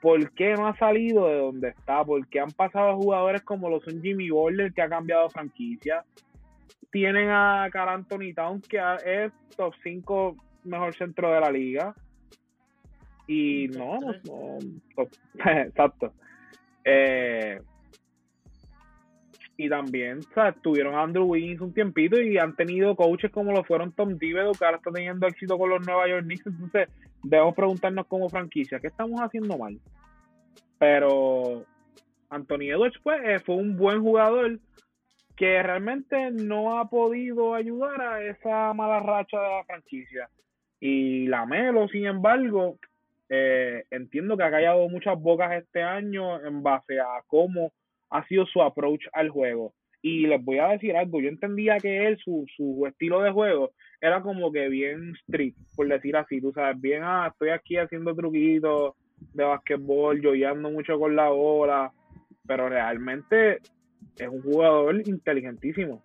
por 0.00 0.30
qué 0.32 0.54
no 0.54 0.66
ha 0.66 0.76
salido 0.76 1.28
de 1.28 1.36
donde 1.36 1.68
está, 1.68 2.04
porque 2.04 2.40
han 2.40 2.50
pasado 2.50 2.96
jugadores 2.96 3.42
como 3.42 3.68
lo 3.68 3.80
son 3.80 4.00
Jimmy 4.00 4.30
Butler, 4.30 4.72
que 4.72 4.82
ha 4.82 4.88
cambiado 4.88 5.28
franquicia. 5.28 6.04
Tienen 6.90 7.28
a 7.30 7.68
Carl 7.72 7.90
Anthony 7.90 8.34
Town, 8.34 8.60
que 8.62 8.78
es 9.04 9.32
top 9.56 9.74
5 9.82 10.36
mejor 10.64 10.94
centro 10.96 11.32
de 11.32 11.40
la 11.40 11.50
liga. 11.50 11.94
Y 13.26 13.68
no, 13.68 13.98
no, 14.24 14.58
exacto. 15.44 16.12
Eh, 16.84 17.60
y 19.56 19.68
también, 19.68 20.20
o 20.20 20.34
sea, 20.34 20.52
tuvieron 20.52 20.94
Andrew 20.94 21.26
Wiggins 21.26 21.60
un 21.60 21.74
tiempito 21.74 22.18
y 22.18 22.38
han 22.38 22.56
tenido 22.56 22.96
coaches 22.96 23.30
como 23.30 23.52
lo 23.52 23.62
fueron 23.62 23.92
Tom 23.92 24.18
Thibodeau, 24.18 24.52
que 24.52 24.64
ahora 24.64 24.78
está 24.78 24.90
teniendo 24.90 25.26
éxito 25.26 25.58
con 25.58 25.68
los 25.68 25.86
Nueva 25.86 26.08
York 26.08 26.24
Knicks. 26.24 26.46
Entonces, 26.46 26.88
debemos 27.22 27.54
preguntarnos 27.54 28.06
como 28.06 28.30
franquicia, 28.30 28.80
¿qué 28.80 28.86
estamos 28.86 29.20
haciendo 29.20 29.58
mal? 29.58 29.78
Pero 30.78 31.66
Anthony 32.30 32.70
Edwards 32.70 32.98
pues, 33.02 33.20
eh, 33.22 33.38
fue 33.38 33.56
un 33.56 33.76
buen 33.76 34.00
jugador 34.00 34.58
que 35.40 35.62
realmente 35.62 36.30
no 36.32 36.78
ha 36.78 36.90
podido 36.90 37.54
ayudar 37.54 37.98
a 37.98 38.22
esa 38.22 38.74
mala 38.74 39.00
racha 39.00 39.40
de 39.40 39.48
la 39.48 39.64
franquicia. 39.64 40.28
Y 40.78 41.28
la 41.28 41.46
Melo, 41.46 41.88
sin 41.88 42.04
embargo, 42.04 42.78
eh, 43.30 43.84
entiendo 43.90 44.36
que 44.36 44.42
ha 44.42 44.50
callado 44.50 44.86
muchas 44.90 45.18
bocas 45.18 45.52
este 45.52 45.82
año 45.82 46.44
en 46.44 46.62
base 46.62 47.00
a 47.00 47.22
cómo 47.26 47.72
ha 48.10 48.22
sido 48.26 48.44
su 48.44 48.60
approach 48.60 49.06
al 49.14 49.30
juego. 49.30 49.72
Y 50.02 50.26
les 50.26 50.44
voy 50.44 50.58
a 50.58 50.68
decir 50.68 50.94
algo, 50.94 51.22
yo 51.22 51.30
entendía 51.30 51.78
que 51.78 52.06
él, 52.06 52.18
su, 52.22 52.44
su 52.54 52.86
estilo 52.86 53.22
de 53.22 53.30
juego, 53.30 53.70
era 53.98 54.20
como 54.20 54.52
que 54.52 54.68
bien 54.68 55.14
street, 55.22 55.54
por 55.74 55.88
decir 55.88 56.18
así, 56.18 56.42
tú 56.42 56.52
sabes, 56.52 56.78
bien, 56.78 57.00
ah, 57.02 57.28
estoy 57.32 57.48
aquí 57.48 57.78
haciendo 57.78 58.14
truquitos 58.14 58.92
de 59.32 59.44
basquetbol, 59.44 60.20
ando 60.44 60.70
mucho 60.70 60.98
con 60.98 61.16
la 61.16 61.30
bola, 61.30 61.90
pero 62.46 62.68
realmente 62.68 63.60
es 64.20 64.28
un 64.28 64.42
jugador 64.42 64.96
inteligentísimo. 65.06 66.02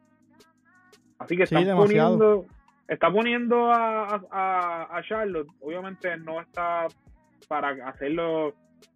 Así 1.17 1.38
que 1.38 1.43
está 1.43 1.60
poniendo, 1.75 2.45
está 2.88 3.12
poniendo 3.12 3.71
a, 3.71 4.21
a, 4.32 4.97
a 4.97 5.04
Charlotte, 5.04 5.47
obviamente 5.62 6.15
no 6.17 6.41
está 6.41 6.88
para 7.47 7.69
hacerlo 7.88 8.54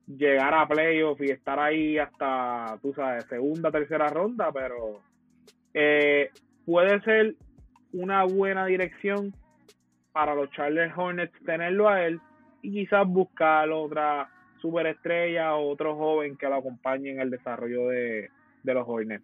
llegar 0.07 0.53
a 0.53 0.67
playoff 0.67 1.21
y 1.21 1.31
estar 1.31 1.59
ahí 1.59 1.97
hasta, 1.97 2.77
tú 2.81 2.93
sabes, 2.93 3.25
segunda, 3.25 3.71
tercera 3.71 4.07
ronda, 4.07 4.51
pero 4.51 5.01
eh, 5.73 6.29
puede 6.65 6.99
ser 7.01 7.35
una 7.93 8.23
buena 8.23 8.65
dirección 8.65 9.33
para 10.11 10.35
los 10.35 10.49
Charles 10.51 10.91
Hornets 10.95 11.33
tenerlo 11.45 11.87
a 11.87 12.05
él 12.05 12.19
y 12.61 12.71
quizás 12.71 13.07
buscar 13.07 13.69
otra 13.71 14.29
superestrella 14.61 15.55
o 15.55 15.69
otro 15.69 15.95
joven 15.95 16.35
que 16.37 16.47
lo 16.47 16.55
acompañe 16.55 17.11
en 17.11 17.21
el 17.21 17.29
desarrollo 17.29 17.87
de, 17.87 18.29
los 18.63 18.87
Hornets. 18.87 19.23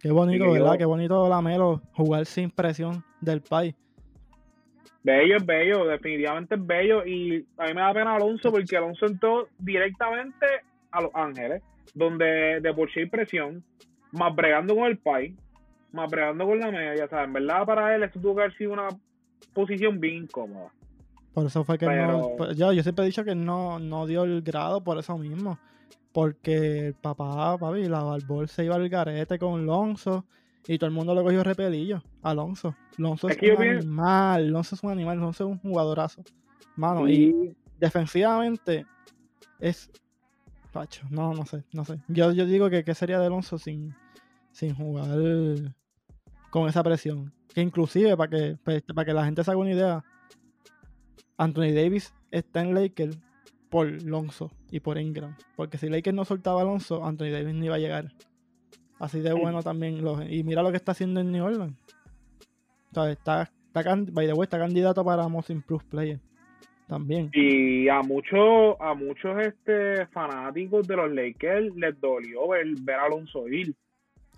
Qué 0.00 0.10
bonito, 0.10 0.50
¿verdad? 0.50 0.76
Qué 0.76 0.84
bonito 0.84 1.28
la 1.28 1.40
Melo 1.40 1.80
jugar 1.92 2.26
sin 2.26 2.50
presión 2.50 3.04
del 3.20 3.40
país. 3.40 3.74
Bello, 5.04 5.36
es 5.36 5.46
bello, 5.46 5.84
definitivamente 5.86 6.54
es 6.56 6.66
bello. 6.66 7.06
Y 7.06 7.46
a 7.56 7.66
mí 7.66 7.74
me 7.74 7.80
da 7.80 7.92
pena 7.92 8.16
Alonso 8.16 8.50
porque 8.50 8.76
Alonso 8.76 9.06
entró 9.06 9.48
directamente 9.58 10.46
a 10.90 11.02
Los 11.02 11.10
Ángeles, 11.14 11.62
donde 11.94 12.60
de 12.60 12.74
por 12.74 12.90
sí 12.92 13.00
hay 13.00 13.06
presión, 13.06 13.64
más 14.12 14.34
bregando 14.34 14.74
con 14.74 14.86
el 14.86 14.98
país, 14.98 15.34
más 15.92 16.10
bregando 16.10 16.46
con 16.46 16.58
la 16.58 16.70
media, 16.70 16.96
ya 16.96 17.08
sabes, 17.08 17.26
en 17.26 17.32
verdad 17.32 17.64
para 17.66 17.94
él 17.94 18.02
esto 18.02 18.20
tuvo 18.20 18.36
que 18.36 18.42
haber 18.42 18.56
sido 18.56 18.72
una 18.72 18.88
posición 19.52 20.00
bien 20.00 20.24
incómoda. 20.24 20.72
Por 21.32 21.46
eso 21.46 21.64
fue 21.64 21.78
que 21.78 21.86
no, 21.86 22.32
pues, 22.36 22.56
yo, 22.56 22.72
yo 22.72 22.82
siempre 22.82 23.04
he 23.04 23.06
dicho 23.06 23.24
que 23.24 23.34
no, 23.34 23.78
no 23.78 24.06
dio 24.06 24.24
el 24.24 24.42
grado 24.42 24.82
por 24.82 24.98
eso 24.98 25.16
mismo. 25.16 25.58
Porque 26.12 26.88
el 26.88 26.94
papá, 26.94 27.56
papi, 27.58 27.84
la 27.88 28.02
Barbol 28.02 28.48
se 28.48 28.64
iba 28.64 28.74
al 28.74 28.88
garete 28.88 29.38
con 29.38 29.60
Alonso 29.60 30.26
y 30.66 30.78
todo 30.78 30.88
el 30.88 30.94
mundo 30.94 31.14
lo 31.14 31.24
cogió 31.24 31.42
repelillo. 31.42 32.02
Alonso. 32.22 32.74
Alonso 32.98 33.28
es, 33.28 33.38
un 33.42 33.62
animal. 33.62 34.46
Alonso 34.48 34.74
es 34.74 34.82
un 34.82 34.90
animal. 34.90 35.18
Alonso 35.18 35.44
es 35.44 35.50
un 35.50 35.58
jugadorazo. 35.58 36.22
Mano, 36.76 37.08
y 37.08 37.56
defensivamente 37.78 38.86
es. 39.58 39.90
Pacho, 40.72 41.06
no, 41.10 41.34
no 41.34 41.44
sé, 41.44 41.64
no 41.72 41.84
sé. 41.84 42.00
Yo, 42.08 42.32
yo 42.32 42.46
digo 42.46 42.70
que 42.70 42.82
qué 42.82 42.94
sería 42.94 43.18
de 43.18 43.26
Alonso 43.26 43.58
sin, 43.58 43.94
sin 44.52 44.74
jugar 44.74 45.06
con 46.50 46.68
esa 46.68 46.82
presión. 46.82 47.32
Que 47.54 47.60
inclusive, 47.60 48.16
para 48.16 48.30
que, 48.30 48.56
pues, 48.64 48.82
para 48.82 49.04
que 49.04 49.12
la 49.12 49.24
gente 49.24 49.44
se 49.44 49.50
haga 49.50 49.60
una 49.60 49.72
idea, 49.72 50.04
Anthony 51.36 51.72
Davis 51.74 52.14
está 52.30 52.62
en 52.62 52.74
Lakers 52.74 53.18
por 53.72 53.88
Alonso 53.88 54.52
y 54.70 54.80
por 54.80 54.98
Ingram. 54.98 55.34
Porque 55.56 55.78
si 55.78 55.88
Lakers 55.88 56.14
no 56.14 56.26
soltaba 56.26 56.60
a 56.60 56.62
Alonso, 56.62 57.02
Anthony 57.02 57.30
Davis 57.30 57.54
no 57.54 57.64
iba 57.64 57.76
a 57.76 57.78
llegar. 57.78 58.12
Así 59.00 59.20
de 59.20 59.32
bueno 59.32 59.62
también. 59.62 60.04
y 60.28 60.44
mira 60.44 60.62
lo 60.62 60.70
que 60.70 60.76
está 60.76 60.92
haciendo 60.92 61.20
en 61.20 61.32
New 61.32 61.42
Orleans. 61.42 61.74
O 62.94 63.04
está, 63.06 63.42
está, 63.42 63.96
by 64.12 64.26
the 64.26 64.34
way, 64.34 64.44
está 64.44 64.58
candidato 64.58 65.02
para 65.02 65.26
Most 65.26 65.48
Improved 65.48 65.88
Player. 65.88 66.20
También. 66.86 67.30
Y 67.32 67.88
a 67.88 68.02
muchos 68.02 68.76
a 68.78 68.92
muchos 68.92 69.40
este 69.40 70.06
fanáticos 70.08 70.86
de 70.86 70.96
los 70.96 71.10
Lakers 71.10 71.74
les 71.74 71.98
dolió 71.98 72.48
ver, 72.48 72.66
ver 72.82 72.96
a 72.96 73.06
Alonso 73.06 73.48
ir. 73.48 73.74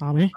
A 0.01 0.13
mí. 0.13 0.31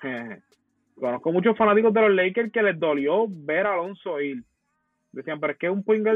Conozco 0.98 1.32
muchos 1.32 1.54
fanáticos 1.58 1.92
de 1.92 2.00
los 2.00 2.14
Lakers 2.14 2.50
que 2.50 2.62
les 2.62 2.80
dolió 2.80 3.26
ver 3.28 3.66
a 3.66 3.74
Alonso 3.74 4.18
ir. 4.22 4.42
Decían, 5.12 5.40
pero 5.40 5.52
es 5.52 5.58
que 5.58 5.68
un 5.68 5.84
point 5.84 6.06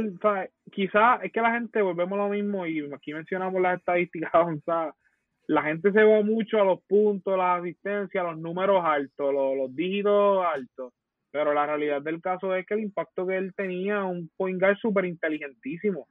quizás 0.72 1.22
es 1.22 1.30
que 1.30 1.40
la 1.42 1.52
gente, 1.52 1.82
volvemos 1.82 2.18
a 2.18 2.22
lo 2.22 2.28
mismo, 2.30 2.66
y 2.66 2.90
aquí 2.94 3.12
mencionamos 3.12 3.61
las 3.61 3.78
estadísticas 3.78 4.30
avanzadas, 4.35 4.94
la 5.48 5.62
gente 5.62 5.92
se 5.92 6.02
va 6.02 6.22
mucho 6.22 6.61
a 6.61 6.64
los 6.64 6.80
puntos, 6.82 7.37
la 7.37 7.56
asistencia, 7.56 8.22
los 8.22 8.38
números 8.38 8.82
altos, 8.85 9.32
los, 9.32 9.74
dígitos 9.74 10.44
altos. 10.44 10.92
Pero 11.30 11.52
la 11.52 11.66
realidad 11.66 12.02
del 12.02 12.20
caso 12.20 12.54
es 12.54 12.66
que 12.66 12.74
el 12.74 12.80
impacto 12.80 13.26
que 13.26 13.37
él 13.37 13.54
tenía, 13.54 14.02
un 14.04 14.30
point 14.37 14.59
guard 14.59 14.76
súper 14.78 15.04
inteligentísimo. 15.04 16.09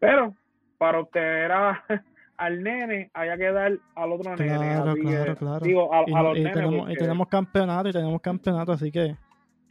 Pero 0.00 0.34
para 0.78 1.00
obtener 1.00 1.52
al 2.36 2.62
nene, 2.62 3.10
haya 3.12 3.36
que 3.36 3.52
dar 3.52 3.78
al 3.94 4.12
otro 4.12 4.34
nene. 4.34 4.56
Claro, 4.56 5.36
claro. 5.36 5.64
Digo, 5.64 5.94
a, 5.94 6.22
los 6.22 6.38
y 6.38 6.42
Tenemos, 6.44 6.90
y 6.90 6.94
tenemos 6.96 7.28
campeonato, 7.28 7.88
y 7.90 7.92
tenemos 7.92 8.20
campeonato, 8.20 8.72
así 8.72 8.90
que 8.90 9.14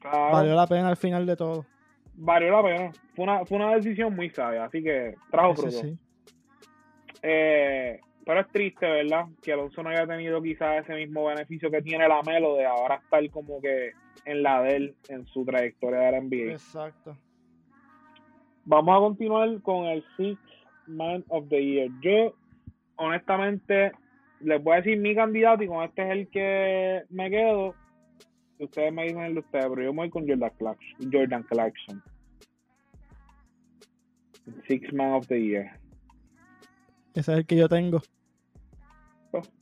valió 0.04 0.56
la 0.56 0.68
pena 0.68 0.90
al 0.90 0.98
final 0.98 1.26
de 1.26 1.36
todo. 1.36 1.66
Valió 2.16 2.52
la 2.52 2.64
pena. 2.64 2.92
Fue 3.16 3.24
una, 3.24 3.46
fue 3.46 3.58
una 3.58 3.76
decisión 3.76 4.16
muy 4.16 4.30
sabia, 4.30 4.66
así 4.66 4.84
que 4.84 5.16
trajo 5.32 5.56
fruto. 5.56 5.72
Sí, 5.72 5.98
eh, 7.24 8.00
pero 8.26 8.42
es 8.42 8.48
triste, 8.50 8.86
¿verdad? 8.86 9.26
Que 9.42 9.54
Alonso 9.54 9.82
no 9.82 9.90
haya 9.90 10.06
tenido 10.06 10.42
quizás 10.42 10.84
ese 10.84 10.96
mismo 10.96 11.26
beneficio 11.26 11.72
que 11.72 11.82
tiene 11.82 12.08
la 12.08 12.22
Melo 12.22 12.56
de 12.56 12.66
ahora 12.66 12.96
estar 12.96 13.30
como 13.32 13.60
que 13.62 13.92
en 14.26 14.44
la 14.44 14.62
de 14.62 14.76
él 14.76 14.96
en 15.10 15.26
su 15.28 15.46
trayectoria 15.46 16.00
de 16.00 16.12
la 16.12 16.22
NBA. 16.22 16.52
Exacto. 16.54 17.18
Vamos 18.66 18.96
a 18.96 19.00
continuar 19.00 19.62
con 19.62 19.86
el 19.86 20.04
Six 20.16 20.40
Man 20.88 21.24
of 21.30 21.48
the 21.50 21.64
Year. 21.64 21.90
Yo, 22.02 22.34
honestamente, 22.96 23.92
les 24.40 24.64
voy 24.64 24.74
a 24.74 24.82
decir 24.82 24.98
mi 25.00 25.16
candidato 25.16 25.64
y 25.64 25.68
con 25.68 25.84
este 25.84 26.04
es 26.04 26.10
el 26.12 26.28
que 26.30 27.04
me 27.10 27.30
quedo. 27.30 27.76
Ustedes 28.60 28.94
me 28.94 29.04
dicen 29.04 29.22
el 29.22 29.34
de 29.36 29.40
ustedes, 29.40 29.66
pero 29.68 29.84
yo 29.84 29.94
me 29.94 30.02
voy 30.02 30.10
con 30.10 30.28
Jordan 30.28 30.52
Clarkson. 30.58 31.12
Jordan 31.12 31.44
Clarkson. 31.44 32.04
Six 34.68 34.94
Man 34.94 35.14
of 35.14 35.28
the 35.28 35.42
Year. 35.42 35.80
Ese 37.14 37.32
es 37.32 37.38
el 37.40 37.46
que 37.46 37.56
yo 37.56 37.70
tengo. 37.70 38.02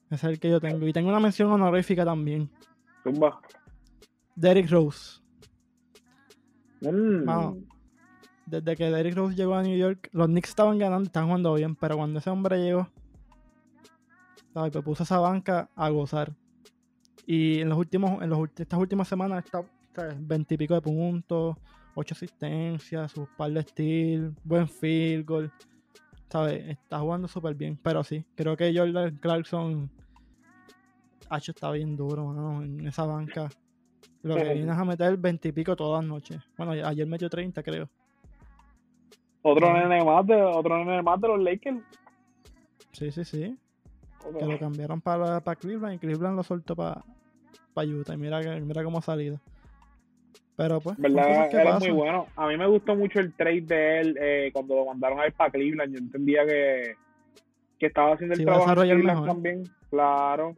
Ese 0.09 0.15
es 0.15 0.23
el 0.23 0.39
que 0.39 0.49
yo 0.49 0.59
tengo. 0.59 0.87
Y 0.87 0.93
tengo 0.93 1.09
una 1.09 1.19
mención 1.19 1.51
honorífica 1.51 2.03
también. 2.03 2.49
Zumba. 3.03 3.41
Derrick 4.35 4.69
Rose. 4.69 5.21
Mm. 6.81 7.25
Mano, 7.25 7.57
desde 8.45 8.75
que 8.75 8.89
Derrick 8.89 9.15
Rose 9.15 9.35
llegó 9.35 9.55
a 9.55 9.63
New 9.63 9.77
York, 9.77 10.09
los 10.11 10.27
Knicks 10.27 10.49
estaban 10.49 10.77
ganando, 10.79 11.05
estaban 11.05 11.29
jugando 11.29 11.53
bien, 11.53 11.75
pero 11.75 11.95
cuando 11.97 12.19
ese 12.19 12.29
hombre 12.29 12.57
llegó, 12.61 12.89
¿sabes? 14.53 14.71
Pues 14.71 14.83
puso 14.83 15.03
esa 15.03 15.19
banca 15.19 15.69
a 15.75 15.89
gozar. 15.89 16.33
Y 17.31 17.61
en 17.61 17.69
los 17.69 17.77
últimos, 17.77 18.21
en 18.21 18.29
los, 18.29 18.49
estas 18.57 18.77
últimas 18.77 19.07
semanas 19.07 19.45
está 19.45 19.63
¿sabes? 19.95 20.15
20 20.19 20.53
y 20.53 20.57
pico 20.57 20.73
de 20.73 20.81
puntos, 20.81 21.55
8 21.95 22.13
asistencias, 22.13 23.09
sus 23.09 23.25
par 23.37 23.49
de 23.51 23.61
steals, 23.61 24.35
buen 24.43 24.67
field 24.67 25.25
goal. 25.25 25.51
¿Sabes? 26.27 26.67
Está 26.67 26.99
jugando 26.99 27.29
súper 27.29 27.55
bien. 27.55 27.79
Pero 27.81 28.03
sí, 28.03 28.25
creo 28.35 28.57
que 28.57 28.77
Jordan 28.77 29.15
Clarkson 29.15 29.89
Hacho 31.29 31.53
está 31.53 31.71
bien 31.71 31.95
duro, 31.95 32.25
mano, 32.25 32.63
en 32.63 32.85
esa 32.85 33.05
banca. 33.05 33.47
Lo 34.23 34.35
que 34.35 34.53
vienes 34.53 34.77
a 34.77 34.83
meter 34.83 35.15
20 35.15 35.47
y 35.47 35.51
pico 35.53 35.73
todas 35.73 36.03
las 36.03 36.09
noches. 36.09 36.41
Bueno, 36.57 36.73
ayer 36.73 37.07
metió 37.07 37.29
30, 37.29 37.63
creo. 37.63 37.89
Otro 39.41 39.71
nene 39.71 40.03
más 40.03 40.27
de, 40.27 40.35
otro 40.35 40.83
nene 40.83 41.01
más 41.01 41.21
de 41.21 41.27
los 41.29 41.39
Lakers. 41.39 41.81
Sí, 42.91 43.09
sí, 43.09 43.23
sí. 43.23 43.57
Que 44.37 44.45
lo 44.45 44.59
cambiaron 44.59 44.99
para, 44.99 45.39
para 45.39 45.55
Cleveland 45.55 45.95
y 45.95 45.97
Cleveland 45.97 46.35
lo 46.35 46.43
soltó 46.43 46.75
para, 46.75 47.03
para 47.73 47.87
Utah. 47.87 48.13
Y 48.13 48.17
mira, 48.17 48.41
que- 48.41 48.59
mira 48.61 48.83
cómo 48.83 48.97
ha 48.99 49.01
salido. 49.01 49.39
Pero 50.55 50.79
pues, 50.81 50.97
¿Verdad? 50.99 51.49
Él 51.53 51.67
es 51.67 51.79
muy 51.79 51.91
bueno. 51.91 52.27
A 52.35 52.47
mí 52.47 52.57
me 52.57 52.67
gustó 52.67 52.95
mucho 52.95 53.19
el 53.19 53.33
trade 53.33 53.61
de 53.61 53.99
él 54.01 54.17
eh, 54.19 54.49
cuando 54.53 54.75
lo 54.75 54.85
mandaron 54.85 55.19
a 55.19 55.27
ir 55.27 55.33
para 55.33 55.49
Cleveland. 55.51 55.93
Yo 55.93 55.99
entendía 55.99 56.45
que, 56.45 56.95
que 57.79 57.85
estaba 57.87 58.13
haciendo 58.13 58.35
el 58.35 58.41
a 58.41 58.45
trabajo 58.45 58.83
en 58.83 58.89
Cleveland 58.89 59.25
también. 59.25 59.63
Claro. 59.89 60.55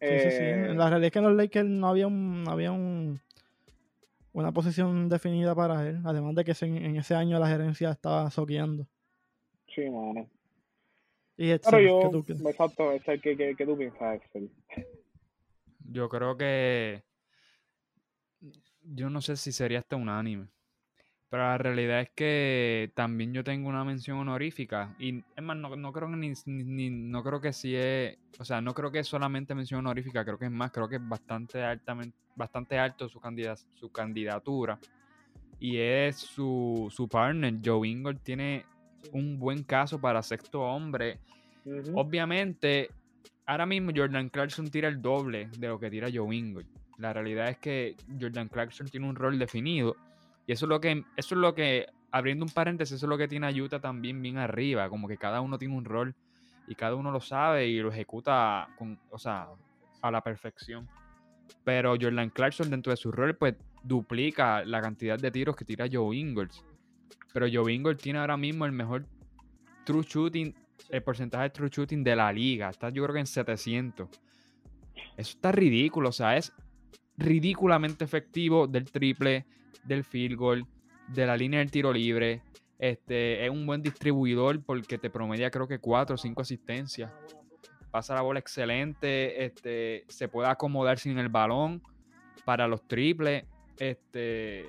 Sí, 0.00 0.18
sí, 0.18 0.30
sí. 0.30 0.44
Eh, 0.44 0.74
La 0.74 0.88
realidad 0.88 1.04
es 1.06 1.12
que 1.12 1.18
en 1.18 1.24
los 1.26 1.34
Lakers 1.36 1.68
no 1.68 1.88
había 1.88 2.06
un, 2.06 2.44
no 2.44 2.50
había 2.50 2.72
un 2.72 3.20
una 4.32 4.52
posición 4.52 5.08
definida 5.08 5.54
para 5.54 5.86
él. 5.88 6.00
Además 6.04 6.34
de 6.34 6.44
que 6.44 6.52
en 6.60 6.96
ese 6.96 7.14
año 7.14 7.38
la 7.38 7.48
gerencia 7.48 7.90
estaba 7.90 8.30
soqueando. 8.30 8.86
Sí, 9.74 9.88
mano. 9.90 10.28
Y 11.36 11.50
Edson, 11.50 11.72
Pero 11.72 11.82
¿qué 11.82 11.86
yo, 12.06 12.10
tú 12.10 12.24
crees? 12.24 12.40
exacto, 12.44 12.92
Excel, 12.92 13.20
¿qué, 13.20 13.36
qué, 13.36 13.54
qué 13.56 13.64
tú 13.66 13.76
piensas, 13.76 14.16
Excel? 14.16 14.50
Yo 15.90 16.08
creo 16.08 16.36
que. 16.36 17.02
Yo 18.82 19.10
no 19.10 19.20
sé 19.20 19.36
si 19.36 19.52
sería 19.52 19.80
hasta 19.80 19.96
unánime. 19.96 20.48
Pero 21.30 21.42
la 21.42 21.58
realidad 21.58 22.00
es 22.00 22.10
que 22.14 22.90
también 22.94 23.34
yo 23.34 23.44
tengo 23.44 23.68
una 23.68 23.84
mención 23.84 24.18
honorífica. 24.18 24.94
Y 24.98 25.18
es 25.36 25.42
más, 25.42 25.56
no, 25.58 25.76
no 25.76 25.92
creo 25.92 26.08
que 26.08 26.16
ni, 26.16 26.32
ni- 26.46 26.88
no 26.90 27.22
creo 27.22 27.40
que 27.40 27.52
sí 27.52 27.74
es. 27.76 28.16
O 28.38 28.44
sea, 28.44 28.60
no 28.62 28.72
creo 28.72 28.90
que 28.90 29.00
es 29.00 29.08
solamente 29.08 29.54
mención 29.54 29.80
honorífica, 29.80 30.24
creo 30.24 30.38
que 30.38 30.46
es 30.46 30.50
más, 30.50 30.70
creo 30.72 30.88
que 30.88 30.96
es 30.96 31.06
bastante 31.06 31.62
altamente, 31.62 32.16
bastante 32.34 32.78
alto 32.78 33.08
su 33.08 33.20
candida- 33.20 33.56
su 33.74 33.90
candidatura. 33.90 34.78
Y 35.60 35.76
es 35.76 36.16
su, 36.16 36.88
su 36.90 37.08
partner, 37.08 37.54
Joe 37.62 37.86
Ingold, 37.86 38.20
tiene 38.22 38.64
un 39.12 39.38
buen 39.38 39.64
caso 39.64 40.00
para 40.00 40.22
sexto 40.22 40.62
hombre. 40.62 41.18
Obviamente, 41.94 42.88
ahora 43.48 43.64
mismo 43.64 43.90
Jordan 43.96 44.28
Clarkson 44.28 44.70
tira 44.70 44.88
el 44.88 45.00
doble 45.00 45.48
de 45.58 45.68
lo 45.68 45.80
que 45.80 45.90
tira 45.90 46.08
Joe 46.12 46.36
Ingles. 46.36 46.66
La 46.98 47.14
realidad 47.14 47.48
es 47.48 47.58
que 47.58 47.96
Jordan 48.20 48.48
Clarkson 48.48 48.88
tiene 48.88 49.08
un 49.08 49.16
rol 49.16 49.38
definido. 49.38 49.96
Y 50.46 50.52
eso 50.52 50.66
es 50.66 50.68
lo 50.68 50.80
que, 50.80 51.04
eso 51.16 51.34
es 51.34 51.40
lo 51.40 51.54
que, 51.54 51.86
abriendo 52.10 52.44
un 52.44 52.50
paréntesis, 52.50 52.96
eso 52.96 53.06
es 53.06 53.10
lo 53.10 53.16
que 53.16 53.26
tiene 53.26 53.50
Utah 53.60 53.80
también 53.80 54.20
bien 54.20 54.36
arriba. 54.36 54.90
Como 54.90 55.08
que 55.08 55.16
cada 55.16 55.40
uno 55.40 55.58
tiene 55.58 55.74
un 55.74 55.86
rol 55.86 56.14
y 56.66 56.74
cada 56.74 56.94
uno 56.94 57.10
lo 57.10 57.20
sabe 57.20 57.66
y 57.68 57.80
lo 57.80 57.90
ejecuta 57.90 58.68
con, 58.76 58.98
o 59.10 59.18
sea, 59.18 59.48
a 60.02 60.10
la 60.10 60.20
perfección. 60.20 60.86
Pero 61.64 61.96
Jordan 61.98 62.28
Clarkson 62.28 62.68
dentro 62.68 62.90
de 62.90 62.98
su 62.98 63.10
rol, 63.10 63.34
pues 63.34 63.54
duplica 63.82 64.62
la 64.66 64.82
cantidad 64.82 65.18
de 65.18 65.30
tiros 65.30 65.56
que 65.56 65.64
tira 65.64 65.86
Joe 65.90 66.14
Ingles. 66.14 66.62
Pero 67.32 67.46
Joe 67.50 67.72
Ingles 67.72 67.96
tiene 67.96 68.18
ahora 68.18 68.36
mismo 68.36 68.66
el 68.66 68.72
mejor 68.72 69.06
true 69.84 70.02
shooting, 70.02 70.54
el 70.88 71.02
porcentaje 71.02 71.44
de 71.44 71.50
true 71.50 71.68
shooting 71.70 72.02
de 72.02 72.16
la 72.16 72.32
liga. 72.32 72.70
Está 72.70 72.90
yo 72.90 73.02
creo 73.02 73.14
que 73.14 73.20
en 73.20 73.26
700. 73.26 74.08
Eso 75.16 75.30
está 75.30 75.52
ridículo, 75.52 76.08
o 76.10 76.12
sea, 76.12 76.36
es 76.36 76.52
ridículamente 77.16 78.04
efectivo 78.04 78.66
del 78.66 78.90
triple, 78.90 79.46
del 79.84 80.04
field 80.04 80.36
goal, 80.36 80.66
de 81.08 81.26
la 81.26 81.36
línea 81.36 81.58
del 81.58 81.70
tiro 81.70 81.92
libre. 81.92 82.42
Este, 82.78 83.44
es 83.44 83.50
un 83.50 83.66
buen 83.66 83.82
distribuidor 83.82 84.62
porque 84.62 84.98
te 84.98 85.10
promedia 85.10 85.50
creo 85.50 85.66
que 85.66 85.78
4 85.78 86.14
o 86.14 86.18
5 86.18 86.42
asistencias. 86.42 87.12
Pasa 87.90 88.14
la 88.14 88.22
bola 88.22 88.38
excelente, 88.38 89.44
este, 89.44 90.04
se 90.08 90.28
puede 90.28 90.48
acomodar 90.48 90.98
sin 90.98 91.18
el 91.18 91.28
balón 91.28 91.82
para 92.44 92.68
los 92.68 92.86
triples. 92.86 93.44
Este, 93.78 94.66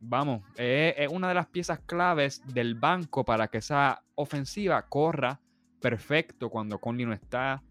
vamos, 0.00 0.42
es, 0.56 1.08
una 1.10 1.28
de 1.28 1.34
las 1.34 1.46
piezas 1.46 1.80
claves 1.80 2.42
del 2.46 2.74
banco 2.74 3.24
para 3.24 3.48
que 3.48 3.58
esa 3.58 4.02
ofensiva 4.14 4.82
corra 4.88 5.40
perfecto 5.80 6.50
cuando 6.50 6.78
Conley 6.78 7.06
no 7.06 7.12
está, 7.12 7.62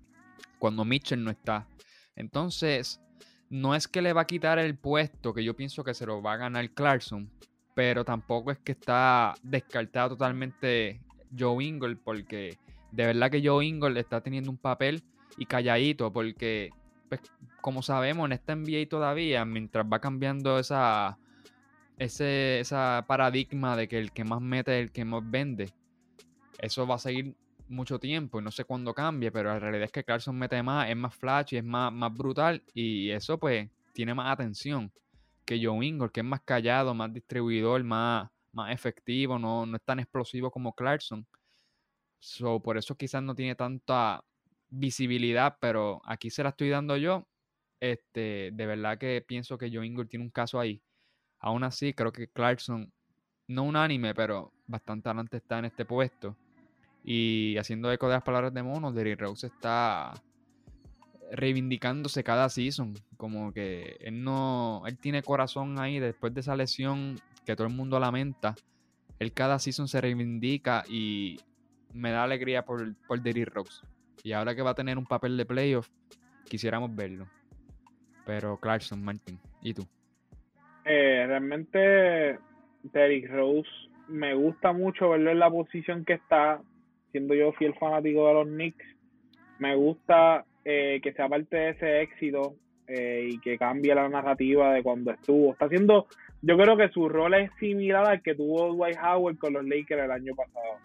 cuando 0.60 0.86
Mitchell 0.86 1.24
no 1.24 1.32
está. 1.32 1.68
Entonces, 2.16 3.02
no 3.50 3.76
es 3.76 3.88
que 3.88 4.02
le 4.02 4.14
va 4.14 4.22
a 4.22 4.28
quitar 4.28 4.60
el 4.60 4.76
puesto, 4.76 5.34
que 5.34 5.44
yo 5.44 5.56
pienso 5.56 5.84
que 5.84 5.94
se 5.94 6.06
lo 6.06 6.22
va 6.22 6.34
a 6.34 6.38
ganar 6.38 6.70
Clarkson, 6.72 7.30
pero 7.74 8.04
tampoco 8.04 8.52
es 8.52 8.58
que 8.60 8.72
está 8.72 9.36
descartado 9.44 10.10
totalmente 10.10 11.02
Joe 11.38 11.64
Ingle, 11.64 11.96
porque 11.96 12.58
de 12.92 13.06
verdad 13.06 13.30
que 13.30 13.46
Joe 13.46 13.66
Ingle 13.66 14.00
está 14.00 14.22
teniendo 14.22 14.50
un 14.50 14.58
papel 14.58 15.04
y 15.38 15.46
calladito, 15.46 16.12
porque 16.12 16.72
pues, 17.08 17.22
como 17.62 17.82
sabemos 17.82 18.26
en 18.26 18.34
esta 18.34 18.56
NBA 18.56 18.90
todavía, 18.90 19.46
mientras 19.46 19.86
va 19.86 20.00
cambiando 20.00 20.58
esa, 20.60 21.18
ese 21.98 22.60
esa 22.60 23.06
paradigma 23.08 23.76
de 23.76 23.88
que 23.88 23.98
el 23.98 24.12
que 24.12 24.24
más 24.24 24.42
mete 24.42 24.80
es 24.80 24.84
el 24.86 24.92
que 24.92 25.06
más 25.06 25.22
vende, 25.30 25.74
eso 26.60 26.88
va 26.88 26.96
a 26.96 27.00
seguir 27.00 27.36
mucho 27.70 28.00
tiempo 28.00 28.40
y 28.40 28.44
no 28.44 28.52
sé 28.52 28.64
cuándo 28.64 28.94
cambie, 28.94 29.32
pero 29.32 29.50
la 29.50 29.60
realidad 29.60 29.86
es 29.86 29.92
que 29.92 30.04
Clarkson 30.04 30.38
mete 30.38 30.62
más, 30.64 30.90
es 30.90 30.96
más 30.96 31.16
flash 31.16 31.54
y 31.54 31.58
es 31.58 31.64
más, 31.64 31.92
más 31.92 32.14
brutal 32.14 32.64
y 32.74 33.10
eso 33.12 33.38
pues 33.38 33.70
tiene 33.94 34.14
más 34.14 34.32
atención 34.32 34.92
que 35.46 35.64
Joe 35.64 35.86
Ingles, 35.86 36.12
que 36.12 36.20
es 36.20 36.26
más 36.26 36.42
callado, 36.42 36.94
más 36.94 37.14
distribuidor, 37.14 37.84
más, 37.84 38.30
más 38.52 38.74
efectivo, 38.74 39.40
no, 39.40 39.66
no 39.66 39.78
es 39.78 39.84
tan 39.84 40.00
explosivo 40.00 40.52
como 40.52 40.74
Clarkson. 40.74 41.26
So, 42.20 42.60
por 42.62 42.78
eso 42.78 42.96
quizás 42.96 43.24
no 43.24 43.34
tiene 43.34 43.56
tanta 43.56 44.24
visibilidad, 44.70 45.58
pero 45.62 46.02
aquí 46.06 46.30
se 46.30 46.44
la 46.44 46.50
estoy 46.50 46.70
dando 46.70 46.98
yo. 46.98 47.28
Este, 47.80 48.52
de 48.52 48.66
verdad 48.66 48.98
que 48.98 49.24
pienso 49.26 49.58
que 49.58 49.70
Joe 49.72 49.86
Ingles 49.86 50.10
tiene 50.10 50.26
un 50.26 50.32
caso 50.32 50.60
ahí. 50.60 50.82
Aún 51.48 51.64
así, 51.64 51.94
creo 51.94 52.12
que 52.12 52.28
Clarkson, 52.28 52.92
no 53.48 53.64
unánime, 53.64 54.14
pero 54.14 54.52
bastante 54.68 55.08
adelante 55.08 55.38
está 55.38 55.58
en 55.60 55.64
este 55.64 55.86
puesto. 55.86 56.36
Y 57.06 57.56
haciendo 57.56 57.90
eco 57.90 58.08
de 58.08 58.16
las 58.16 58.24
palabras 58.24 58.54
de 58.54 58.64
Mono, 58.64 58.92
Derrick 58.92 59.22
Rose 59.22 59.48
está 59.48 60.12
reivindicándose 61.32 62.22
cada 62.22 62.50
season. 62.50 62.96
Como 63.16 63.54
que 63.54 63.96
él 64.02 64.26
no. 64.26 64.84
Él 64.88 64.98
tiene 64.98 65.24
corazón 65.24 65.80
ahí 65.80 66.02
después 66.02 66.34
de 66.34 66.42
esa 66.42 66.58
lesión 66.58 67.18
que 67.46 67.56
todo 67.56 67.66
el 67.66 67.74
mundo 67.74 67.98
lamenta. 67.98 68.54
Él 69.18 69.32
cada 69.32 69.58
season 69.58 69.88
se 69.88 70.02
reivindica 70.02 70.84
y 70.90 71.40
me 71.94 72.12
da 72.12 72.24
alegría 72.24 72.66
por, 72.66 72.94
por 73.08 73.22
Derrick 73.22 73.54
Rose. 73.54 73.86
Y 74.22 74.34
ahora 74.34 74.54
que 74.54 74.64
va 74.64 74.72
a 74.72 74.76
tener 74.76 74.98
un 74.98 75.06
papel 75.06 75.38
de 75.38 75.46
playoff, 75.46 75.88
quisiéramos 76.50 76.94
verlo. 76.94 77.26
Pero 78.26 78.60
Clarkson, 78.60 79.02
Martin, 79.02 79.40
¿y 79.62 79.74
tú? 79.74 79.88
Eh, 80.88 81.26
realmente, 81.28 82.40
Derrick 82.84 83.30
Rose 83.30 83.70
me 84.08 84.34
gusta 84.34 84.72
mucho 84.72 85.10
verlo 85.10 85.32
en 85.32 85.40
la 85.40 85.50
posición 85.50 86.06
que 86.06 86.14
está, 86.14 86.62
siendo 87.12 87.34
yo 87.34 87.52
fiel 87.54 87.74
fanático 87.76 88.28
de 88.28 88.34
los 88.34 88.48
Knicks. 88.48 88.86
Me 89.60 89.76
gusta 89.76 90.46
eh, 90.64 91.00
que 91.04 91.12
sea 91.14 91.28
parte 91.28 91.58
de 91.58 91.70
ese 91.72 92.02
éxito 92.02 92.56
eh, 92.88 93.28
y 93.32 93.40
que 93.40 93.58
cambie 93.58 93.94
la 93.94 94.08
narrativa 94.08 94.74
de 94.74 94.84
cuando 94.84 95.12
estuvo. 95.12 95.52
Está 95.52 95.66
haciendo, 95.66 96.08
yo 96.42 96.58
creo 96.58 96.78
que 96.78 96.90
su 96.90 97.10
rol 97.10 97.34
es 97.34 97.52
similar 97.60 98.06
al 98.06 98.22
que 98.22 98.36
tuvo 98.36 98.74
Dwight 98.74 98.98
Howard 98.98 99.38
con 99.38 99.54
los 99.54 99.66
Lakers 99.66 100.04
el 100.04 100.12
año 100.12 100.36
pasado. 100.36 100.78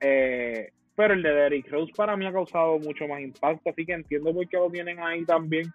Eh, 0.00 0.72
pero 0.94 1.14
el 1.14 1.22
de 1.22 1.32
Derrick 1.32 1.70
Rose 1.70 1.92
para 1.96 2.16
mí 2.16 2.26
ha 2.26 2.32
causado 2.32 2.78
mucho 2.78 3.08
más 3.08 3.20
impacto, 3.20 3.70
así 3.70 3.86
que 3.86 3.92
entiendo 3.92 4.34
por 4.34 4.46
qué 4.48 4.56
lo 4.56 4.70
tienen 4.70 5.00
ahí 5.00 5.24
también. 5.24 5.72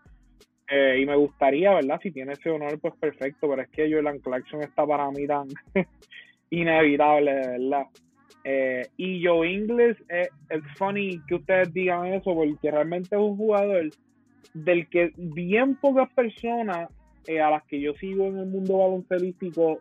Eh, 0.74 1.00
y 1.02 1.06
me 1.06 1.18
gustaría, 1.18 1.74
¿verdad? 1.74 2.00
Si 2.02 2.12
tiene 2.12 2.32
ese 2.32 2.50
honor, 2.50 2.80
pues 2.80 2.94
perfecto, 2.96 3.50
pero 3.50 3.62
es 3.62 3.68
que 3.68 3.92
Jordan 3.92 4.20
Clarkson 4.20 4.64
está 4.64 4.88
para 4.88 5.12
mí 5.12 5.28
tan 5.28 5.50
inevitable, 6.50 7.34
verdad. 7.34 7.88
Eh, 8.46 8.88
y 8.96 9.22
Joe 9.22 9.52
Ingles, 9.52 9.98
eh, 10.08 10.30
es 10.50 10.62
funny 10.78 11.20
que 11.28 11.36
ustedes 11.36 11.74
digan 11.74 12.06
eso, 12.14 12.34
porque 12.34 12.72
realmente 12.72 13.18
es 13.18 13.22
un 13.22 13.36
jugador 13.36 13.90
del 14.54 14.88
que 14.88 15.12
bien 15.18 15.76
pocas 15.76 16.10
personas 16.14 16.90
a 17.28 17.50
las 17.50 17.64
que 17.66 17.82
yo 17.82 17.94
sigo 17.96 18.28
en 18.28 18.38
el 18.38 18.46
mundo 18.46 18.78
baloncelístico, 18.78 19.80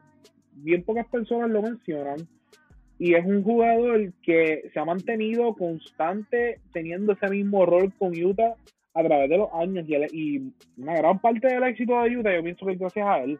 bien 0.55 0.83
pocas 0.83 1.07
personas 1.07 1.51
lo 1.51 1.63
mencionan. 1.63 2.19
Y 2.99 3.15
es 3.15 3.25
un 3.25 3.45
jugador 3.45 4.13
que 4.23 4.69
se 4.75 4.81
ha 4.81 4.85
mantenido 4.85 5.55
constante 5.55 6.59
teniendo 6.73 7.13
ese 7.13 7.29
mismo 7.29 7.65
rol 7.65 7.93
con 7.97 8.13
Utah 8.13 8.57
a 8.95 9.03
través 9.05 9.31
de 9.31 9.37
los 9.39 9.49
años 9.55 9.89
y, 9.89 9.95
el- 9.95 10.15
y 10.15 10.53
una 10.77 10.95
gran 10.97 11.19
parte 11.21 11.47
del 11.49 11.63
éxito 11.65 12.01
de 12.03 12.17
Utah 12.17 12.35
yo 12.35 12.43
pienso 12.43 12.67
que 12.67 12.73
es 12.73 12.79
gracias 12.79 13.07
a 13.07 13.19
él. 13.21 13.39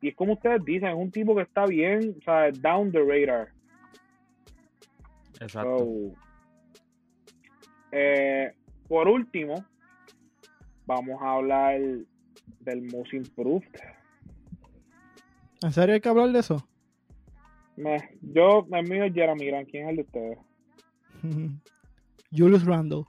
Y 0.00 0.08
es 0.08 0.14
como 0.16 0.34
ustedes 0.34 0.62
dicen, 0.64 0.88
es 0.88 0.94
un 0.96 1.10
tipo 1.10 1.34
que 1.34 1.42
está 1.42 1.66
bien, 1.66 2.14
o 2.18 2.22
sea, 2.22 2.50
down 2.50 2.92
the 2.92 2.98
radar. 3.00 3.48
Exacto. 5.40 5.78
So, 5.78 6.14
eh, 7.92 8.52
por 8.88 9.08
último, 9.08 9.64
vamos 10.86 11.20
a 11.22 11.32
hablar 11.34 11.80
del 12.60 12.82
Most 12.92 13.14
Improved. 13.14 13.68
¿En 15.62 15.72
serio 15.72 15.94
hay 15.94 16.00
que 16.00 16.08
hablar 16.08 16.30
de 16.32 16.40
eso? 16.40 16.68
Me- 17.76 18.18
yo, 18.20 18.66
el 18.70 18.88
mío 18.88 19.04
es 19.04 19.14
Jeremy 19.14 19.46
Grant. 19.46 19.68
¿Quién 19.70 19.84
es 19.84 19.90
el 19.90 19.96
de 19.96 20.02
ustedes? 20.02 20.38
Julius 22.36 22.64
Randle. 22.64 23.04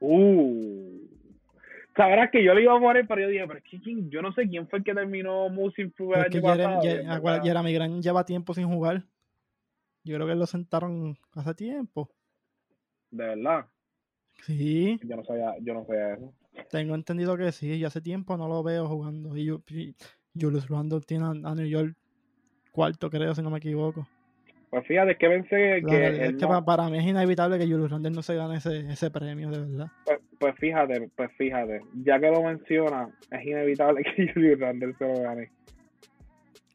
Uh. 0.00 1.00
Sabrás 1.96 2.30
que 2.30 2.44
yo 2.44 2.52
le 2.52 2.62
iba 2.62 2.76
a 2.76 2.80
poner, 2.80 3.06
pero 3.06 3.22
yo 3.22 3.28
dije, 3.28 3.46
pero 3.46 3.58
es 3.58 3.64
que 3.64 3.80
quién- 3.80 4.10
yo 4.10 4.20
no 4.20 4.30
sé 4.34 4.46
quién 4.48 4.68
fue 4.68 4.80
el 4.80 4.84
que 4.84 4.92
terminó 4.94 5.46
Improved 5.46 6.16
el 6.18 6.24
año 6.24 6.42
pasado. 6.42 6.82
Ye- 6.82 6.88
y 6.88 6.92
en 6.92 7.10
acuérdate, 7.10 7.22
verdad- 7.48 7.60
Jeremy 7.62 7.72
Grant 7.74 8.02
lleva 8.04 8.24
tiempo 8.26 8.52
sin 8.52 8.68
jugar. 8.68 9.02
Yo 10.04 10.14
creo 10.16 10.26
que 10.26 10.34
lo 10.34 10.46
sentaron 10.46 11.16
hace 11.32 11.54
tiempo. 11.54 12.10
De 13.10 13.24
verdad, 13.24 13.66
Sí, 14.42 14.98
yo 15.02 15.16
no 15.16 15.24
sabía, 15.24 15.54
yo 15.62 15.72
no 15.72 15.86
sabía 15.86 16.14
eso. 16.14 16.34
tengo 16.70 16.94
entendido 16.94 17.36
que 17.38 17.50
sí. 17.52 17.78
Yo 17.78 17.86
hace 17.86 18.02
tiempo 18.02 18.36
no 18.36 18.46
lo 18.46 18.62
veo 18.62 18.86
jugando. 18.86 19.34
Y, 19.34 19.46
Ju- 19.48 19.62
y 19.70 19.94
Julius 20.38 20.68
Randle 20.68 21.00
tiene 21.00 21.24
a, 21.24 21.30
a 21.30 21.54
New 21.54 21.66
York 21.66 21.96
cuarto, 22.72 23.08
creo, 23.08 23.34
si 23.34 23.40
no 23.40 23.48
me 23.48 23.56
equivoco. 23.58 24.06
Pues 24.70 24.84
fíjate 24.86 25.16
que 25.16 25.28
pensé 25.28 25.82
que, 25.88 26.06
es 26.26 26.32
que 26.34 26.42
no- 26.42 26.48
pa- 26.48 26.64
para 26.64 26.88
mí 26.90 26.98
es 26.98 27.04
inevitable 27.04 27.56
que 27.58 27.64
Julius 27.66 27.90
Randle 27.90 28.10
no 28.10 28.22
se 28.22 28.34
gane 28.34 28.56
ese, 28.56 28.80
ese 28.90 29.10
premio, 29.10 29.48
de 29.50 29.60
verdad. 29.60 29.86
pues, 30.04 30.18
pues 30.38 30.54
fíjate, 30.56 31.08
pues 31.16 31.30
fíjate, 31.38 31.80
ya 32.04 32.18
que 32.18 32.30
lo 32.30 32.42
menciona, 32.42 33.08
es 33.30 33.46
inevitable 33.46 34.02
que 34.16 34.32
Julius 34.34 34.58
Randle 34.60 34.94
se 34.98 35.04
lo 35.06 35.20
gane. 35.22 35.50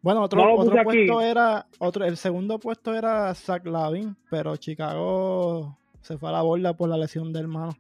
Bueno, 0.02 0.22
otro, 0.24 0.42
No 0.44 0.54
otro 0.56 0.84
puesto 0.84 1.20
aquí. 1.20 1.28
era, 1.30 1.68
otro, 1.80 2.06
el 2.06 2.18
segundo 2.18 2.58
puesto 2.60 2.96
era 2.96 3.32
Zach 3.36 3.64
Lavin, 3.68 4.16
pero 4.32 4.56
Chicago 4.56 5.78
se 6.00 6.18
fue 6.18 6.30
a 6.30 6.32
la 6.32 6.42
borda 6.42 6.74
por 6.76 6.90
la 6.90 6.98
lesión 6.98 7.32
del 7.34 7.44
hermano. 7.44 7.74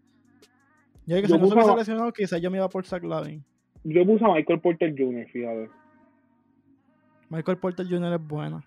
Yo 1.07 1.16
que 1.16 1.24
Yo 1.24 1.36
si 1.36 1.41
no 1.41 1.64
se 1.64 1.72
a- 1.72 1.76
lesionado, 1.76 2.12
quizás 2.14 2.39
yo 2.39 2.51
me 2.51 2.57
iba 2.57 2.70
por 2.70 2.86
Zach 2.86 3.03
Lavin. 3.03 3.43
Yo 3.84 4.05
puse 4.05 4.24
a 4.24 4.28
Michael 4.36 4.59
Porter 4.59 4.93
Jr., 4.95 5.26
fíjate. 5.32 5.70
Michael 7.30 7.57
Porter 7.57 7.88
Jr. 7.89 8.14
es 8.14 8.28
buena. 8.28 8.64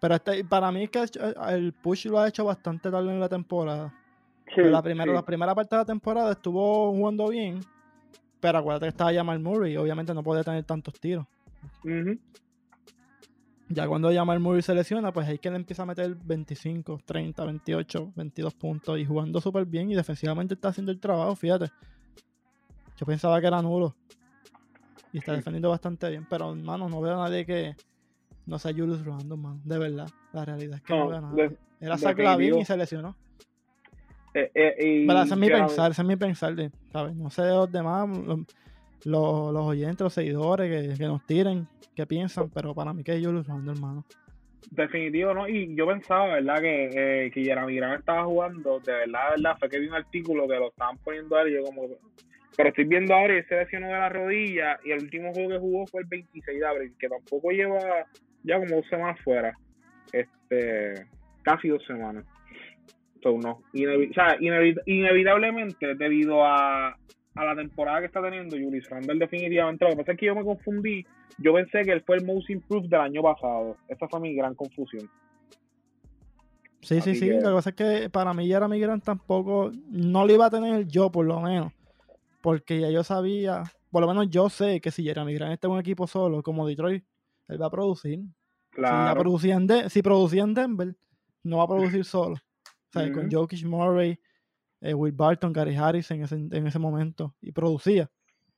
Pero 0.00 0.14
este, 0.14 0.44
para 0.44 0.70
mí 0.70 0.84
es 0.84 0.90
que 0.90 1.04
el 1.48 1.72
push 1.72 2.06
lo 2.06 2.20
ha 2.20 2.28
hecho 2.28 2.44
bastante 2.44 2.90
tarde 2.90 3.10
en 3.10 3.20
la 3.20 3.28
temporada. 3.28 3.92
Pero 4.54 4.70
la, 4.70 4.82
primera, 4.82 5.10
sí. 5.10 5.14
la 5.14 5.24
primera 5.24 5.54
parte 5.54 5.74
de 5.74 5.80
la 5.82 5.84
temporada 5.84 6.32
estuvo 6.32 6.92
jugando 6.92 7.28
bien. 7.28 7.60
Pero 8.40 8.58
acuérdate 8.58 8.86
que 8.86 8.90
estaba 8.90 9.12
Jamal 9.12 9.40
Murray 9.40 9.72
y 9.72 9.76
obviamente 9.76 10.14
no 10.14 10.22
podía 10.22 10.44
tener 10.44 10.64
tantos 10.64 10.94
tiros. 11.00 11.26
Ujú. 11.84 12.18
Ya 13.70 13.86
cuando 13.86 14.10
Jamal 14.12 14.40
Murray 14.40 14.62
se 14.62 14.74
lesiona, 14.74 15.12
pues 15.12 15.28
ahí 15.28 15.38
que 15.38 15.48
él 15.48 15.56
empieza 15.56 15.82
a 15.82 15.86
meter 15.86 16.14
25, 16.14 17.00
30, 17.04 17.44
28, 17.44 18.12
22 18.16 18.54
puntos 18.54 18.98
y 18.98 19.04
jugando 19.04 19.40
súper 19.40 19.66
bien 19.66 19.90
y 19.90 19.94
defensivamente 19.94 20.54
está 20.54 20.68
haciendo 20.68 20.90
el 20.92 21.00
trabajo, 21.00 21.36
fíjate. 21.36 21.70
Yo 22.96 23.04
pensaba 23.04 23.40
que 23.40 23.46
era 23.48 23.60
nulo. 23.60 23.94
Y 25.12 25.18
está 25.18 25.32
Sí. 25.32 25.38
defendiendo 25.38 25.68
bastante 25.70 26.08
bien, 26.08 26.26
pero 26.30 26.50
hermano, 26.50 26.88
no 26.88 27.00
veo 27.00 27.20
a 27.20 27.28
nadie 27.28 27.44
que 27.44 27.74
no 28.48 28.58
sea 28.58 28.72
Julius 28.72 29.04
Randle, 29.04 29.36
man. 29.36 29.60
De 29.64 29.78
verdad, 29.78 30.08
la 30.32 30.44
realidad 30.44 30.76
es 30.76 30.82
que 30.82 30.94
no, 30.94 31.20
No, 31.20 31.34
de- 31.36 31.56
Era 31.80 31.96
Zach 31.98 32.16
definitivo. 32.16 32.24
Lavin 32.56 32.58
y 32.58 32.64
se 32.64 32.76
lesionó. 32.76 33.16
eh, 34.34 34.50
eh, 34.54 34.74
y 34.78 35.06
Pero 35.06 35.22
ese 35.22 35.34
es 35.34 35.40
mi 35.40 35.48
pensar, 35.48 35.90
ese 35.92 36.02
es 36.02 36.08
mi 36.08 36.16
pensar, 36.16 36.54
de, 36.54 36.70
¿sabes? 36.92 37.14
No 37.14 37.30
sé 37.30 37.42
de 37.42 37.50
los 37.50 37.70
demás, 37.70 38.08
los, 38.08 38.38
los, 39.04 39.52
los 39.52 39.62
oyentes, 39.66 40.00
los 40.00 40.12
seguidores 40.12 40.88
que, 40.92 40.98
que 40.98 41.04
nos 41.06 41.24
tiren, 41.26 41.66
que 41.94 42.06
piensan, 42.06 42.50
pero 42.50 42.74
para 42.74 42.92
mí 42.92 43.02
que 43.04 43.16
es 43.16 43.24
Julius 43.24 43.46
Randle, 43.46 43.72
hermano. 43.72 44.04
Definitivo, 44.70 45.32
¿no? 45.34 45.48
Y 45.48 45.74
yo 45.74 45.86
pensaba, 45.86 46.34
¿verdad? 46.34 46.60
Que, 46.60 46.90
eh, 47.26 47.30
que 47.30 47.42
Jeremy 47.44 47.74
Grant 47.76 48.00
estaba 48.00 48.24
jugando, 48.24 48.80
de 48.80 48.92
verdad, 48.92 49.20
de 49.36 49.42
verdad, 49.42 49.56
fue 49.58 49.68
que 49.68 49.78
vi 49.78 49.86
un 49.88 49.94
artículo 49.94 50.46
que 50.46 50.54
lo 50.56 50.68
estaban 50.68 50.98
poniendo 50.98 51.36
a 51.36 51.42
él 51.42 51.48
y 51.50 51.54
yo 51.54 51.62
como... 51.64 51.82
Pero 52.56 52.70
estoy 52.70 52.84
viendo 52.86 53.14
ahora 53.14 53.38
y 53.38 53.42
se 53.44 53.54
lesionó 53.56 53.86
de 53.86 53.92
la 53.92 54.08
rodilla 54.08 54.78
y 54.84 54.90
el 54.90 54.98
último 55.04 55.32
juego 55.32 55.48
que 55.50 55.58
jugó 55.58 55.86
fue 55.86 56.00
el 56.02 56.08
26 56.08 56.58
de 56.58 56.66
abril, 56.66 56.92
que 56.98 57.08
tampoco 57.08 57.50
lleva 57.50 57.78
ya 58.48 58.58
como 58.58 58.76
dos 58.76 58.86
semanas 58.88 59.20
fuera. 59.22 59.54
Este, 60.12 61.06
casi 61.42 61.68
dos 61.68 61.84
semanas. 61.86 62.24
So, 63.22 63.36
no. 63.38 63.60
Inevi- 63.74 64.10
o 64.10 64.14
sea, 64.14 64.38
inevi- 64.38 64.80
inevitablemente, 64.86 65.94
debido 65.96 66.44
a, 66.44 66.88
a 66.88 67.44
la 67.44 67.54
temporada 67.56 68.00
que 68.00 68.06
está 68.06 68.22
teniendo 68.22 68.56
Julius 68.56 68.88
Randle, 68.88 69.18
definitivamente. 69.18 69.84
Lo 69.84 69.90
que 69.90 69.96
pasa 69.96 70.12
es 70.12 70.18
que 70.18 70.26
yo 70.26 70.34
me 70.34 70.44
confundí. 70.44 71.04
Yo 71.38 71.52
pensé 71.54 71.82
que 71.82 71.92
él 71.92 72.02
fue 72.04 72.16
el 72.16 72.24
most 72.26 72.48
improved 72.50 72.88
del 72.88 73.00
año 73.00 73.22
pasado. 73.22 73.76
Esa 73.88 74.08
fue 74.08 74.20
mi 74.20 74.34
gran 74.34 74.54
confusión. 74.54 75.08
Sí, 76.80 77.00
sí, 77.00 77.10
Así 77.10 77.14
sí. 77.16 77.26
que- 77.26 77.40
Lo 77.40 77.48
que 77.48 77.54
pasa 77.54 77.70
es 77.70 77.76
que 77.76 78.10
para 78.10 78.32
mí 78.32 78.46
Jeremy 78.46 78.78
Grant 78.80 79.04
tampoco 79.04 79.70
no 79.90 80.26
lo 80.26 80.32
iba 80.32 80.46
a 80.46 80.50
tener 80.50 80.86
yo, 80.86 81.10
por 81.10 81.26
lo 81.26 81.40
menos. 81.40 81.72
Porque 82.40 82.80
ya 82.80 82.90
yo 82.90 83.02
sabía, 83.02 83.64
por 83.90 84.00
lo 84.00 84.06
menos 84.08 84.30
yo 84.30 84.48
sé 84.48 84.80
que 84.80 84.92
si 84.92 85.02
Jeremy 85.02 85.34
Grant 85.34 85.52
está 85.54 85.66
en 85.66 85.72
un 85.74 85.80
equipo 85.80 86.06
solo, 86.06 86.42
como 86.42 86.66
Detroit, 86.68 87.04
él 87.48 87.60
va 87.60 87.66
a 87.66 87.70
producir. 87.70 88.20
Si, 88.78 88.82
Claro. 88.84 89.20
producía 89.20 89.54
en 89.56 89.66
De- 89.66 89.90
si 89.90 90.02
producía 90.02 90.42
en 90.44 90.54
Denver, 90.54 90.96
no 91.42 91.56
va 91.58 91.64
a 91.64 91.68
producir 91.68 92.04
solo. 92.04 92.34
O 92.34 92.92
sea, 92.92 93.12
con. 93.12 93.30
Jokic 93.30 93.64
Murray, 93.64 94.18
eh, 94.80 94.94
Will 94.94 95.12
Barton, 95.12 95.52
Gary 95.52 95.74
Harris 95.74 96.10
en 96.12 96.22
ese, 96.22 96.36
en 96.36 96.66
ese 96.66 96.78
momento. 96.78 97.34
Y 97.40 97.50
producía. 97.52 98.08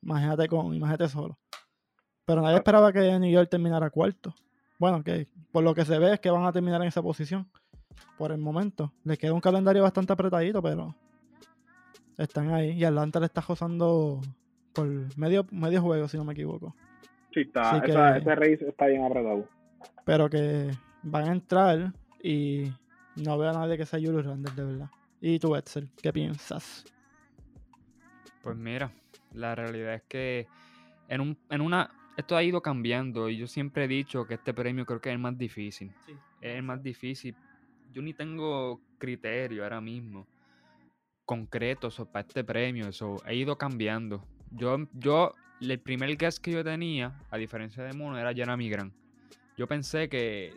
Imagínate 0.03 0.47
con, 0.49 0.75
imagínate 0.75 1.09
solo. 1.09 1.39
Pero 2.27 2.43
nadie 2.43 2.57
esperaba 2.57 2.93
que 2.93 3.19
New 3.19 3.31
York 3.33 3.49
terminara 3.51 3.89
cuarto. 3.91 4.35
Bueno, 4.79 5.03
que 5.03 5.27
por 5.53 5.65
lo 5.65 5.75
que 5.75 5.85
se 5.85 5.99
ve 5.99 6.13
es 6.15 6.21
que 6.21 6.31
van 6.31 6.45
a 6.45 6.53
terminar 6.53 6.81
en 6.83 6.89
esa 6.89 7.03
posición. 7.03 7.51
Por 8.19 8.31
el 8.33 8.39
momento. 8.39 8.93
Les 9.05 9.19
queda 9.19 9.33
un 9.33 9.41
calendario 9.41 9.83
bastante 9.83 10.13
apretadito, 10.13 10.63
pero 10.63 10.95
están 12.19 12.51
ahí. 12.53 12.73
Y 12.73 12.85
Atlanta 12.85 13.21
le 13.21 13.27
está 13.27 13.41
gozando 13.41 14.21
por 14.75 14.87
medio, 15.19 15.47
medio 15.51 15.81
juego, 15.83 16.07
si 16.09 16.17
no 16.17 16.25
me 16.25 16.33
equivoco. 16.35 16.75
Sí, 17.33 17.41
está. 17.41 17.81
Que- 17.81 17.91
esa- 17.91 18.19
ese 18.19 18.35
race 18.35 18.69
está 18.69 18.87
bien 18.87 19.05
apretado. 19.05 19.49
Pero 20.11 20.29
que 20.29 20.69
van 21.05 21.29
a 21.29 21.33
entrar 21.33 21.93
y 22.21 22.65
no 23.15 23.39
veo 23.39 23.51
a 23.51 23.53
nadie 23.53 23.77
que 23.77 23.87
sea 23.87 24.01
Julius 24.01 24.27
Randle, 24.27 24.53
de 24.57 24.65
verdad. 24.65 24.91
¿Y 25.21 25.39
tú, 25.39 25.55
Edsel, 25.55 25.89
qué 26.03 26.13
piensas? 26.13 26.85
Pues 28.43 28.57
mira, 28.57 28.91
la 29.35 29.55
realidad 29.55 29.95
es 29.95 30.03
que 30.09 30.49
en, 31.07 31.21
un, 31.21 31.39
en 31.49 31.61
una. 31.61 31.93
Esto 32.17 32.37
ha 32.37 32.43
ido 32.43 32.61
cambiando 32.61 33.29
y 33.29 33.37
yo 33.37 33.47
siempre 33.47 33.85
he 33.85 33.89
dicho 33.89 34.27
que 34.27 34.35
este 34.35 34.53
premio 34.53 34.85
creo 34.85 35.01
que 35.01 35.11
es 35.11 35.13
el 35.13 35.21
más 35.21 35.39
difícil. 35.39 35.93
Sí. 36.05 36.17
Es 36.41 36.57
el 36.57 36.65
más 36.65 36.83
difícil. 36.83 37.37
Yo 37.93 38.03
ni 38.03 38.13
tengo 38.13 38.81
criterio 38.99 39.63
ahora 39.63 39.81
mismo 39.81 40.27
concreto 41.25 41.89
so- 41.89 42.07
para 42.07 42.27
este 42.27 42.43
premio. 42.43 42.89
Eso 42.89 43.23
he 43.29 43.37
ido 43.37 43.57
cambiando. 43.57 44.27
Yo, 44.51 44.77
yo, 44.93 45.37
el 45.61 45.79
primer 45.79 46.17
guess 46.17 46.41
que 46.41 46.51
yo 46.51 46.65
tenía, 46.65 47.17
a 47.31 47.37
diferencia 47.37 47.85
de 47.85 47.93
Mono, 47.93 48.19
era 48.19 48.35
Jeremy 48.35 48.69
Grant. 48.69 49.00
Yo 49.61 49.67
pensé 49.67 50.09
que 50.09 50.55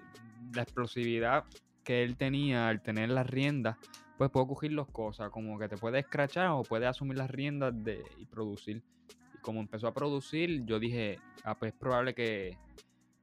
la 0.56 0.62
explosividad 0.62 1.44
que 1.84 2.04
él 2.04 2.16
tenía 2.16 2.70
al 2.70 2.82
tener 2.82 3.10
las 3.10 3.30
riendas, 3.30 3.76
pues 4.18 4.32
puede 4.32 4.48
coger 4.48 4.72
las 4.72 4.88
cosas, 4.88 5.30
como 5.30 5.60
que 5.60 5.68
te 5.68 5.76
puede 5.76 6.00
escrachar 6.00 6.48
o 6.52 6.64
puede 6.64 6.88
asumir 6.88 7.18
las 7.18 7.30
riendas 7.30 7.74
de, 7.84 8.02
y 8.18 8.26
producir. 8.26 8.82
Y 9.36 9.40
como 9.40 9.60
empezó 9.60 9.88
a 9.88 9.94
producir, 9.94 10.64
yo 10.64 10.80
dije, 10.80 11.20
ah, 11.44 11.60
pues 11.60 11.74
es 11.74 11.78
probable 11.78 12.16
que, 12.16 12.58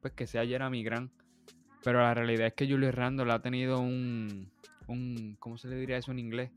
pues 0.03 0.13
que 0.13 0.27
sea 0.27 0.45
Jeremy 0.45 0.85
Grant. 0.85 1.11
Pero 1.83 2.01
la 2.01 2.13
realidad 2.13 2.49
es 2.49 2.53
que 2.53 2.69
Julius 2.69 2.95
Randle 2.95 3.33
ha 3.33 3.41
tenido 3.41 3.81
un, 3.81 4.53
un 4.87 5.39
¿cómo 5.41 5.57
se 5.57 5.69
le 5.69 5.77
diría 5.77 5.97
eso 5.97 6.13
en 6.13 6.19
inglés? 6.19 6.51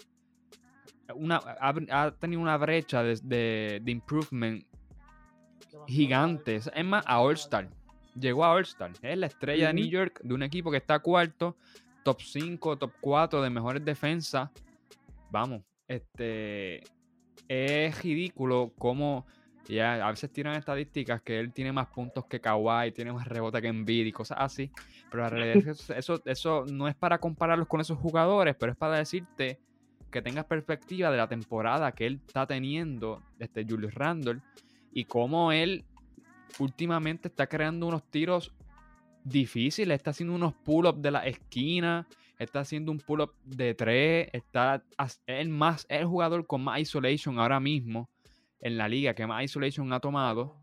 Una, 1.16 1.38
ha, 1.38 1.74
ha 1.92 2.12
tenido 2.12 2.42
una 2.42 2.58
brecha 2.58 3.02
de, 3.04 3.18
de, 3.24 3.80
de 3.82 3.92
improvement 3.94 4.66
gigante. 5.88 6.56
Es 6.56 6.70
es 6.76 6.84
más, 6.84 7.06
a 7.08 7.22
All-Star. 7.22 7.70
Llegó 8.20 8.46
a 8.46 8.52
All-Star. 8.52 8.92
Es 9.02 9.18
la 9.18 9.28
estrella 9.28 9.68
de 9.68 9.74
New. 9.74 9.86
York 9.86 10.22
de 10.24 10.34
un 10.34 10.44
equipo 10.44 10.72
que 10.72 10.78
está 10.78 11.00
cuarto, 11.00 11.56
top 12.04 12.22
5, 12.22 12.78
top 12.78 12.92
4 13.02 13.42
de 13.42 13.50
mejores 13.50 13.84
defensas. 13.84 14.50
Vamos, 15.32 15.64
este. 15.88 16.84
Es 17.48 18.02
ridículo 18.04 18.72
cómo. 18.78 19.26
Ya, 19.68 20.06
a 20.06 20.12
veces 20.12 20.30
tiran 20.30 20.56
estadísticas 20.56 21.22
que 21.22 21.40
él 21.40 21.54
tiene 21.54 21.72
más 21.72 21.88
puntos 21.88 22.26
que 22.26 22.42
Kawhi, 22.42 22.92
tiene 22.92 23.14
más 23.14 23.26
rebote 23.26 23.62
que 23.62 23.70
Embiid 23.70 24.06
y 24.06 24.12
cosas 24.12 24.40
así. 24.42 24.70
Pero 25.10 25.24
la 25.24 25.30
realidad 25.30 25.56
es 25.56 25.64
que 25.64 25.72
eso, 25.72 25.94
eso, 25.94 26.22
eso 26.26 26.66
no 26.70 26.90
es 26.90 26.96
para 26.96 27.18
compararlos 27.18 27.70
con 27.70 27.80
esos 27.80 27.98
jugadores, 27.98 28.58
pero 28.60 28.74
es 28.74 28.78
para 28.78 28.98
decirte 28.98 29.60
que 30.12 30.22
tengas 30.22 30.46
perspectiva 30.46 31.12
de 31.12 31.18
la 31.18 31.28
temporada 31.28 31.92
que 31.94 32.06
él 32.06 32.22
está 32.28 32.46
teniendo, 32.46 33.24
este 33.40 33.66
Julius 33.68 33.94
Randle, 33.96 34.42
y 34.92 35.06
cómo 35.06 35.52
él 35.52 35.86
últimamente 36.60 37.28
está 37.28 37.48
creando 37.48 37.88
unos 37.88 38.04
tiros 38.10 38.54
difíciles, 39.24 39.96
está 39.96 40.12
haciendo 40.12 40.36
unos 40.36 40.54
pull-ups 40.54 41.02
de 41.02 41.12
la 41.12 41.26
esquina, 41.26 42.08
está 42.38 42.62
haciendo 42.62 42.92
un 42.92 43.00
pull-up 43.00 43.34
de 43.44 43.74
3, 43.74 44.30
está 44.34 44.84
el, 45.26 45.50
más, 45.50 45.86
el 45.90 46.06
jugador 46.06 46.46
con 46.46 46.64
más 46.64 46.80
isolation 46.80 47.40
ahora 47.40 47.60
mismo 47.60 48.10
en 48.60 48.78
la 48.78 48.88
liga, 48.88 49.14
que 49.14 49.28
más 49.28 49.44
isolation 49.44 49.92
ha 49.94 50.00
tomado. 50.00 50.58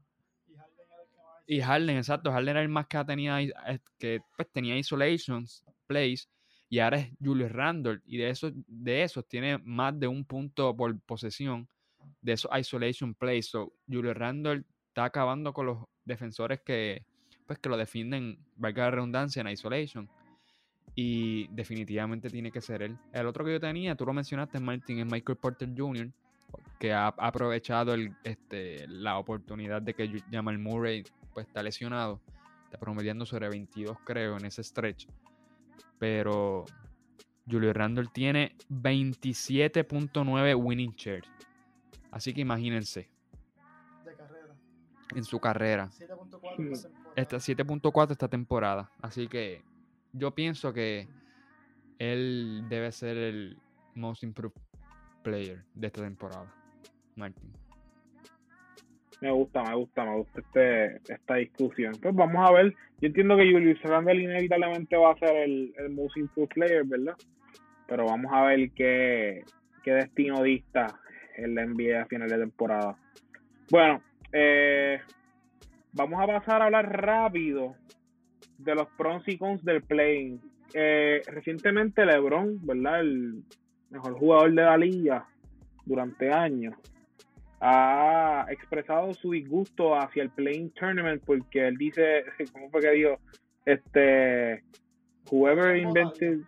Y 1.47 1.61
Harden, 1.61 1.97
exacto, 1.97 2.30
Harden 2.30 2.51
era 2.51 2.62
el 2.62 2.68
más 2.68 2.86
que 2.86 3.05
tenía, 3.05 3.43
eh, 3.43 3.51
que 3.99 4.20
pues, 4.36 4.49
tenía 4.53 4.76
isolations, 4.76 5.64
plays, 5.86 6.28
y 6.68 6.78
ahora 6.78 6.99
es 6.99 7.11
Julius 7.20 7.51
Randle, 7.51 8.01
y 8.05 8.18
de 8.18 8.30
esos, 8.30 8.53
de 8.66 9.03
esos 9.03 9.26
tiene 9.26 9.59
más 9.59 9.99
de 9.99 10.07
un 10.07 10.24
punto 10.24 10.76
por 10.76 10.99
posesión 11.01 11.68
de 12.20 12.32
esos 12.32 12.51
isolation 12.57 13.14
plays. 13.14 13.47
So, 13.47 13.72
Julius 13.88 14.16
Randle 14.16 14.64
está 15.01 15.20
acabando 15.20 15.55
con 15.55 15.66
los 15.66 15.78
defensores 16.05 16.61
que, 16.61 17.05
pues, 17.46 17.59
que 17.59 17.68
lo 17.70 17.76
defienden, 17.76 18.38
valga 18.57 18.84
la 18.84 18.90
redundancia, 18.90 19.40
en 19.40 19.48
isolation. 19.48 20.09
Y 20.94 21.46
definitivamente 21.48 22.28
tiene 22.28 22.51
que 22.51 22.61
ser 22.61 22.82
él. 22.82 22.98
El 23.12 23.26
otro 23.26 23.44
que 23.44 23.53
yo 23.53 23.61
tenía, 23.61 23.94
tú 23.94 24.05
lo 24.05 24.12
mencionaste, 24.12 24.61
Martin, 24.61 24.98
es 24.98 25.07
Michael 25.07 25.38
Porter 25.38 25.70
Jr., 25.74 26.11
que 26.78 26.92
ha, 26.92 27.07
aprovechado 27.07 27.94
el, 27.94 28.14
este, 28.24 28.86
la 28.88 29.18
oportunidad 29.18 29.80
de 29.80 29.94
que 29.94 30.22
Jamal 30.30 30.59
Murray 30.59 31.05
pues, 31.32 31.46
está 31.46 31.62
lesionado. 31.62 32.20
Está 32.64 32.78
promediando 32.78 33.24
sobre 33.24 33.48
22, 33.48 33.96
creo, 34.05 34.36
en 34.36 34.44
ese 34.44 34.62
stretch. 34.62 35.07
Pero 35.98 36.66
Julio 37.48 37.72
Randle 37.72 38.09
tiene 38.12 38.55
27.9 38.68 40.55
winning 40.57 40.94
share. 40.94 41.24
Así 42.11 42.34
que 42.34 42.42
imagínense. 42.42 43.20
En 45.14 45.24
su 45.24 45.40
carrera. 45.40 45.88
7.4 46.56 48.11
esta 48.11 48.28
temporada. 48.28 48.90
Así 49.02 49.28
que 49.28 49.62
yo 50.12 50.34
pienso 50.34 50.72
que 50.72 51.08
él 51.98 52.64
debe 52.68 52.92
ser 52.92 53.16
el 53.16 53.58
most 53.94 54.22
improved 54.22 54.61
player 55.22 55.62
de 55.74 55.86
esta 55.86 56.02
temporada. 56.02 56.52
Martin. 57.16 57.52
Me 59.20 59.30
gusta, 59.30 59.62
me 59.62 59.74
gusta, 59.74 60.04
me 60.04 60.16
gusta 60.16 60.40
este, 60.40 61.12
esta 61.12 61.34
discusión. 61.34 61.92
Pues 62.00 62.14
vamos 62.14 62.48
a 62.48 62.52
ver. 62.52 62.74
Yo 63.00 63.08
entiendo 63.08 63.36
que 63.36 63.52
Julius 63.52 63.80
Randle 63.82 64.22
inevitablemente 64.22 64.96
va 64.96 65.12
a 65.12 65.18
ser 65.18 65.36
el, 65.36 65.74
el 65.76 65.90
most 65.90 66.16
improved 66.16 66.48
player, 66.54 66.84
¿verdad? 66.84 67.16
Pero 67.86 68.06
vamos 68.06 68.32
a 68.32 68.42
ver 68.44 68.70
qué, 68.70 69.44
qué 69.82 69.92
destino 69.92 70.42
dista 70.42 70.98
el 71.36 71.54
NBA 71.54 72.02
a 72.02 72.06
final 72.06 72.28
de 72.28 72.38
temporada. 72.38 72.96
Bueno, 73.70 74.02
eh, 74.33 75.01
vamos 75.93 76.20
a 76.22 76.26
pasar 76.26 76.62
a 76.62 76.66
hablar 76.66 76.91
rápido 76.91 77.74
de 78.59 78.74
los 78.74 78.89
pros 78.97 79.26
y 79.26 79.39
cons 79.39 79.64
del 79.64 79.83
playing. 79.83 80.41
Eh, 80.74 81.22
recientemente 81.26 82.05
LeBron, 82.05 82.64
¿verdad? 82.64 83.01
El 83.01 83.43
mejor 83.91 84.14
jugador 84.14 84.55
de 84.55 84.62
la 84.62 84.76
liga 84.76 85.26
durante 85.85 86.33
años, 86.33 86.74
ha 87.61 88.47
expresado 88.49 89.12
su 89.14 89.33
disgusto 89.33 89.95
hacia 89.95 90.22
el 90.22 90.31
playing 90.31 90.70
tournament 90.70 91.22
porque 91.24 91.66
él 91.66 91.76
dice, 91.76 92.24
¿cómo 92.53 92.70
fue 92.70 92.81
que 92.81 92.91
dijo? 92.93 93.18
Este, 93.66 94.62
whoever 95.31 95.76
invented, 95.76 96.41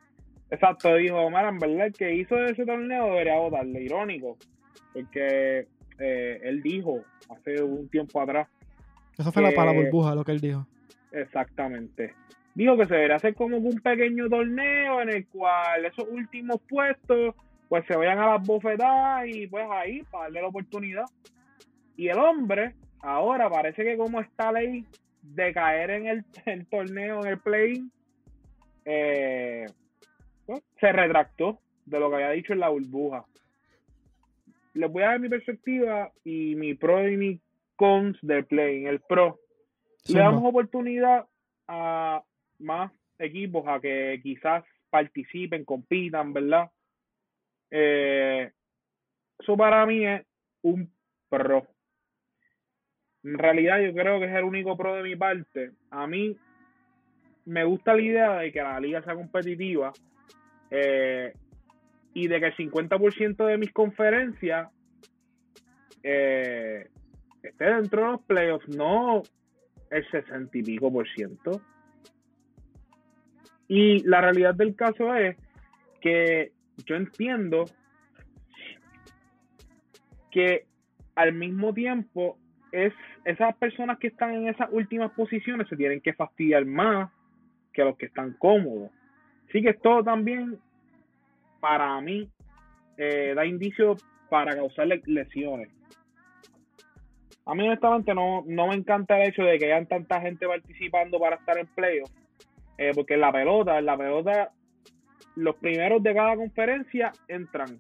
exacto, 0.51 0.95
dijo, 0.95 1.17
Omar, 1.17 1.47
en 1.47 1.59
verdad 1.59 1.87
el 1.87 1.93
que 1.93 2.15
hizo 2.15 2.43
ese 2.45 2.65
torneo 2.65 3.07
debería 3.07 3.37
votarle, 3.39 3.83
irónico, 3.83 4.39
porque 4.95 5.67
eh, 5.99 6.41
él 6.43 6.63
dijo 6.63 7.05
hace 7.33 7.63
un 7.63 7.89
tiempo 7.89 8.21
atrás. 8.21 8.49
Eso 9.19 9.31
fue 9.33 9.43
la 9.43 9.53
para 9.53 9.73
burbuja 9.73 10.15
lo 10.15 10.25
que 10.25 10.33
él 10.33 10.41
dijo. 10.41 10.67
Exactamente. 11.13 12.15
Dijo 12.55 12.77
que 12.77 12.87
se 12.87 12.95
debería 12.95 13.17
hacer 13.17 13.35
como 13.35 13.57
un 13.57 13.81
pequeño 13.81 14.29
torneo 14.29 15.01
en 15.01 15.09
el 15.11 15.27
cual 15.27 15.85
esos 15.85 16.07
últimos 16.11 16.61
puestos 16.69 17.35
pues 17.69 17.87
se 17.87 17.97
vayan 17.97 18.19
a 18.19 18.27
las 18.27 18.47
bofetadas 18.47 19.27
y 19.27 19.47
pues 19.47 19.67
ahí 19.71 20.03
para 20.11 20.25
darle 20.25 20.43
la 20.43 20.49
oportunidad. 20.49 21.05
Y 21.97 22.09
el 22.09 22.19
hombre 22.19 22.75
ahora 23.01 23.49
parece 23.49 23.85
que 23.85 23.97
como 23.97 24.21
está 24.21 24.53
ley 24.53 24.85
de 25.23 25.53
caer 25.53 25.91
en 25.91 26.07
el, 26.07 26.25
torneo, 26.71 27.25
en 27.25 27.27
el 27.29 27.39
play, 27.39 27.83
eh, 28.85 29.67
pues, 30.45 30.63
se 30.81 30.93
retractó 30.93 31.61
de 31.87 32.01
lo 32.01 32.11
que 32.11 32.17
había 32.17 32.31
dicho 32.31 32.53
en 32.53 32.61
la 32.61 32.69
burbuja. 32.69 33.25
Les 34.75 34.91
voy 34.91 35.03
a 35.03 35.09
dar 35.09 35.21
mi 35.21 35.29
perspectiva 35.29 36.11
y 36.25 36.55
mi 36.55 36.75
pro 36.75 37.07
y 37.09 37.17
mi 37.17 37.41
cons 37.77 38.19
del 38.23 38.47
play. 38.47 38.87
El 38.87 39.01
pro, 39.01 39.41
le 40.09 40.19
damos 40.19 40.43
oportunidad 40.45 41.27
a 41.69 42.23
más 42.59 42.93
equipos 43.19 43.65
a 43.67 43.81
que 43.81 44.21
quizás 44.23 44.65
participen, 44.91 45.65
compitan, 45.65 46.33
¿verdad? 46.33 46.71
Eh, 47.71 48.51
eso 49.39 49.57
para 49.57 49.87
mí 49.87 50.07
es 50.07 50.25
un 50.63 50.93
pro. 51.29 51.67
En 53.25 53.39
realidad 53.39 53.81
yo 53.81 53.93
creo 53.95 54.19
que 54.19 54.27
es 54.27 54.35
el 54.35 54.45
único 54.45 54.77
pro 54.77 54.95
de 54.95 55.03
mi 55.03 55.17
parte. 55.17 55.73
A 55.91 56.07
mí 56.07 56.37
me 57.45 57.65
gusta 57.65 57.95
la 57.95 58.03
idea 58.03 58.33
de 58.39 58.53
que 58.53 58.63
la 58.63 58.81
liga 58.81 59.03
sea 59.03 59.15
competitiva 59.15 59.93
eh, 60.71 61.33
y 62.15 62.29
de 62.29 62.41
que 62.41 62.47
el 62.47 62.57
50% 62.57 63.47
de 63.47 63.59
mis 63.59 63.73
conferencias 63.73 64.69
eh, 66.03 66.89
esté 67.43 67.65
dentro 67.65 68.03
de 68.03 68.13
los 68.13 68.23
playoffs, 68.23 68.69
no 68.69 69.23
el 69.91 70.11
60 70.11 70.59
y 70.59 70.63
pico 70.63 70.93
por 70.93 71.09
ciento. 71.09 71.61
Y 73.69 74.03
la 74.07 74.21
realidad 74.21 74.55
del 74.55 74.75
caso 74.75 75.15
es 75.15 75.37
que 76.01 76.53
yo 76.85 76.97
entiendo 76.97 77.65
que 80.31 80.67
al 81.15 81.33
mismo 81.35 81.73
tiempo 81.73 82.39
es 82.73 82.93
esas 83.25 83.55
personas 83.57 83.99
que 83.99 84.09
están 84.09 84.35
en 84.35 84.49
esas 84.49 84.69
últimas 84.73 85.13
posiciones 85.13 85.69
se 85.69 85.77
tienen 85.77 86.01
que 86.01 86.15
fastidiar 86.15 86.65
más 86.65 87.11
que 87.73 87.85
los 87.85 87.97
que 87.97 88.07
están 88.07 88.33
cómodos. 88.39 88.91
Así 89.49 89.63
que 89.63 89.71
esto 89.71 90.03
también, 90.03 90.59
para 91.63 92.01
mí, 92.01 92.29
eh, 92.97 93.35
da 93.37 93.47
indicios 93.47 94.05
para 94.29 94.57
causarle 94.57 95.01
lesiones. 95.07 95.71
A 97.47 97.55
mí 97.55 97.65
honestamente 97.65 98.13
no, 98.15 98.43
no 98.47 98.67
me 98.67 98.75
encanta 98.75 99.17
el 99.17 99.29
hecho 99.29 99.45
de 99.45 99.61
que 99.61 99.67
hayan 99.67 99.87
tanta 99.87 100.21
gente 100.21 100.49
participando 100.49 101.21
para 101.21 101.37
estar 101.37 101.57
en 101.59 101.69
playoff, 101.69 102.11
eh, 102.79 102.91
porque 102.97 103.15
en 103.15 103.21
la 103.21 103.31
pelota, 103.31 103.79
en 103.79 103.87
la 103.87 103.97
pelota, 103.97 104.51
los 105.37 105.55
primeros 105.57 106.03
de 106.03 106.15
cada 106.15 106.35
conferencia 106.35 107.13
entran 107.29 107.79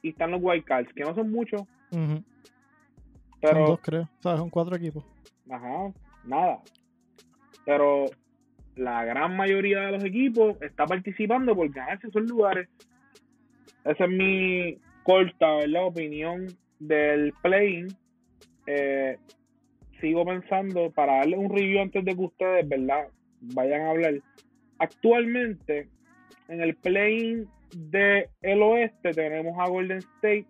y 0.00 0.08
están 0.08 0.30
los 0.30 0.40
white 0.42 0.64
cards, 0.64 0.92
que 0.94 1.04
no 1.04 1.14
son 1.14 1.30
muchos. 1.30 1.62
Pero, 1.90 3.54
son 3.54 3.64
dos, 3.66 3.80
creo. 3.82 4.02
O 4.02 4.22
sea, 4.22 4.36
son 4.38 4.48
cuatro 4.48 4.76
equipos. 4.76 5.04
Ajá, 5.50 5.92
nada. 6.24 6.58
Pero 7.66 8.06
la 8.76 9.04
gran 9.04 9.36
mayoría 9.36 9.80
de 9.80 9.92
los 9.92 10.04
equipos 10.04 10.60
está 10.62 10.86
participando 10.86 11.54
por 11.54 11.68
ganarse 11.70 12.08
esos 12.08 12.22
lugares. 12.28 12.68
Esa 13.84 14.04
es 14.04 14.10
mi 14.10 14.78
corta, 15.02 15.56
¿verdad? 15.56 15.86
Opinión 15.86 16.46
del 16.78 17.32
playing. 17.42 17.88
Eh, 18.66 19.16
sigo 20.00 20.24
pensando, 20.24 20.90
para 20.90 21.18
darle 21.18 21.36
un 21.36 21.50
review 21.50 21.80
antes 21.80 22.04
de 22.04 22.14
que 22.14 22.20
ustedes, 22.20 22.68
¿verdad? 22.68 23.08
Vayan 23.40 23.82
a 23.82 23.90
hablar. 23.90 24.14
Actualmente, 24.78 25.88
en 26.48 26.60
el 26.60 26.74
playing 26.76 27.46
del 27.74 28.26
el 28.42 28.62
oeste 28.62 29.12
tenemos 29.12 29.56
a 29.58 29.68
Golden 29.68 29.98
State 29.98 30.46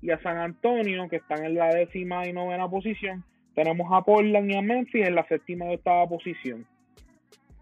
y 0.00 0.10
a 0.10 0.20
San 0.20 0.36
Antonio, 0.38 1.08
que 1.08 1.16
están 1.16 1.44
en 1.44 1.54
la 1.54 1.68
décima 1.68 2.26
y 2.26 2.32
novena 2.32 2.68
posición. 2.68 3.24
Tenemos 3.54 3.86
a 3.92 4.02
Portland 4.02 4.50
y 4.50 4.56
a 4.56 4.62
Memphis 4.62 5.06
en 5.06 5.14
la 5.14 5.26
séptima 5.26 5.70
y 5.70 5.74
octava 5.74 6.08
posición. 6.08 6.66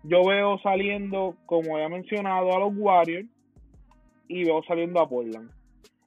Yo 0.02 0.24
veo 0.24 0.58
saliendo, 0.58 1.36
como 1.46 1.78
ya 1.78 1.88
mencionado, 1.88 2.54
a 2.54 2.60
los 2.60 2.72
Warriors 2.74 3.28
y 4.28 4.44
veo 4.44 4.62
saliendo 4.64 5.00
a 5.00 5.08
Portland. 5.08 5.50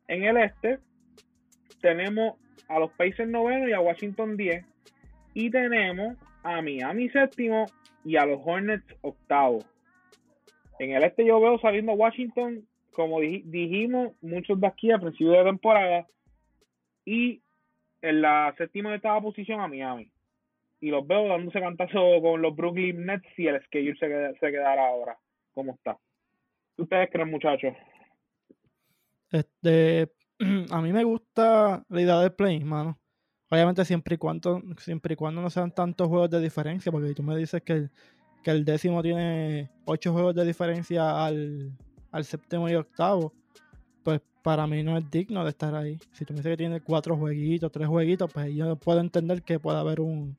En 0.08 0.24
el 0.24 0.38
este 0.38 0.80
tenemos 1.82 2.36
a 2.70 2.80
los 2.80 2.92
Pacers 2.92 3.30
noveno 3.30 3.68
y 3.68 3.74
a 3.74 3.80
Washington 3.80 4.38
10. 4.38 4.66
Y 5.36 5.50
tenemos 5.50 6.16
a 6.44 6.62
Miami 6.62 7.10
séptimo 7.10 7.66
y 8.04 8.18
a 8.18 8.26
los 8.26 8.40
Hornets 8.44 8.86
octavo. 9.02 9.60
En 10.80 10.92
el 10.92 11.04
este 11.04 11.26
yo 11.26 11.40
veo 11.40 11.60
saliendo 11.60 11.92
a 11.92 11.96
Washington, 11.96 12.68
como 12.94 13.20
dijimos, 13.20 14.14
muchos 14.22 14.60
de 14.60 14.68
aquí 14.68 14.92
a 14.92 15.00
principio 15.00 15.32
de 15.32 15.44
temporada. 15.44 16.08
Y 17.06 17.42
en 18.02 18.22
la 18.22 18.54
séptima 18.58 18.92
y 18.92 18.96
octava 18.96 19.22
posición 19.22 19.62
a 19.62 19.68
Miami. 19.68 20.13
Y 20.84 20.90
los 20.90 21.08
veo 21.08 21.30
dándose 21.30 21.62
cantazo 21.62 22.22
con 22.22 22.42
los 22.42 22.54
Brooklyn 22.54 23.06
Nets 23.06 23.40
y 23.40 23.48
el 23.48 23.64
Skate 23.64 23.98
se, 23.98 24.34
se 24.38 24.52
quedará 24.52 24.90
ahora. 24.90 25.18
¿Cómo 25.54 25.72
está? 25.72 25.98
¿Qué 26.76 26.82
ustedes 26.82 27.10
creen, 27.10 27.32
muchachos? 27.32 27.74
Este, 29.32 30.12
a 30.72 30.82
mí 30.82 30.92
me 30.92 31.06
gusta 31.06 31.86
la 31.88 32.02
idea 32.02 32.20
del 32.20 32.34
play, 32.34 32.62
mano. 32.66 33.00
Obviamente 33.50 33.86
siempre 33.86 34.16
y 34.16 34.18
cuando 34.18 34.62
siempre 34.78 35.14
y 35.14 35.16
cuando 35.16 35.42
no 35.42 35.50
sean 35.50 35.74
tantos 35.74 36.10
juegos 36.10 36.30
de 36.30 36.42
diferencia, 36.42 36.92
porque 36.92 37.14
tú 37.14 37.24
me 37.24 37.38
dices 37.38 37.62
que, 37.62 37.88
que 38.44 38.52
el 38.52 38.66
décimo 38.66 39.02
tiene 39.02 39.70
ocho 39.86 40.12
juegos 40.12 40.36
de 40.36 40.44
diferencia 40.44 41.26
al, 41.26 41.72
al 42.12 42.26
séptimo 42.26 42.68
y 42.68 42.76
octavo, 42.76 43.32
pues 44.04 44.20
para 44.42 44.68
mí 44.68 44.84
no 44.84 44.98
es 44.98 45.10
digno 45.10 45.46
de 45.46 45.52
estar 45.52 45.74
ahí. 45.76 45.98
Si 46.12 46.26
tú 46.26 46.34
me 46.34 46.40
dices 46.40 46.52
que 46.52 46.58
tiene 46.58 46.82
cuatro 46.82 47.16
jueguitos, 47.16 47.72
tres 47.72 47.88
jueguitos, 47.88 48.30
pues 48.34 48.54
yo 48.54 48.76
puedo 48.76 49.00
entender 49.00 49.44
que 49.44 49.60
pueda 49.60 49.80
haber 49.80 50.02
un, 50.02 50.36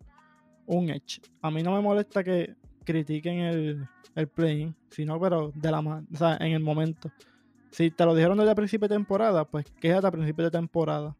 un 0.67 0.91
edge. 0.91 1.21
A 1.43 1.51
mí 1.51 1.62
no 1.62 1.75
me 1.75 1.81
molesta 1.81 2.23
que 2.23 2.55
critiquen 2.85 3.39
el, 3.41 3.89
el 4.15 4.29
playing, 4.29 4.75
sino 4.91 5.21
pero 5.21 5.53
de 5.55 5.71
la 5.71 5.81
o 5.81 6.17
sea, 6.17 6.37
en 6.37 6.53
el 6.53 6.61
momento. 6.61 7.11
Si 7.71 7.91
te 7.91 8.05
lo 8.05 8.15
dijeron 8.15 8.39
desde 8.39 8.51
el 8.51 8.57
principio 8.57 8.89
de 8.89 8.95
temporada, 8.95 9.45
pues 9.45 9.67
quéjate 9.81 10.07
a 10.07 10.12
principio 10.12 10.45
de 10.45 10.51
temporada. 10.51 11.17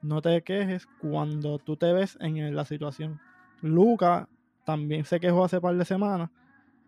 No 0.00 0.22
te 0.22 0.42
quejes 0.42 0.86
cuando 1.00 1.58
tú 1.58 1.76
te 1.76 1.92
ves 1.92 2.16
en 2.20 2.54
la 2.56 2.64
situación. 2.64 3.20
Luca 3.60 4.28
también 4.64 5.04
se 5.04 5.20
quejó 5.20 5.44
hace 5.44 5.60
par 5.60 5.76
de 5.76 5.84
semanas 5.84 6.30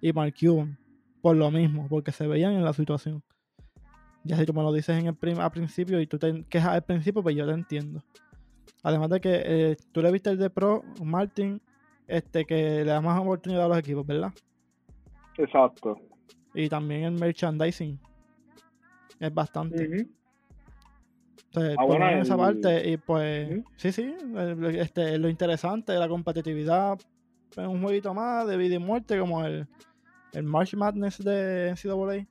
y 0.00 0.12
Mark 0.12 0.34
Cuban 0.38 0.78
por 1.24 1.36
lo 1.36 1.50
mismo, 1.50 1.86
porque 1.88 2.12
se 2.12 2.26
veían 2.26 2.52
en 2.52 2.64
la 2.64 2.74
situación. 2.74 3.22
Ya 4.24 4.36
si 4.36 4.44
tú 4.44 4.52
me 4.52 4.62
lo 4.62 4.72
dices 4.72 4.98
en 4.98 5.06
el 5.06 5.14
prim 5.14 5.40
al 5.40 5.50
principio 5.50 5.98
y 5.98 6.06
tú 6.06 6.18
te 6.18 6.44
quejas 6.50 6.72
al 6.72 6.82
principio, 6.82 7.22
pues 7.22 7.34
yo 7.34 7.46
te 7.46 7.52
entiendo. 7.52 8.02
Además 8.82 9.08
de 9.08 9.20
que 9.22 9.42
eh, 9.44 9.76
tú 9.92 10.02
le 10.02 10.12
viste 10.12 10.28
el 10.28 10.36
de 10.36 10.50
Pro, 10.50 10.82
Martin, 11.02 11.62
este 12.06 12.44
que 12.44 12.84
le 12.84 12.84
da 12.84 13.00
más 13.00 13.20
oportunidad 13.20 13.64
a 13.64 13.68
los 13.68 13.78
equipos, 13.78 14.06
¿verdad? 14.06 14.32
Exacto. 15.38 15.98
Y 16.54 16.68
también 16.68 17.04
el 17.04 17.12
merchandising 17.12 17.98
es 19.20 19.34
bastante. 19.34 20.06
Entonces, 21.54 21.76
ah, 21.78 22.12
en 22.12 22.18
esa 22.18 22.36
parte 22.36 22.90
y 22.90 22.96
pues 22.96 23.62
sí, 23.76 23.92
sí, 23.92 24.14
este, 24.76 25.18
lo 25.18 25.28
interesante 25.28 25.92
de 25.92 25.98
la 25.98 26.08
competitividad 26.08 26.98
en 27.56 27.66
un 27.66 27.82
jueguito 27.82 28.12
más 28.12 28.46
de 28.48 28.56
vida 28.56 28.74
y 28.74 28.78
muerte 28.78 29.18
como 29.18 29.44
el, 29.44 29.66
el 30.32 30.42
March 30.42 30.74
Madness 30.74 31.22
de 31.22 31.72
NCAA. 31.72 32.26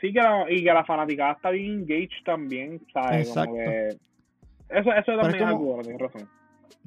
Sí, 0.00 0.12
que 0.12 0.20
la, 0.20 0.50
y 0.50 0.64
que 0.64 0.72
la 0.72 0.84
fanaticada 0.84 1.32
está 1.32 1.50
bien 1.50 1.80
engaged 1.80 2.24
también, 2.24 2.80
¿sabes? 2.92 3.28
Exacto. 3.28 3.56
Eso, 3.56 4.92
eso 4.92 5.16
también 5.20 5.42
es, 5.42 5.48
algo, 5.48 5.80
tienes 5.82 6.00
razón. 6.00 6.28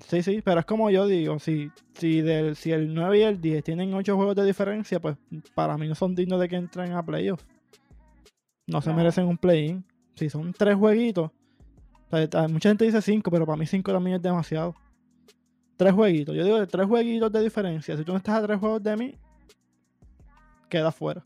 Sí, 0.08 0.22
sí, 0.22 0.42
pero 0.44 0.60
es 0.60 0.66
como 0.66 0.90
yo 0.90 1.08
digo, 1.08 1.40
si, 1.40 1.72
si, 1.94 2.22
del, 2.22 2.56
si 2.56 2.72
el 2.72 2.94
9 2.94 3.20
y 3.20 3.22
el 3.22 3.42
10 3.42 3.64
tienen 3.64 3.94
8 3.94 4.16
juegos 4.16 4.36
de 4.36 4.46
diferencia, 4.46 5.00
pues 5.00 5.18
para 5.54 5.78
mí 5.78 5.88
no 5.88 5.96
son 5.96 6.16
dignos 6.16 6.40
de 6.40 6.50
que 6.50 6.56
entren 6.58 6.94
a 6.94 7.06
playoffs. 7.06 7.46
No, 8.68 8.82
se 8.82 8.94
merecen 8.94 9.28
un 9.28 9.38
play-in. 9.38 9.86
Si 10.16 10.30
son 10.30 10.54
3 10.54 10.76
jueguitos, 10.76 11.32
mucha 12.50 12.70
gente 12.70 12.86
dice 12.86 13.02
5, 13.02 13.30
pero 13.32 13.46
para 13.46 13.58
mí 13.58 13.66
5 13.66 13.92
también 13.92 14.18
es 14.18 14.22
demasiado. 14.22 14.76
3 15.78 15.94
jueguitos, 15.94 16.36
yo 16.36 16.44
digo 16.44 16.66
3 16.66 16.88
jueguitos 16.88 17.32
de 17.32 17.44
diferencia. 17.44 17.98
Si 17.98 18.04
tú 18.04 18.12
no 18.12 18.18
estás 18.18 18.36
a 18.36 18.46
3 18.46 18.60
juegos 18.60 18.84
de 18.84 18.98
mí, 18.98 19.16
queda 20.70 20.92
fuera. 20.92 21.26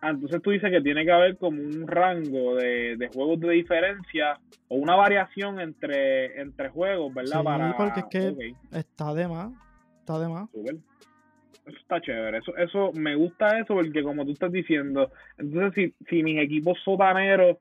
Ah, 0.00 0.10
entonces 0.10 0.42
tú 0.42 0.50
dices 0.50 0.70
que 0.70 0.80
tiene 0.80 1.04
que 1.04 1.12
haber 1.12 1.36
como 1.38 1.60
un 1.60 1.86
rango 1.86 2.54
de, 2.56 2.96
de 2.96 3.08
juegos 3.08 3.40
de 3.40 3.50
diferencia 3.50 4.38
o 4.68 4.76
una 4.76 4.94
variación 4.94 5.60
entre, 5.60 6.40
entre 6.40 6.68
juegos, 6.68 7.14
¿verdad? 7.14 7.40
Sí, 7.40 7.74
porque 7.76 8.00
es 8.00 8.06
que 8.06 8.54
está 8.78 9.14
de 9.14 9.28
más. 9.28 9.52
Está 10.00 10.18
de 10.18 10.28
más. 10.28 10.48
Eso 10.54 11.78
está 11.80 12.00
chévere. 12.00 12.38
Eso, 12.38 12.56
eso, 12.56 12.92
me 12.94 13.16
gusta 13.16 13.58
eso 13.58 13.74
porque 13.74 14.02
como 14.02 14.24
tú 14.24 14.32
estás 14.32 14.52
diciendo, 14.52 15.10
entonces 15.38 15.72
si, 15.74 16.06
si 16.08 16.22
mis 16.22 16.38
equipos 16.40 16.78
sotaneros 16.84 17.58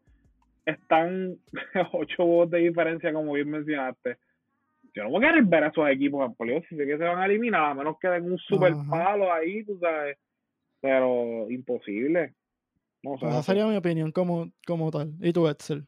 están 0.66 1.38
ocho 1.94 2.16
juegos 2.18 2.52
de 2.52 2.60
diferencia, 2.60 3.14
como 3.14 3.34
bien 3.34 3.50
mencionaste, 3.50 4.18
yo 4.94 5.04
no 5.04 5.10
voy 5.10 5.26
a 5.26 5.30
querer 5.30 5.44
ver 5.46 5.64
a 5.64 5.68
esos 5.68 5.90
equipos 5.90 6.32
en 6.40 6.64
si 6.64 6.76
sé 6.76 6.86
que 6.86 6.98
se 6.98 7.04
van 7.04 7.20
a 7.20 7.26
eliminar, 7.26 7.72
a 7.72 7.74
menos 7.74 7.98
que 8.00 8.08
den 8.08 8.32
un 8.32 8.38
super 8.38 8.74
palo 8.90 9.32
ahí, 9.32 9.64
tú 9.64 9.78
sabes 9.80 10.18
pero 10.86 11.50
imposible. 11.50 12.36
No, 13.02 13.16
Esa 13.16 13.42
sería 13.42 13.66
mi 13.66 13.76
opinión 13.76 14.12
como, 14.12 14.52
como 14.68 14.92
tal. 14.92 15.16
¿Y 15.20 15.34
tú, 15.34 15.48
Edsel? 15.48 15.88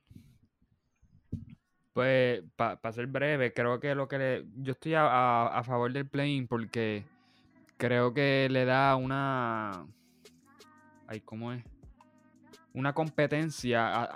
Pues, 1.93 2.43
para 2.55 2.91
ser 2.91 3.05
breve, 3.05 3.53
creo 3.53 3.79
que 3.79 3.93
lo 3.93 4.07
que 4.07 4.17
le, 4.17 4.45
yo 4.55 4.71
estoy 4.71 4.93
a, 4.95 5.61
favor 5.63 5.93
del 5.93 6.07
playing 6.07 6.47
porque 6.47 7.03
creo 7.77 8.11
que 8.15 8.47
le 8.49 8.65
da 8.65 8.95
una. 8.95 9.85
Ay, 11.05 11.21
¿cómo 11.21 11.53
es? 11.53 11.63
Una 12.73 12.93
competencia, 12.93 14.09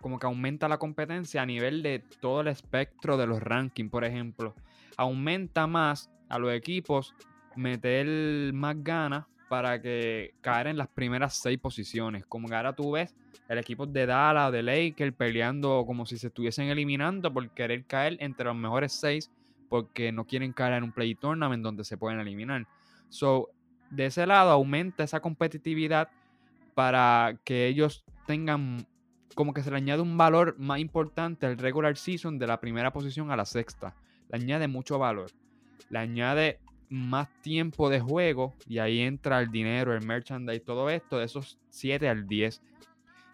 como 0.00 0.18
que 0.18 0.26
aumenta 0.26 0.66
la 0.66 0.78
competencia 0.78 1.42
a 1.42 1.46
nivel 1.46 1.80
de 1.84 2.02
todo 2.20 2.40
el 2.40 2.48
espectro 2.48 3.16
de 3.16 3.28
los 3.28 3.40
rankings, 3.40 3.90
por 3.90 4.04
ejemplo. 4.04 4.56
Aumenta 4.96 5.68
más 5.68 6.10
a 6.28 6.40
los 6.40 6.52
equipos 6.52 7.14
meter 7.54 8.52
más 8.52 8.82
ganas 8.82 9.26
para 9.48 9.80
que 9.80 10.34
caer 10.40 10.68
en 10.68 10.76
las 10.76 10.88
primeras 10.88 11.34
seis 11.34 11.58
posiciones. 11.58 12.26
Como 12.26 12.48
que 12.48 12.54
ahora 12.54 12.74
tú 12.74 12.92
ves 12.92 13.14
el 13.48 13.58
equipo 13.58 13.86
de 13.86 14.06
Dallas, 14.06 14.52
de 14.52 14.62
Lakers 14.62 15.14
peleando 15.14 15.84
como 15.86 16.06
si 16.06 16.18
se 16.18 16.28
estuviesen 16.28 16.68
eliminando 16.68 17.32
por 17.32 17.48
querer 17.50 17.84
caer 17.84 18.16
entre 18.20 18.46
los 18.46 18.56
mejores 18.56 18.92
seis 18.92 19.30
porque 19.68 20.12
no 20.12 20.26
quieren 20.26 20.52
caer 20.52 20.74
en 20.74 20.84
un 20.84 20.92
play 20.92 21.14
tournament 21.14 21.62
donde 21.62 21.84
se 21.84 21.96
pueden 21.96 22.20
eliminar. 22.20 22.66
So, 23.08 23.50
de 23.90 24.06
ese 24.06 24.26
lado 24.26 24.50
aumenta 24.50 25.04
esa 25.04 25.20
competitividad 25.20 26.08
para 26.74 27.38
que 27.44 27.66
ellos 27.66 28.04
tengan 28.26 28.86
como 29.34 29.52
que 29.52 29.62
se 29.62 29.70
le 29.70 29.76
añade 29.76 30.02
un 30.02 30.16
valor 30.16 30.56
más 30.58 30.78
importante 30.78 31.46
al 31.46 31.58
regular 31.58 31.96
season 31.96 32.38
de 32.38 32.46
la 32.46 32.60
primera 32.60 32.92
posición 32.92 33.30
a 33.30 33.36
la 33.36 33.44
sexta. 33.44 33.94
Le 34.30 34.36
añade 34.36 34.68
mucho 34.68 34.98
valor. 34.98 35.30
Le 35.90 35.98
añade 35.98 36.60
más 36.94 37.28
tiempo 37.42 37.90
de 37.90 38.00
juego 38.00 38.54
y 38.66 38.78
ahí 38.78 39.00
entra 39.00 39.40
el 39.40 39.50
dinero, 39.50 39.94
el 39.94 40.06
merchandise, 40.06 40.60
todo 40.60 40.88
esto, 40.88 41.18
de 41.18 41.24
esos 41.24 41.58
7 41.70 42.08
al 42.08 42.26
10. 42.26 42.62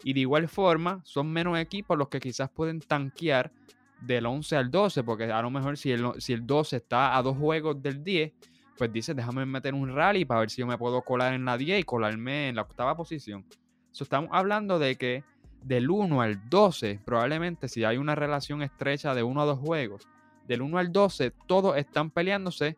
Y 0.02 0.14
de 0.14 0.20
igual 0.20 0.48
forma, 0.48 1.00
son 1.04 1.30
menos 1.30 1.58
equipos 1.58 1.96
los 1.96 2.08
que 2.08 2.20
quizás 2.20 2.50
pueden 2.50 2.80
tanquear 2.80 3.52
del 4.00 4.26
11 4.26 4.56
al 4.56 4.70
12, 4.70 5.04
porque 5.04 5.24
a 5.24 5.42
lo 5.42 5.50
mejor 5.50 5.76
si 5.76 5.92
el, 5.92 6.06
si 6.18 6.32
el 6.32 6.46
12 6.46 6.76
está 6.76 7.16
a 7.16 7.22
dos 7.22 7.36
juegos 7.36 7.82
del 7.82 8.02
10, 8.02 8.32
pues 8.78 8.90
dice, 8.90 9.12
déjame 9.12 9.44
meter 9.44 9.74
un 9.74 9.94
rally 9.94 10.24
para 10.24 10.40
ver 10.40 10.50
si 10.50 10.62
yo 10.62 10.66
me 10.66 10.78
puedo 10.78 11.02
colar 11.02 11.34
en 11.34 11.44
la 11.44 11.58
10 11.58 11.80
y 11.80 11.82
colarme 11.82 12.48
en 12.48 12.56
la 12.56 12.62
octava 12.62 12.96
posición. 12.96 13.44
So, 13.90 14.04
estamos 14.04 14.30
hablando 14.32 14.78
de 14.78 14.96
que 14.96 15.22
del 15.62 15.90
1 15.90 16.22
al 16.22 16.48
12, 16.48 17.00
probablemente 17.04 17.68
si 17.68 17.84
hay 17.84 17.98
una 17.98 18.14
relación 18.14 18.62
estrecha 18.62 19.14
de 19.14 19.22
1 19.22 19.42
a 19.42 19.44
2 19.44 19.58
juegos, 19.58 20.08
del 20.48 20.62
1 20.62 20.78
al 20.78 20.92
12 20.92 21.32
todos 21.46 21.76
están 21.76 22.10
peleándose 22.10 22.76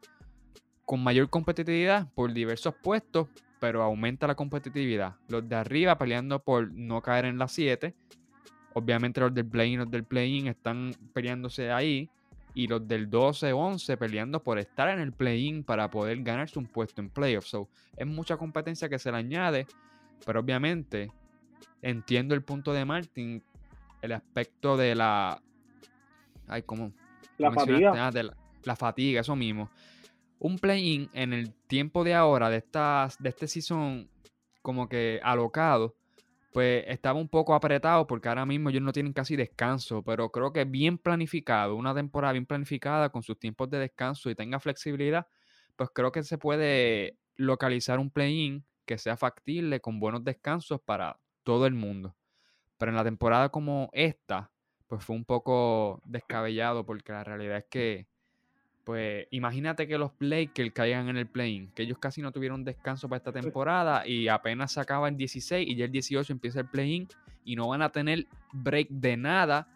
con 0.85 1.03
mayor 1.03 1.29
competitividad 1.31 2.09
por 2.15 2.33
diversos 2.33 2.75
puestos, 2.83 3.29
pero 3.61 3.83
aumenta 3.83 4.27
la 4.27 4.35
competitividad. 4.35 5.17
Los 5.29 5.49
de 5.49 5.57
arriba 5.57 5.97
peleando 5.97 6.43
por 6.43 6.71
no 6.73 7.01
caer 7.01 7.27
en 7.27 7.39
las 7.39 7.53
7. 7.53 7.95
Obviamente 8.75 9.21
los 9.21 9.33
del 9.33 9.47
play-in, 9.47 9.79
los 9.79 9.91
del 9.91 10.05
play-in 10.05 10.49
están 10.49 10.93
peleándose 11.13 11.71
ahí. 11.71 12.11
Y 12.55 12.67
los 12.67 12.87
del 12.87 13.09
12-11 13.09 13.97
peleando 13.97 14.43
por 14.43 14.59
estar 14.59 14.91
en 14.91 14.99
el 14.99 15.13
play-in 15.13 15.65
para 15.65 15.89
poder 15.89 16.23
ganarse 16.23 16.59
un 16.59 16.67
puesto 16.67 17.01
en 17.01 17.09
playoffs. 17.09 17.49
So, 17.49 17.69
es 17.97 18.07
mucha 18.07 18.37
competencia 18.37 18.89
que 18.89 18.99
se 18.99 19.11
le 19.11 19.19
añade. 19.19 19.67
Pero 20.27 20.41
obviamente 20.41 21.11
entiendo 21.81 22.35
el 22.35 22.43
punto 22.43 22.73
de 22.73 22.85
Martin. 22.85 23.43
El 24.03 24.13
aspecto 24.13 24.77
de 24.77 24.95
la... 24.95 25.41
Ay, 26.49 26.63
¿cómo? 26.63 26.93
La 27.39 27.53
fatiga. 27.53 28.09
Ah, 28.09 28.11
de 28.11 28.31
la 28.65 28.77
fatiga, 28.77 29.21
eso 29.21 29.37
mismo 29.37 29.71
un 30.43 30.59
play-in 30.59 31.09
en 31.13 31.33
el 31.33 31.55
tiempo 31.69 32.03
de 32.03 32.15
ahora, 32.15 32.51
de, 32.51 32.57
estas, 32.57 33.17
de 33.23 33.29
este 33.29 33.47
season 33.47 34.11
como 34.61 34.89
que 34.89 35.21
alocado, 35.23 35.95
pues 36.53 36.85
estaba 36.89 37.19
un 37.21 37.29
poco 37.29 37.55
apretado 37.55 38.09
porque 38.09 38.29
ahora 38.29 38.45
mismo 38.45 38.71
ellos 38.71 38.83
no 38.83 38.93
tienen 38.93 39.13
casi 39.13 39.37
descanso, 39.37 40.03
pero 40.03 40.31
creo 40.33 40.53
que 40.53 40.65
bien 40.65 40.99
planificado, 40.99 41.77
una 41.77 41.95
temporada 41.95 42.33
bien 42.33 42.45
planificada 42.45 43.11
con 43.11 43.23
sus 43.23 43.39
tiempos 43.39 43.71
de 43.71 43.79
descanso 43.79 44.31
y 44.31 44.35
tenga 44.35 44.59
flexibilidad, 44.59 45.29
pues 45.77 45.91
creo 45.95 46.11
que 46.11 46.25
se 46.25 46.39
puede 46.39 47.19
localizar 47.37 48.01
un 48.01 48.11
play-in 48.11 48.67
que 48.85 48.99
sea 48.99 49.17
factible 49.17 49.81
con 49.81 50.01
buenos 50.01 50.25
descansos 50.25 50.81
para 50.81 51.21
todo 51.45 51.67
el 51.67 51.75
mundo. 51.75 52.17
Pero 52.79 52.91
en 52.91 52.97
la 52.97 53.05
temporada 53.05 53.51
como 53.51 53.91
esta, 53.93 54.51
pues 54.89 55.05
fue 55.05 55.15
un 55.15 55.25
poco 55.25 56.03
descabellado 56.05 56.85
porque 56.85 57.13
la 57.13 57.23
realidad 57.23 57.59
es 57.59 57.67
que 57.71 58.12
pues 58.85 59.29
imagínate 59.31 59.87
que 59.87 59.97
los 59.97 60.11
Lakers 60.19 60.73
caigan 60.73 61.09
en 61.09 61.17
el 61.17 61.27
play-in, 61.27 61.71
que 61.71 61.83
ellos 61.83 61.99
casi 61.99 62.21
no 62.21 62.33
tuvieron 62.33 62.65
descanso 62.65 63.09
para 63.09 63.19
esta 63.19 63.33
temporada 63.33 64.07
y 64.07 64.29
apenas 64.29 64.73
se 64.73 64.81
acaba 64.81 65.09
el 65.09 65.17
16 65.17 65.69
y 65.69 65.77
ya 65.77 65.85
el 65.85 65.93
18 65.93 66.33
empieza 66.33 66.61
el 66.61 66.69
play-in 66.69 67.07
y 67.45 67.55
no 67.55 67.69
van 67.69 67.83
a 67.83 67.91
tener 67.91 68.27
break 68.53 68.89
de 68.89 69.17
nada 69.17 69.69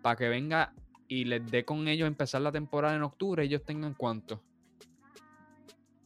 para 0.00 0.16
que 0.16 0.28
venga 0.28 0.72
y 1.08 1.24
les 1.24 1.44
dé 1.50 1.64
con 1.64 1.88
ellos 1.88 2.06
empezar 2.06 2.40
la 2.40 2.52
temporada 2.52 2.94
en 2.94 3.02
octubre, 3.02 3.42
ellos 3.42 3.64
tengan 3.64 3.94
cuánto? 3.94 4.40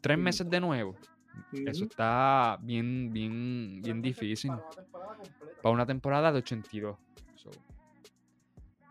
Tres 0.00 0.18
meses 0.18 0.48
de 0.48 0.60
nuevo. 0.60 0.96
Eso 1.52 1.84
está 1.84 2.58
bien, 2.62 3.12
bien, 3.12 3.80
bien 3.82 4.00
difícil. 4.00 4.52
Para 5.62 5.74
una 5.74 5.84
temporada 5.84 6.32
de 6.32 6.38
82. 6.38 6.96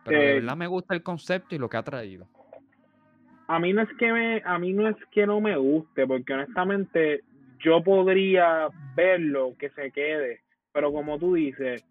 Pero 0.06 0.20
de 0.20 0.32
eh, 0.32 0.34
verdad 0.36 0.56
me 0.56 0.68
gusta 0.68 0.94
el 0.94 1.02
concepto 1.02 1.56
y 1.56 1.58
lo 1.58 1.68
que 1.68 1.78
ha 1.78 1.84
traído 1.84 2.28
a 3.50 3.58
mí 3.58 3.74
no 3.74 3.82
es 3.82 3.90
que 3.98 4.14
me, 4.14 4.44
a 4.46 4.60
mí 4.60 4.74
no 4.74 4.88
es 4.88 4.96
que 5.12 5.26
no 5.26 5.42
me 5.42 5.58
guste, 5.58 6.06
porque 6.06 6.34
honestamente 6.34 7.22
yo 7.60 7.82
podría 7.84 8.68
verlo 8.96 9.56
que 9.58 9.72
se 9.72 9.90
quede, 9.90 10.42
pero 10.72 10.92
como 10.92 11.18
tú 11.18 11.34
dices, 11.34 11.84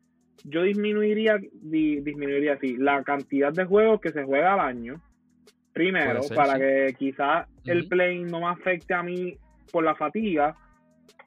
yo 0.44 0.62
disminuiría, 0.62 1.36
disminuiría 1.52 2.54
así, 2.54 2.76
la 2.76 3.02
cantidad 3.02 3.52
de 3.52 3.64
juegos 3.64 4.00
que 4.00 4.12
se 4.12 4.22
juega 4.22 4.54
al 4.54 4.60
año, 4.60 5.02
primero, 5.72 6.20
para 6.32 6.60
que 6.60 6.94
quizás 6.96 7.48
el 7.64 7.88
play 7.88 8.22
no 8.22 8.38
me 8.38 8.46
afecte 8.46 8.94
a 8.94 9.02
mí 9.02 9.36
por 9.72 9.82
la 9.82 9.96
fatiga, 9.96 10.54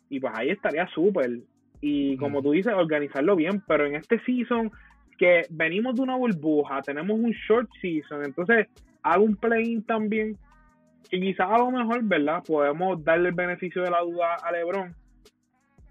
y 0.07 0.21
pues 0.21 0.31
ahí 0.33 0.49
estaría 0.49 0.87
súper. 0.87 1.39
Y 1.81 2.15
como 2.15 2.41
tú 2.41 2.51
dices, 2.51 2.73
organizarlo 2.73 3.35
bien, 3.35 3.61
pero 3.67 3.85
en 3.85 3.95
este 3.95 4.17
season 4.21 4.71
que 5.17 5.41
venimos 5.49 5.95
de 5.95 6.03
una 6.03 6.15
burbuja, 6.15 6.81
tenemos 6.83 7.19
un 7.19 7.31
short 7.31 7.69
season, 7.81 8.23
entonces 8.23 8.69
hago 9.03 9.23
un 9.23 9.35
play 9.35 9.81
también, 9.81 10.37
y 11.09 11.19
quizás 11.19 11.47
a 11.49 11.57
lo 11.57 11.71
mejor, 11.71 12.03
¿verdad? 12.03 12.43
Podemos 12.45 13.03
darle 13.03 13.29
el 13.29 13.35
beneficio 13.35 13.83
de 13.83 13.91
la 13.91 14.01
duda 14.01 14.35
a 14.35 14.51
Lebron 14.51 14.95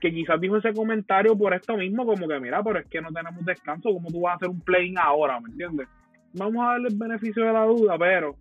que 0.00 0.10
quizás 0.10 0.40
dijo 0.40 0.56
ese 0.56 0.72
comentario 0.72 1.36
por 1.36 1.52
esto 1.52 1.76
mismo, 1.76 2.06
como 2.06 2.26
que 2.26 2.40
mira, 2.40 2.62
pero 2.64 2.78
es 2.78 2.86
que 2.86 3.02
no 3.02 3.12
tenemos 3.12 3.44
descanso, 3.44 3.92
¿cómo 3.92 4.08
tú 4.08 4.22
vas 4.22 4.32
a 4.32 4.36
hacer 4.36 4.48
un 4.48 4.60
play 4.62 4.94
ahora? 4.98 5.38
¿Me 5.40 5.50
entiendes? 5.50 5.88
Vamos 6.32 6.64
a 6.64 6.70
darle 6.70 6.88
el 6.88 6.96
beneficio 6.96 7.44
de 7.44 7.52
la 7.52 7.64
duda, 7.66 7.98
pero, 7.98 8.34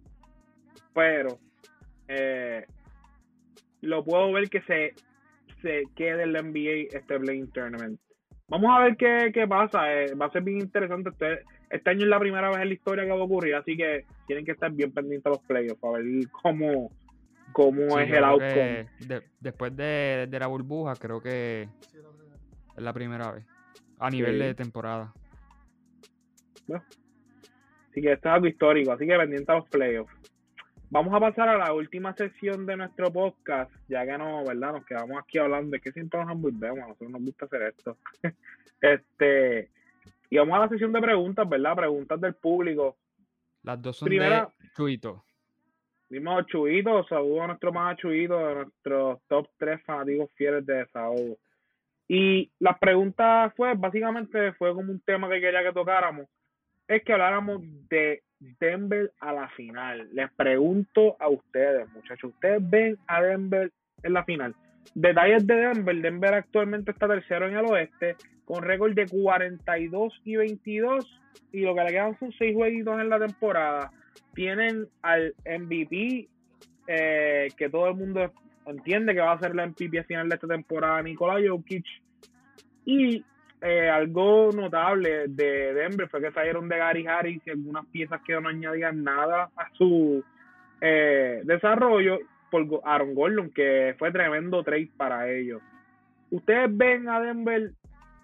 pero, 0.94 1.38
eh, 2.08 2.66
lo 3.82 4.04
puedo 4.06 4.32
ver 4.32 4.50
que 4.50 4.62
se, 4.62 4.94
se 5.62 5.84
quede 5.96 6.24
el 6.24 6.34
NBA 6.34 6.98
este 6.98 7.20
playing 7.20 7.52
tournament. 7.52 8.00
Vamos 8.48 8.72
a 8.74 8.80
ver 8.84 8.96
qué, 8.96 9.32
qué 9.34 9.46
pasa, 9.46 9.94
eh, 9.94 10.14
va 10.16 10.28
a 10.28 10.32
ser 10.32 10.44
bien 10.44 10.60
interesante. 10.60 11.10
Este, 11.10 11.44
este 11.70 11.90
año 11.90 12.04
es 12.04 12.08
la 12.08 12.20
primera 12.20 12.50
vez 12.50 12.60
en 12.60 12.68
la 12.68 12.74
historia 12.74 13.04
que 13.04 13.12
va 13.12 13.18
a 13.18 13.24
ocurrir, 13.24 13.56
así 13.56 13.78
que 13.78 14.06
tienen 14.26 14.46
que 14.46 14.52
estar 14.52 14.72
bien 14.72 14.92
pendientes 14.92 15.26
a 15.28 15.30
los 15.30 15.40
playoffs 15.40 15.80
para 15.80 16.00
ver 16.00 16.28
cómo, 16.32 16.92
cómo 17.52 18.00
es 18.00 18.12
el 18.12 18.24
outcome. 18.24 18.88
después 19.40 19.76
de, 19.76 20.28
la 20.32 20.48
burbuja, 20.48 20.96
creo 20.96 21.22
que 21.22 21.70
es 22.76 22.84
la 22.84 22.94
primera 22.94 23.32
vez. 23.32 23.46
A 24.00 24.10
nivel 24.10 24.40
de 24.40 24.54
temporada. 24.54 25.14
así 27.92 28.02
que 28.02 28.14
esto 28.14 28.30
es 28.30 28.34
algo 28.34 28.48
histórico, 28.48 28.94
así 28.94 29.06
que 29.06 29.18
pendiente 29.18 29.52
a 29.52 29.56
los 29.56 29.70
playoffs. 29.70 30.14
Vamos 30.92 31.14
a 31.14 31.20
pasar 31.20 31.50
a 31.50 31.58
la 31.58 31.72
última 31.72 32.16
sección 32.16 32.66
de 32.66 32.76
nuestro 32.76 33.14
podcast, 33.14 33.72
ya 33.88 34.06
que 34.06 34.18
no, 34.18 34.44
¿verdad? 34.44 34.72
Nos 34.72 34.86
quedamos 34.86 35.20
aquí 35.20 35.38
hablando 35.38 35.72
de 35.72 35.82
que 35.82 35.92
siempre 35.92 36.20
nos 36.20 36.32
envolvemos, 36.32 36.80
a 36.80 36.88
nosotros 36.88 37.12
nos 37.12 37.22
gusta 37.22 37.46
hacer 37.46 37.62
esto. 37.62 37.98
este, 38.82 39.70
y 40.30 40.38
vamos 40.38 40.56
a 40.56 40.60
la 40.60 40.70
sección 40.70 40.94
de 40.94 41.02
preguntas, 41.02 41.48
¿verdad? 41.48 41.76
Preguntas 41.76 42.22
del 42.22 42.36
público. 42.36 42.98
Las 43.64 43.82
dos 43.82 43.98
son 43.98 44.08
Primera, 44.08 44.52
de 44.60 44.70
Chuito. 44.76 45.24
Dimos 46.10 46.46
Chuito, 46.48 47.04
saludos 47.08 47.42
a 47.42 47.48
nuestro 47.48 47.72
más 47.72 47.98
Chuito, 47.98 48.38
a 48.38 48.54
nuestros 48.56 49.22
top 49.28 49.48
3 49.58 49.84
fanáticos 49.84 50.32
fieles 50.34 50.66
de 50.66 50.76
desahogo. 50.76 51.38
Y 52.08 52.52
la 52.60 52.78
pregunta 52.78 53.54
fue, 53.56 53.74
básicamente 53.76 54.54
fue 54.54 54.74
como 54.74 54.92
un 54.92 55.00
tema 55.02 55.30
que 55.30 55.40
quería 55.40 55.64
que 55.64 55.74
tocáramos, 55.74 56.28
es 56.88 57.04
que 57.04 57.14
habláramos 57.14 57.62
de 57.88 58.24
Denver 58.40 59.12
a 59.20 59.34
la 59.34 59.50
final. 59.50 60.10
Les 60.14 60.32
pregunto 60.32 61.16
a 61.20 61.30
ustedes, 61.30 61.88
muchachos, 61.90 62.32
¿ustedes 62.34 62.68
ven 62.68 62.98
a 63.06 63.22
Denver 63.22 63.72
en 64.02 64.14
la 64.14 64.24
final? 64.24 64.56
Detalles 64.96 65.46
de 65.46 65.56
Denver, 65.56 65.96
Denver 66.02 66.34
actualmente 66.34 66.92
está 66.92 67.08
tercero 67.08 67.48
en 67.48 67.58
el 67.58 67.66
oeste, 67.66 68.16
con 68.46 68.64
récord 68.64 68.94
de 68.94 69.06
42 69.08 70.22
y 70.26 70.36
22, 70.36 71.22
y 71.52 71.62
lo 71.62 71.76
que 71.76 71.84
le 71.84 71.90
quedan 71.92 72.18
son 72.20 72.32
6 72.32 72.56
jueguitos 72.56 73.00
en 73.00 73.10
la 73.10 73.20
temporada. 73.20 73.92
Tienen 74.34 74.88
al 75.02 75.36
MVP 75.46 76.28
eh, 76.88 77.48
que 77.56 77.70
todo 77.70 77.90
el 77.90 77.96
mundo 77.96 78.32
entiende 78.66 79.14
que 79.14 79.22
va 79.22 79.34
a 79.34 79.40
ser 79.40 79.56
la 79.56 79.68
MVP 79.68 80.00
a 80.00 80.04
final 80.04 80.28
de 80.28 80.36
esta 80.36 80.48
temporada, 80.48 81.02
Nikola 81.02 81.40
Jokic. 81.48 81.86
Y 82.86 83.24
eh, 83.62 83.90
algo 83.90 84.50
notable 84.54 85.28
de 85.28 85.74
Denver 85.74 86.08
fue 86.10 86.22
que 86.22 86.32
salieron 86.32 86.70
de 86.70 86.78
Gary 86.78 87.06
Harris 87.06 87.42
y 87.46 87.50
algunas 87.52 87.86
piezas 87.88 88.22
que 88.26 88.40
no 88.40 88.50
añadían 88.50 89.04
nada 89.04 89.50
a 89.56 89.70
su 89.74 90.24
eh, 90.82 91.42
desarrollo 91.44 92.20
por 92.50 92.66
Aaron 92.84 93.16
Gordon, 93.16 93.50
que 93.52 93.96
fue 93.98 94.12
tremendo 94.12 94.64
trade 94.64 94.92
para 94.98 95.30
ellos. 95.30 95.62
Ustedes 96.32 96.70
ven 96.76 97.10
a 97.10 97.20
Denver 97.20 97.74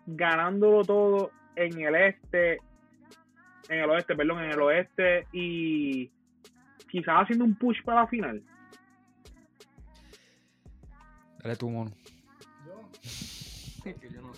ganándolo 0.05 0.84
todo 0.84 1.32
en 1.55 1.82
el 1.82 1.95
este 1.95 2.59
en 3.69 3.80
el 3.80 3.89
oeste, 3.89 4.15
perdón, 4.15 4.43
en 4.43 4.51
el 4.51 4.61
oeste 4.61 5.28
y 5.32 6.11
quizás 6.89 7.23
haciendo 7.23 7.45
un 7.45 7.55
push 7.55 7.84
para 7.84 8.01
la 8.01 8.07
final. 8.07 8.43
Dale 11.41 11.55
tu 11.55 11.69
mono. 11.69 11.91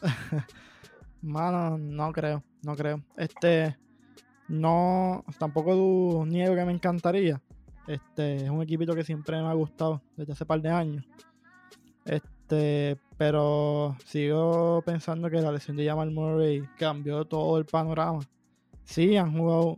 Mano, 1.22 1.78
no 1.78 2.12
creo, 2.12 2.44
no 2.64 2.76
creo. 2.76 3.02
Este, 3.18 3.76
no, 4.48 5.24
tampoco 5.40 6.26
niego 6.26 6.56
que 6.56 6.66
me 6.66 6.74
encantaría. 6.74 7.42
Este, 7.88 8.36
es 8.46 8.50
un 8.50 8.62
equipito 8.62 8.94
que 8.94 9.04
siempre 9.04 9.42
me 9.42 9.48
ha 9.48 9.54
gustado 9.54 10.02
desde 10.16 10.34
hace 10.34 10.46
par 10.46 10.62
de 10.62 10.70
años. 10.70 11.06
Este, 12.06 12.98
pero 13.18 13.96
sigo 14.06 14.82
pensando 14.86 15.30
que 15.30 15.42
la 15.42 15.52
lesión 15.52 15.78
de 15.78 15.88
Jamal 15.88 16.12
Murray 16.12 16.64
cambió 16.78 17.26
todo 17.26 17.58
el 17.58 17.66
panorama 17.66 18.20
sí, 18.88 19.18
han 19.18 19.38
jugado, 19.38 19.78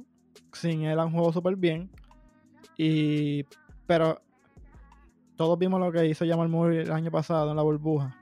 sin 0.54 0.84
él 0.84 1.00
han 1.00 1.12
jugado 1.12 1.34
súper 1.34 1.56
bien. 1.56 1.90
Y, 2.78 3.44
pero 3.86 4.22
todos 5.36 5.58
vimos 5.60 5.80
lo 5.80 5.92
que 5.92 6.06
hizo 6.06 6.26
Jamal 6.26 6.50
Murray 6.50 6.80
el 6.80 6.92
año 6.92 7.12
pasado 7.12 7.50
en 7.50 7.58
la 7.58 7.64
burbuja, 7.64 8.16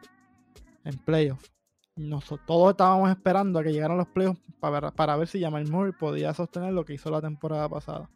en 0.84 0.98
playoffs. 0.98 1.52
Nosotros, 1.96 2.46
todos 2.46 2.72
estábamos 2.72 3.10
esperando 3.10 3.60
a 3.60 3.64
que 3.64 3.74
llegaran 3.74 3.98
los 3.98 4.08
playoffs 4.08 4.40
para, 4.60 4.92
para 4.92 5.16
ver 5.18 5.28
si 5.28 5.42
Jamal 5.42 5.68
Murray 5.70 5.94
podía 5.94 6.34
sostener 6.34 6.74
lo 6.74 6.86
que 6.86 6.94
hizo 6.94 7.10
la 7.10 7.22
temporada 7.22 7.68
pasada. 7.68 8.10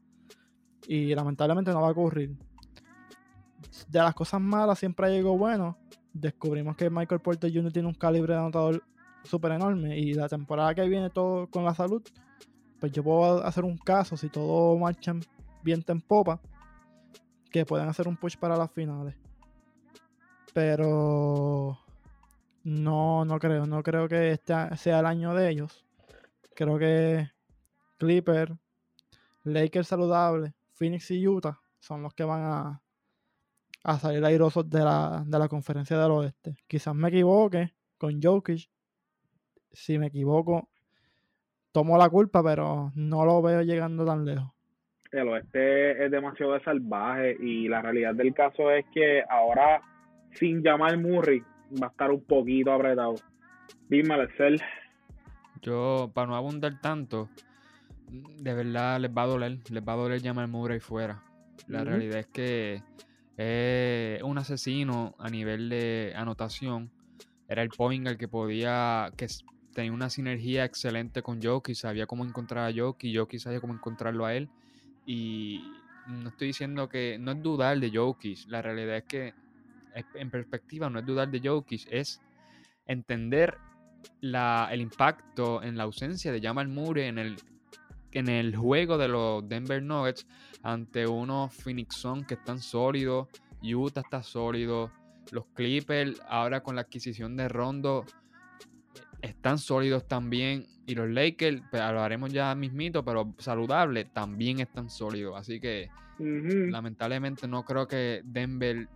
Y 0.87 1.13
lamentablemente 1.15 1.71
no 1.71 1.81
va 1.81 1.87
a 1.87 1.91
ocurrir. 1.91 2.35
De 3.87 3.99
las 3.99 4.13
cosas 4.13 4.41
malas 4.41 4.79
siempre 4.79 5.11
llegó 5.11 5.37
bueno. 5.37 5.77
Descubrimos 6.13 6.75
que 6.75 6.89
Michael 6.89 7.21
Porter 7.21 7.51
Jr. 7.53 7.71
tiene 7.71 7.87
un 7.87 7.93
calibre 7.93 8.33
de 8.33 8.39
anotador 8.39 8.83
súper 9.23 9.53
enorme. 9.53 9.97
Y 9.97 10.13
la 10.13 10.27
temporada 10.27 10.73
que 10.75 10.87
viene 10.87 11.09
todo 11.09 11.47
con 11.47 11.63
la 11.63 11.73
salud 11.73 12.03
pues 12.81 12.91
yo 12.91 13.03
puedo 13.03 13.45
hacer 13.45 13.63
un 13.63 13.77
caso, 13.77 14.17
si 14.17 14.27
todo 14.27 14.75
marcha 14.75 15.13
bien 15.61 15.85
en 15.87 16.01
popa, 16.01 16.41
que 17.51 17.63
pueden 17.63 17.87
hacer 17.87 18.07
un 18.07 18.17
push 18.17 18.37
para 18.37 18.57
las 18.57 18.71
finales. 18.71 19.15
Pero 20.51 21.77
no, 22.63 23.23
no 23.23 23.39
creo, 23.39 23.67
no 23.67 23.83
creo 23.83 24.09
que 24.09 24.31
este 24.31 24.55
sea 24.77 24.99
el 24.99 25.05
año 25.05 25.35
de 25.35 25.51
ellos. 25.51 25.85
Creo 26.55 26.79
que 26.79 27.29
Clipper, 27.99 28.57
Lakers 29.43 29.87
saludable, 29.87 30.55
Phoenix 30.81 31.11
y 31.11 31.27
Utah 31.27 31.61
son 31.77 32.01
los 32.01 32.11
que 32.15 32.23
van 32.23 32.41
a, 32.41 32.81
a 33.83 33.99
salir 33.99 34.25
airosos 34.25 34.67
de 34.67 34.79
la, 34.79 35.23
de 35.23 35.37
la 35.37 35.47
conferencia 35.47 35.95
del 35.95 36.09
oeste. 36.09 36.55
Quizás 36.67 36.95
me 36.95 37.09
equivoque 37.09 37.75
con 37.99 38.19
Jokic. 38.19 38.67
Si 39.71 39.99
me 39.99 40.07
equivoco, 40.07 40.69
tomo 41.71 41.99
la 41.99 42.09
culpa, 42.09 42.43
pero 42.43 42.91
no 42.95 43.25
lo 43.25 43.43
veo 43.43 43.61
llegando 43.61 44.03
tan 44.07 44.25
lejos. 44.25 44.49
El 45.11 45.27
oeste 45.27 46.03
es 46.03 46.09
demasiado 46.09 46.59
salvaje 46.61 47.37
y 47.39 47.67
la 47.67 47.83
realidad 47.83 48.15
del 48.15 48.33
caso 48.33 48.71
es 48.71 48.83
que 48.91 49.23
ahora 49.29 49.83
sin 50.31 50.63
llamar 50.63 50.97
Murray 50.97 51.43
va 51.79 51.87
a 51.87 51.89
estar 51.91 52.09
un 52.09 52.23
poquito 52.23 52.73
apretado. 52.73 53.15
Dime, 53.87 54.15
Alexel. 54.15 54.59
Yo, 55.61 56.09
para 56.11 56.25
no 56.25 56.35
abundar 56.35 56.81
tanto, 56.81 57.29
de 58.11 58.53
verdad 58.53 58.99
les 58.99 59.11
va 59.11 59.23
a 59.23 59.27
doler, 59.27 59.59
les 59.69 59.83
va 59.83 59.93
a 59.93 59.95
doler 59.95 60.21
llamar 60.21 60.47
Murray 60.47 60.79
fuera. 60.79 61.23
La 61.67 61.83
realidad 61.83 62.19
es 62.19 62.27
que 62.27 62.83
es 63.37 64.21
un 64.23 64.37
asesino 64.37 65.15
a 65.19 65.29
nivel 65.29 65.69
de 65.69 66.13
anotación. 66.15 66.91
Era 67.47 67.61
el 67.61 67.69
point 67.69 68.07
al 68.07 68.17
que 68.17 68.27
podía, 68.27 69.11
que 69.15 69.27
tenía 69.73 69.91
una 69.91 70.09
sinergia 70.09 70.65
excelente 70.65 71.21
con 71.21 71.41
Jokic, 71.41 71.75
sabía 71.75 72.05
cómo 72.05 72.25
encontrar 72.25 72.69
a 72.69 72.73
Jokic, 72.75 73.15
Jokic 73.15 73.39
sabía 73.39 73.61
cómo 73.61 73.73
encontrarlo 73.73 74.25
a 74.25 74.35
él. 74.35 74.49
Y 75.05 75.61
no 76.07 76.29
estoy 76.29 76.47
diciendo 76.47 76.89
que 76.89 77.17
no 77.19 77.31
es 77.31 77.41
dudar 77.41 77.79
de 77.79 77.91
Jokic, 77.93 78.47
la 78.47 78.61
realidad 78.61 78.97
es 78.97 79.03
que 79.05 79.33
en 80.15 80.29
perspectiva 80.29 80.89
no 80.89 80.99
es 80.99 81.05
dudar 81.05 81.29
de 81.29 81.41
Jokic, 81.43 81.87
es 81.89 82.21
entender 82.87 83.57
la, 84.19 84.69
el 84.71 84.81
impacto 84.81 85.61
en 85.61 85.77
la 85.77 85.83
ausencia 85.83 86.31
de 86.31 86.41
Jamal 86.41 86.67
Murray 86.67 87.07
en 87.07 87.19
el, 87.19 87.35
en 88.11 88.27
el 88.27 88.55
juego 88.55 88.97
de 88.97 89.07
los 89.07 89.47
Denver 89.47 89.81
Nuggets 89.81 90.27
ante 90.63 91.07
unos 91.07 91.53
Phoenix 91.53 91.95
Suns 91.95 92.27
que 92.27 92.35
están 92.35 92.59
sólidos, 92.59 93.27
Utah 93.63 94.01
está 94.01 94.23
sólido, 94.23 94.91
los 95.31 95.45
Clippers 95.53 96.21
ahora 96.27 96.61
con 96.61 96.75
la 96.75 96.81
adquisición 96.81 97.35
de 97.37 97.47
Rondo 97.47 98.05
están 99.21 99.57
sólidos 99.57 100.07
también. 100.07 100.65
Y 100.85 100.95
los 100.95 101.09
Lakers, 101.09 101.61
pues, 101.69 101.81
hablaremos 101.81 102.33
ya 102.33 102.53
mismito, 102.55 103.05
pero 103.05 103.33
saludable, 103.37 104.05
también 104.05 104.59
están 104.59 104.89
sólidos. 104.89 105.35
Así 105.37 105.59
que 105.59 105.89
lamentablemente 106.19 107.47
no 107.47 107.63
creo 107.63 107.87
que 107.87 108.21
Denver 108.25 108.87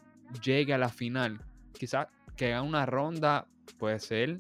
llegue 0.44 0.74
a 0.74 0.78
la 0.78 0.90
final. 0.90 1.40
Quizás 1.74 2.08
que 2.36 2.54
haga 2.54 2.64
una 2.64 2.86
ronda 2.86 3.48
puede 3.78 4.00
ser, 4.00 4.40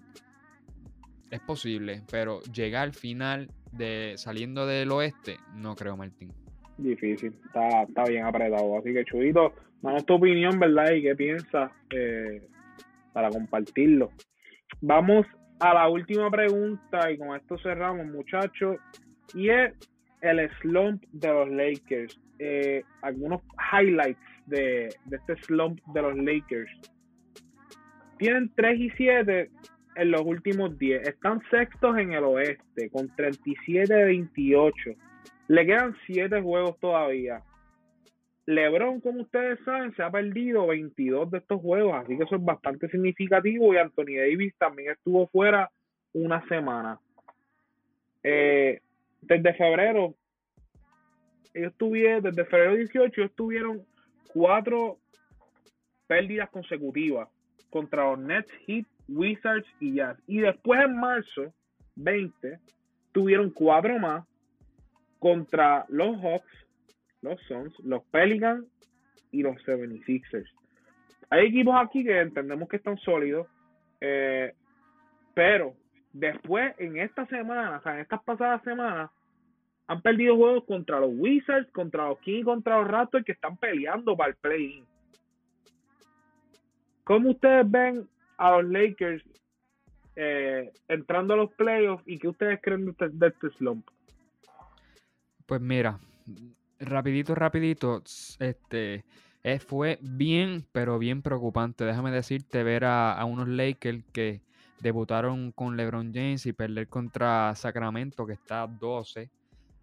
es 1.31 1.39
posible, 1.41 2.03
pero 2.11 2.41
llegar 2.43 2.83
al 2.83 2.93
final 2.93 3.49
de 3.77 4.13
saliendo 4.17 4.65
del 4.65 4.91
oeste, 4.91 5.37
no 5.55 5.75
creo, 5.75 5.97
Martín. 5.97 6.31
Difícil, 6.77 7.33
está, 7.45 7.83
está 7.83 8.03
bien 8.05 8.25
apretado. 8.25 8.77
Así 8.77 8.93
que, 8.93 9.05
Chudito, 9.05 9.53
danos 9.81 10.05
tu 10.05 10.15
opinión, 10.15 10.59
¿verdad? 10.59 10.91
Y 10.91 11.03
qué 11.03 11.15
piensas 11.15 11.71
eh, 11.89 12.47
para 13.13 13.29
compartirlo. 13.29 14.11
Vamos 14.81 15.25
a 15.59 15.73
la 15.73 15.87
última 15.87 16.29
pregunta 16.29 17.11
y 17.11 17.17
con 17.17 17.35
esto 17.35 17.57
cerramos, 17.59 18.05
muchachos. 18.07 18.77
Y 19.33 19.49
es 19.49 19.73
el 20.21 20.49
slump 20.61 21.03
de 21.11 21.27
los 21.29 21.49
Lakers. 21.49 22.19
Eh, 22.39 22.83
algunos 23.01 23.41
highlights 23.71 24.19
de, 24.47 24.89
de 25.05 25.17
este 25.17 25.37
slump 25.43 25.79
de 25.93 26.01
los 26.01 26.17
Lakers. 26.17 26.71
Tienen 28.17 28.51
3 28.55 28.79
y 28.79 28.89
7 28.91 29.49
en 29.95 30.11
los 30.11 30.21
últimos 30.21 30.77
10. 30.77 31.07
Están 31.07 31.41
sextos 31.49 31.97
en 31.97 32.13
el 32.13 32.23
oeste 32.23 32.89
con 32.89 33.13
37 33.15 33.93
de 33.93 34.05
28. 34.05 34.91
Le 35.47 35.65
quedan 35.65 35.95
7 36.07 36.41
juegos 36.41 36.79
todavía. 36.79 37.41
LeBron, 38.45 39.01
como 39.01 39.21
ustedes 39.21 39.59
saben, 39.65 39.95
se 39.95 40.03
ha 40.03 40.11
perdido 40.11 40.67
22 40.67 41.31
de 41.31 41.39
estos 41.39 41.61
juegos, 41.61 41.95
así 41.95 42.15
que 42.15 42.23
eso 42.23 42.35
es 42.35 42.43
bastante 42.43 42.87
significativo. 42.89 43.73
Y 43.73 43.77
Anthony 43.77 44.17
Davis 44.17 44.53
también 44.57 44.91
estuvo 44.91 45.27
fuera 45.27 45.71
una 46.13 46.45
semana. 46.47 46.99
Eh, 48.21 48.81
desde 49.21 49.53
febrero, 49.53 50.13
ellos 51.53 51.73
tuvieron, 51.77 52.23
desde 52.23 52.45
febrero 52.45 52.75
18, 52.75 53.21
ellos 53.21 53.35
tuvieron 53.35 53.83
cuatro 54.33 54.97
pérdidas 56.07 56.49
consecutivas 56.49 57.29
contra 57.69 58.11
los 58.11 58.19
Nets, 58.19 58.51
Heat, 58.67 58.85
Wizards 59.07 59.67
y 59.79 59.95
Jazz. 59.95 60.17
Y 60.27 60.39
después 60.39 60.81
en 60.81 60.97
marzo 60.97 61.53
20 61.95 62.59
tuvieron 63.11 63.49
cuatro 63.51 63.97
más 63.99 64.25
contra 65.19 65.85
los 65.89 66.17
Hawks, 66.21 66.51
los 67.21 67.41
Suns, 67.47 67.73
los 67.79 68.03
Pelicans 68.05 68.65
y 69.31 69.41
los 69.41 69.55
76ers. 69.65 70.49
Hay 71.29 71.47
equipos 71.47 71.75
aquí 71.77 72.03
que 72.03 72.19
entendemos 72.19 72.69
que 72.69 72.77
están 72.77 72.97
sólidos, 72.97 73.47
eh, 74.01 74.53
pero 75.33 75.73
después 76.13 76.73
en 76.77 76.97
esta 76.97 77.25
semana, 77.27 77.77
o 77.77 77.81
sea, 77.81 77.95
en 77.95 78.01
estas 78.01 78.21
pasadas 78.23 78.61
semanas, 78.63 79.09
han 79.87 80.01
perdido 80.01 80.35
juegos 80.35 80.63
contra 80.65 80.99
los 80.99 81.11
Wizards, 81.13 81.71
contra 81.71 82.07
los 82.07 82.19
Kings, 82.19 82.45
contra 82.45 82.79
los 82.79 82.87
Raptors 82.87 83.25
que 83.25 83.33
están 83.33 83.57
peleando 83.57 84.15
para 84.15 84.29
el 84.31 84.35
play-in. 84.35 84.85
¿Cómo 87.03 87.31
ustedes 87.31 87.69
ven 87.69 88.07
a 88.37 88.51
los 88.51 88.65
Lakers 88.65 89.23
eh, 90.15 90.71
entrando 90.87 91.33
a 91.33 91.37
los 91.37 91.53
playoffs 91.53 92.03
y 92.07 92.17
qué 92.17 92.29
ustedes 92.29 92.59
creen 92.61 92.85
de 92.85 92.91
este, 92.91 93.05
este 93.05 93.49
slump? 93.57 93.87
Pues 95.45 95.61
mira, 95.61 95.99
rapidito, 96.79 97.35
rapidito, 97.35 98.01
este, 98.39 99.03
eh, 99.43 99.59
fue 99.59 99.99
bien, 100.01 100.65
pero 100.71 100.97
bien 100.97 101.21
preocupante. 101.21 101.85
Déjame 101.85 102.11
decirte 102.11 102.63
ver 102.63 102.85
a, 102.85 103.13
a, 103.13 103.25
unos 103.25 103.47
Lakers 103.47 104.03
que 104.11 104.41
debutaron 104.79 105.51
con 105.51 105.77
LeBron 105.77 106.13
James 106.13 106.45
y 106.45 106.53
perder 106.53 106.87
contra 106.87 107.53
Sacramento, 107.55 108.25
que 108.25 108.33
está 108.33 108.65
12, 108.67 109.29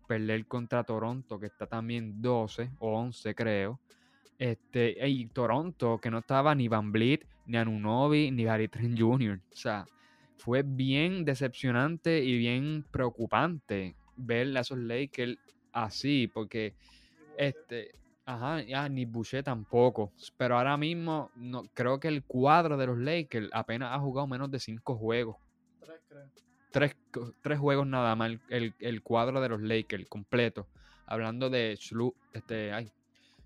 perder 0.09 0.47
contra 0.47 0.83
Toronto, 0.83 1.39
que 1.39 1.47
está 1.47 1.67
también 1.67 2.21
12 2.21 2.71
o 2.79 2.99
11, 2.99 3.35
creo. 3.35 3.81
Este, 4.43 4.97
y 5.09 5.27
Toronto, 5.27 6.01
que 6.01 6.11
no 6.11 6.19
estaba 6.19 6.53
ni 6.57 6.67
Van 6.67 6.91
Vliet, 6.91 7.25
ni 7.47 7.59
Anunobi, 7.59 8.33
ni 8.33 8.43
Gary 8.43 8.67
Trent 8.67 8.99
Jr. 8.99 9.39
O 9.53 9.57
sea, 9.57 9.87
fue 10.37 10.65
bien 10.65 11.25
decepcionante 11.25 12.25
y 12.25 12.37
bien 12.39 12.85
preocupante 12.91 13.95
ver 14.17 14.57
a 14.57 14.63
esos 14.63 14.79
Lakers 14.79 15.39
así, 15.71 16.27
porque 16.27 16.75
este, 17.39 17.93
ajá, 18.25 18.63
ya, 18.63 18.89
ni 18.89 19.05
Boucher 19.05 19.45
tampoco. 19.45 20.11
Pero 20.37 20.59
ahora 20.59 20.77
mismo 20.77 21.31
no, 21.37 21.63
creo 21.73 22.01
que 22.01 22.09
el 22.09 22.25
cuadro 22.25 22.77
de 22.77 22.89
los 22.89 22.99
Lakers 22.99 23.49
apenas 23.53 23.93
ha 23.93 24.01
jugado 24.01 24.27
menos 24.27 24.51
de 24.51 24.59
cinco 24.59 24.97
juegos. 24.97 25.37
Tres, 25.79 26.01
creo. 26.09 26.25
Tres, 26.73 26.97
tres 27.43 27.61
juegos 27.61 27.87
nada 27.87 28.17
más, 28.17 28.33
el, 28.49 28.75
el, 28.81 29.03
cuadro 29.03 29.41
de 29.41 29.51
los 29.51 29.63
Lakers 29.63 30.09
completo. 30.09 30.67
Hablando 31.07 31.49
de 31.49 31.77
Shlu, 31.79 32.13
este, 32.33 32.73
ay, 32.73 32.91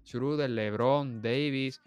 Schroeder, 0.06 0.48
LeBron, 0.48 1.20
Davis, 1.20 1.82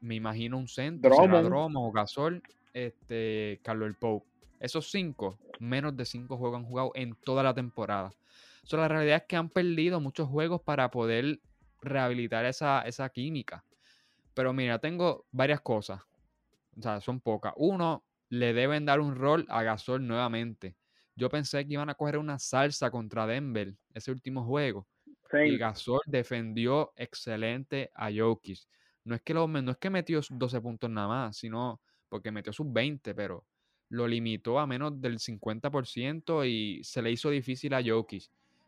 me 0.00 0.16
imagino 0.16 0.58
un 0.58 0.68
centro, 0.68 1.14
Droma 1.16 1.80
o 1.80 1.92
Gasol, 1.92 2.42
este, 2.72 3.60
Carlos 3.62 3.88
el 3.88 3.94
Pope. 3.94 4.26
Esos 4.60 4.90
cinco, 4.90 5.38
menos 5.58 5.96
de 5.96 6.04
cinco 6.04 6.36
juegos 6.36 6.58
han 6.58 6.66
jugado 6.66 6.92
en 6.94 7.14
toda 7.14 7.42
la 7.42 7.54
temporada. 7.54 8.12
So, 8.64 8.76
la 8.76 8.88
realidad 8.88 9.18
es 9.18 9.22
que 9.24 9.36
han 9.36 9.50
perdido 9.50 10.00
muchos 10.00 10.28
juegos 10.28 10.62
para 10.62 10.90
poder 10.90 11.40
rehabilitar 11.82 12.44
esa, 12.46 12.82
esa 12.82 13.08
química. 13.10 13.64
Pero 14.32 14.52
mira, 14.52 14.78
tengo 14.78 15.26
varias 15.30 15.60
cosas. 15.60 16.00
O 16.76 16.82
sea, 16.82 17.00
son 17.00 17.20
pocas. 17.20 17.52
Uno, 17.56 18.04
le 18.30 18.52
deben 18.52 18.84
dar 18.84 19.00
un 19.00 19.14
rol 19.14 19.46
a 19.48 19.62
Gasol 19.62 20.06
nuevamente. 20.06 20.76
Yo 21.14 21.28
pensé 21.28 21.64
que 21.66 21.74
iban 21.74 21.90
a 21.90 21.94
coger 21.94 22.18
una 22.18 22.38
salsa 22.38 22.90
contra 22.90 23.26
Denver 23.26 23.74
ese 23.92 24.10
último 24.10 24.44
juego. 24.44 24.86
Y 25.42 25.56
Gasol 25.56 26.00
defendió 26.06 26.92
excelente 26.96 27.90
a 27.94 28.10
Jokic. 28.10 28.58
No 29.04 29.14
es, 29.14 29.22
que 29.22 29.34
lo, 29.34 29.46
no 29.46 29.70
es 29.70 29.76
que 29.76 29.90
metió 29.90 30.20
12 30.28 30.60
puntos 30.60 30.88
nada 30.88 31.08
más, 31.08 31.36
sino 31.36 31.80
porque 32.08 32.30
metió 32.30 32.52
sus 32.52 32.72
20, 32.72 33.14
pero 33.14 33.44
lo 33.90 34.08
limitó 34.08 34.58
a 34.58 34.66
menos 34.66 35.00
del 35.00 35.18
50% 35.18 36.48
y 36.48 36.82
se 36.82 37.02
le 37.02 37.10
hizo 37.10 37.30
difícil 37.30 37.74
a 37.74 37.82
Jokic. 37.84 38.24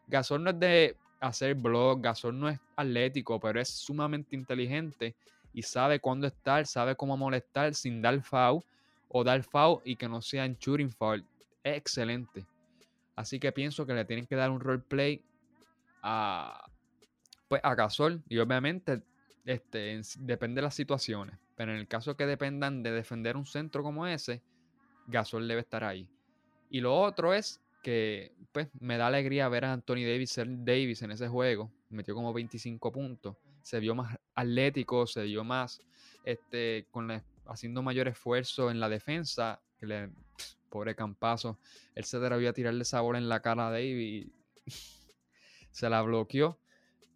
Gasol 0.06 0.44
no 0.44 0.50
es 0.50 0.60
de 0.60 0.96
hacer 1.20 1.54
blog, 1.54 2.00
Gasol 2.02 2.38
no 2.38 2.48
es 2.48 2.58
atlético, 2.76 3.40
pero 3.40 3.60
es 3.60 3.68
sumamente 3.68 4.36
inteligente 4.36 5.14
y 5.52 5.62
sabe 5.62 6.00
cuándo 6.00 6.26
estar, 6.26 6.66
sabe 6.66 6.94
cómo 6.94 7.16
molestar 7.16 7.74
sin 7.74 8.02
dar 8.02 8.20
foul 8.22 8.62
o 9.08 9.24
dar 9.24 9.42
foul 9.42 9.80
y 9.84 9.96
que 9.96 10.08
no 10.08 10.20
sea 10.20 10.44
en 10.44 10.56
shooting 10.58 10.90
foul. 10.90 11.24
Es 11.64 11.78
excelente. 11.78 12.44
Así 13.16 13.40
que 13.40 13.50
pienso 13.52 13.86
que 13.86 13.94
le 13.94 14.04
tienen 14.04 14.26
que 14.26 14.36
dar 14.36 14.50
un 14.50 14.60
roleplay 14.60 15.22
a, 16.08 16.70
pues, 17.48 17.60
a 17.64 17.74
Gasol 17.74 18.22
y 18.28 18.38
obviamente 18.38 19.02
este, 19.44 20.00
depende 20.20 20.60
de 20.60 20.62
las 20.62 20.74
situaciones. 20.74 21.36
Pero 21.56 21.72
en 21.72 21.78
el 21.78 21.88
caso 21.88 22.16
que 22.16 22.26
dependan 22.26 22.82
de 22.82 22.92
defender 22.92 23.36
un 23.36 23.46
centro 23.46 23.82
como 23.82 24.06
ese, 24.06 24.42
Gasol 25.08 25.48
debe 25.48 25.60
estar 25.60 25.82
ahí. 25.82 26.08
Y 26.70 26.80
lo 26.80 26.96
otro 26.96 27.34
es 27.34 27.60
que 27.82 28.32
pues, 28.52 28.68
me 28.78 28.98
da 28.98 29.08
alegría 29.08 29.48
ver 29.48 29.64
a 29.64 29.72
Anthony 29.72 30.04
Davis 30.04 31.02
en 31.02 31.10
ese 31.10 31.28
juego. 31.28 31.72
Metió 31.90 32.14
como 32.14 32.32
25 32.32 32.92
puntos. 32.92 33.36
Se 33.62 33.80
vio 33.80 33.94
más 33.94 34.16
atlético, 34.34 35.06
se 35.06 35.24
vio 35.24 35.42
más 35.42 35.80
este, 36.24 36.86
con 36.90 37.10
haciendo 37.46 37.82
mayor 37.82 38.06
esfuerzo 38.08 38.70
en 38.70 38.78
la 38.78 38.88
defensa. 38.88 39.60
Que 39.78 39.86
le, 39.86 40.10
pobre 40.68 40.94
campazo. 40.94 41.58
Él 41.94 42.04
se 42.04 42.18
debió 42.18 42.52
tirarle 42.52 42.84
sabor 42.84 43.16
en 43.16 43.28
la 43.28 43.40
cara 43.40 43.68
a 43.68 43.70
Davis. 43.70 44.28
se 45.76 45.90
la 45.90 46.00
bloqueó. 46.00 46.58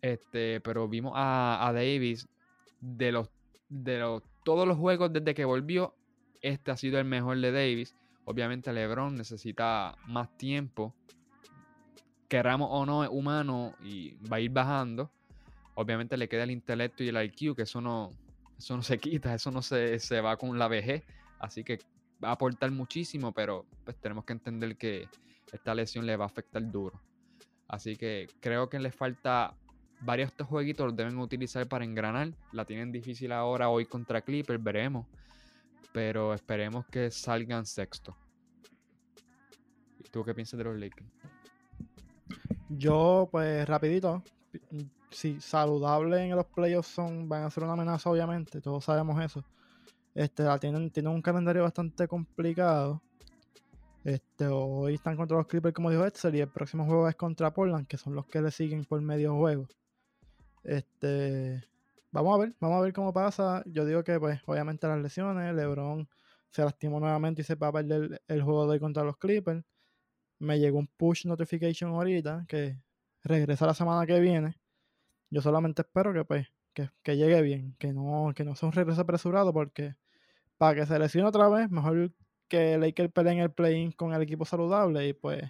Este, 0.02 0.61
pero 0.61 0.86
vimos 0.86 1.14
a, 1.16 1.66
a, 1.66 1.72
Davis 1.72 2.28
de 2.80 3.11
los 3.12 3.30
de 3.68 3.98
los 3.98 4.22
todos 4.44 4.68
los 4.68 4.76
juegos 4.76 5.12
desde 5.12 5.34
que 5.34 5.46
volvió. 5.46 5.94
Este 6.42 6.70
ha 6.70 6.76
sido 6.76 6.98
el 6.98 7.06
mejor 7.06 7.38
de 7.38 7.52
Davis. 7.52 7.94
Obviamente 8.24 8.70
LeBron 8.72 9.14
necesita 9.14 9.96
más 10.06 10.36
tiempo. 10.36 10.94
Queramos 12.28 12.68
o 12.70 12.84
no, 12.84 13.02
es 13.02 13.11
humano 13.11 13.74
y 13.82 14.12
va 14.30 14.36
a 14.36 14.40
ir 14.40 14.50
bajando. 14.50 15.11
Obviamente 15.74 16.18
le 16.18 16.28
queda 16.28 16.42
el 16.44 16.50
intelecto 16.50 17.02
y 17.02 17.08
el 17.08 17.22
IQ, 17.22 17.56
que 17.56 17.62
eso 17.62 17.80
no, 17.80 18.11
eso 18.58 18.76
no 18.76 18.82
se 18.82 18.98
quita, 18.98 19.34
eso 19.34 19.50
no 19.50 19.62
se, 19.62 19.98
se 19.98 20.20
va 20.20 20.36
con 20.36 20.58
la 20.58 20.68
vejez. 20.68 21.02
Así 21.38 21.64
que 21.64 21.78
va 22.22 22.28
a 22.28 22.32
aportar 22.32 22.70
muchísimo, 22.70 23.32
pero 23.32 23.64
pues 23.84 23.96
tenemos 23.96 24.24
que 24.26 24.34
entender 24.34 24.76
que 24.76 25.08
esta 25.50 25.74
lesión 25.74 26.04
le 26.04 26.16
va 26.16 26.24
a 26.24 26.28
afectar 26.28 26.70
duro. 26.70 27.00
Así 27.70 27.96
que 27.96 28.26
creo 28.40 28.68
que 28.68 28.80
les 28.80 28.92
falta 28.92 29.54
varios 30.00 30.28
de 30.28 30.32
estos 30.32 30.48
jueguitos 30.48 30.86
los 30.86 30.96
deben 30.96 31.16
utilizar 31.18 31.68
para 31.68 31.84
engranar. 31.84 32.32
La 32.50 32.64
tienen 32.64 32.90
difícil 32.90 33.30
ahora 33.30 33.68
hoy 33.68 33.86
contra 33.86 34.22
Clippers, 34.22 34.62
veremos. 34.62 35.06
Pero 35.92 36.34
esperemos 36.34 36.84
que 36.86 37.12
salgan 37.12 37.64
sexto. 37.64 38.16
¿Y 40.00 40.08
tú 40.10 40.24
qué 40.24 40.34
piensas 40.34 40.58
de 40.58 40.64
los 40.64 40.76
Lakers? 40.76 41.06
Yo, 42.68 43.28
pues, 43.30 43.68
rapidito. 43.68 44.24
Sí, 45.10 45.40
saludable 45.40 46.24
en 46.24 46.34
los 46.34 46.46
playoffs 46.46 46.88
son, 46.88 47.28
van 47.28 47.44
a 47.44 47.50
ser 47.50 47.62
una 47.62 47.74
amenaza, 47.74 48.10
obviamente. 48.10 48.60
Todos 48.60 48.84
sabemos 48.84 49.22
eso. 49.22 49.44
Este, 50.12 50.44
tienen, 50.58 50.90
tienen 50.90 51.12
un 51.12 51.22
calendario 51.22 51.62
bastante 51.62 52.08
complicado. 52.08 53.00
Este, 54.05 54.46
hoy 54.46 54.94
están 54.94 55.16
contra 55.16 55.36
los 55.36 55.46
Clippers, 55.46 55.74
como 55.74 55.90
dijo 55.90 56.07
Excel, 56.07 56.34
y 56.34 56.40
el 56.40 56.48
próximo 56.48 56.86
juego 56.86 57.09
es 57.09 57.16
contra 57.16 57.53
Portland, 57.53 57.86
que 57.86 57.98
son 57.98 58.14
los 58.14 58.26
que 58.26 58.40
le 58.40 58.51
siguen 58.51 58.84
por 58.84 59.01
medio 59.03 59.36
juego. 59.36 59.68
Este, 60.64 61.62
vamos 62.11 62.34
a 62.34 62.38
ver, 62.38 62.55
vamos 62.61 62.78
a 62.78 62.80
ver 62.82 62.92
cómo 62.92 63.12
pasa. 63.12 63.62
Yo 63.66 63.84
digo 63.84 64.03
que, 64.03 64.18
pues, 64.18 64.40
obviamente 64.46 64.86
las 64.86 65.01
lesiones, 65.01 65.55
LeBron 65.55 66.09
se 66.51 66.64
lastimó 66.64 67.01
nuevamente 67.01 67.42
y 67.42 67.44
se 67.44 67.55
va 67.55 67.68
a 67.68 67.72
perder 67.72 68.22
el 68.26 68.42
juego 68.42 68.66
de 68.66 68.72
hoy 68.72 68.80
contra 68.80 69.05
los 69.05 69.16
Clippers. 69.18 69.62
Me 70.38 70.59
llegó 70.59 70.78
un 70.78 70.86
push 70.88 71.26
notification 71.26 71.90
ahorita 71.92 72.46
que 72.48 72.78
regresa 73.22 73.66
la 73.66 73.74
semana 73.74 74.07
que 74.07 74.18
viene. 74.20 74.57
Yo 75.30 75.42
solamente 75.42 75.82
espero 75.82 76.12
que 76.12 76.24
pues 76.24 76.48
que, 76.74 77.16
llegue 77.16 77.42
bien, 77.42 77.74
que 77.78 77.92
no, 77.92 78.32
que 78.34 78.44
no 78.44 78.55
sea 78.55 78.68
un 78.68 78.72
regreso 78.72 79.03
apresurado 79.03 79.53
porque 79.53 79.96
para 80.59 80.74
que 80.74 80.86
se 80.86 80.98
lesione 80.98 81.28
otra 81.28 81.48
vez, 81.48 81.70
mejor 81.70 82.12
que 82.51 82.76
Lakers 82.76 83.12
peleen 83.12 83.38
el 83.38 83.51
play 83.51 83.90
con 83.92 84.12
el 84.12 84.20
equipo 84.20 84.44
saludable 84.44 85.09
y 85.09 85.12
pues 85.14 85.42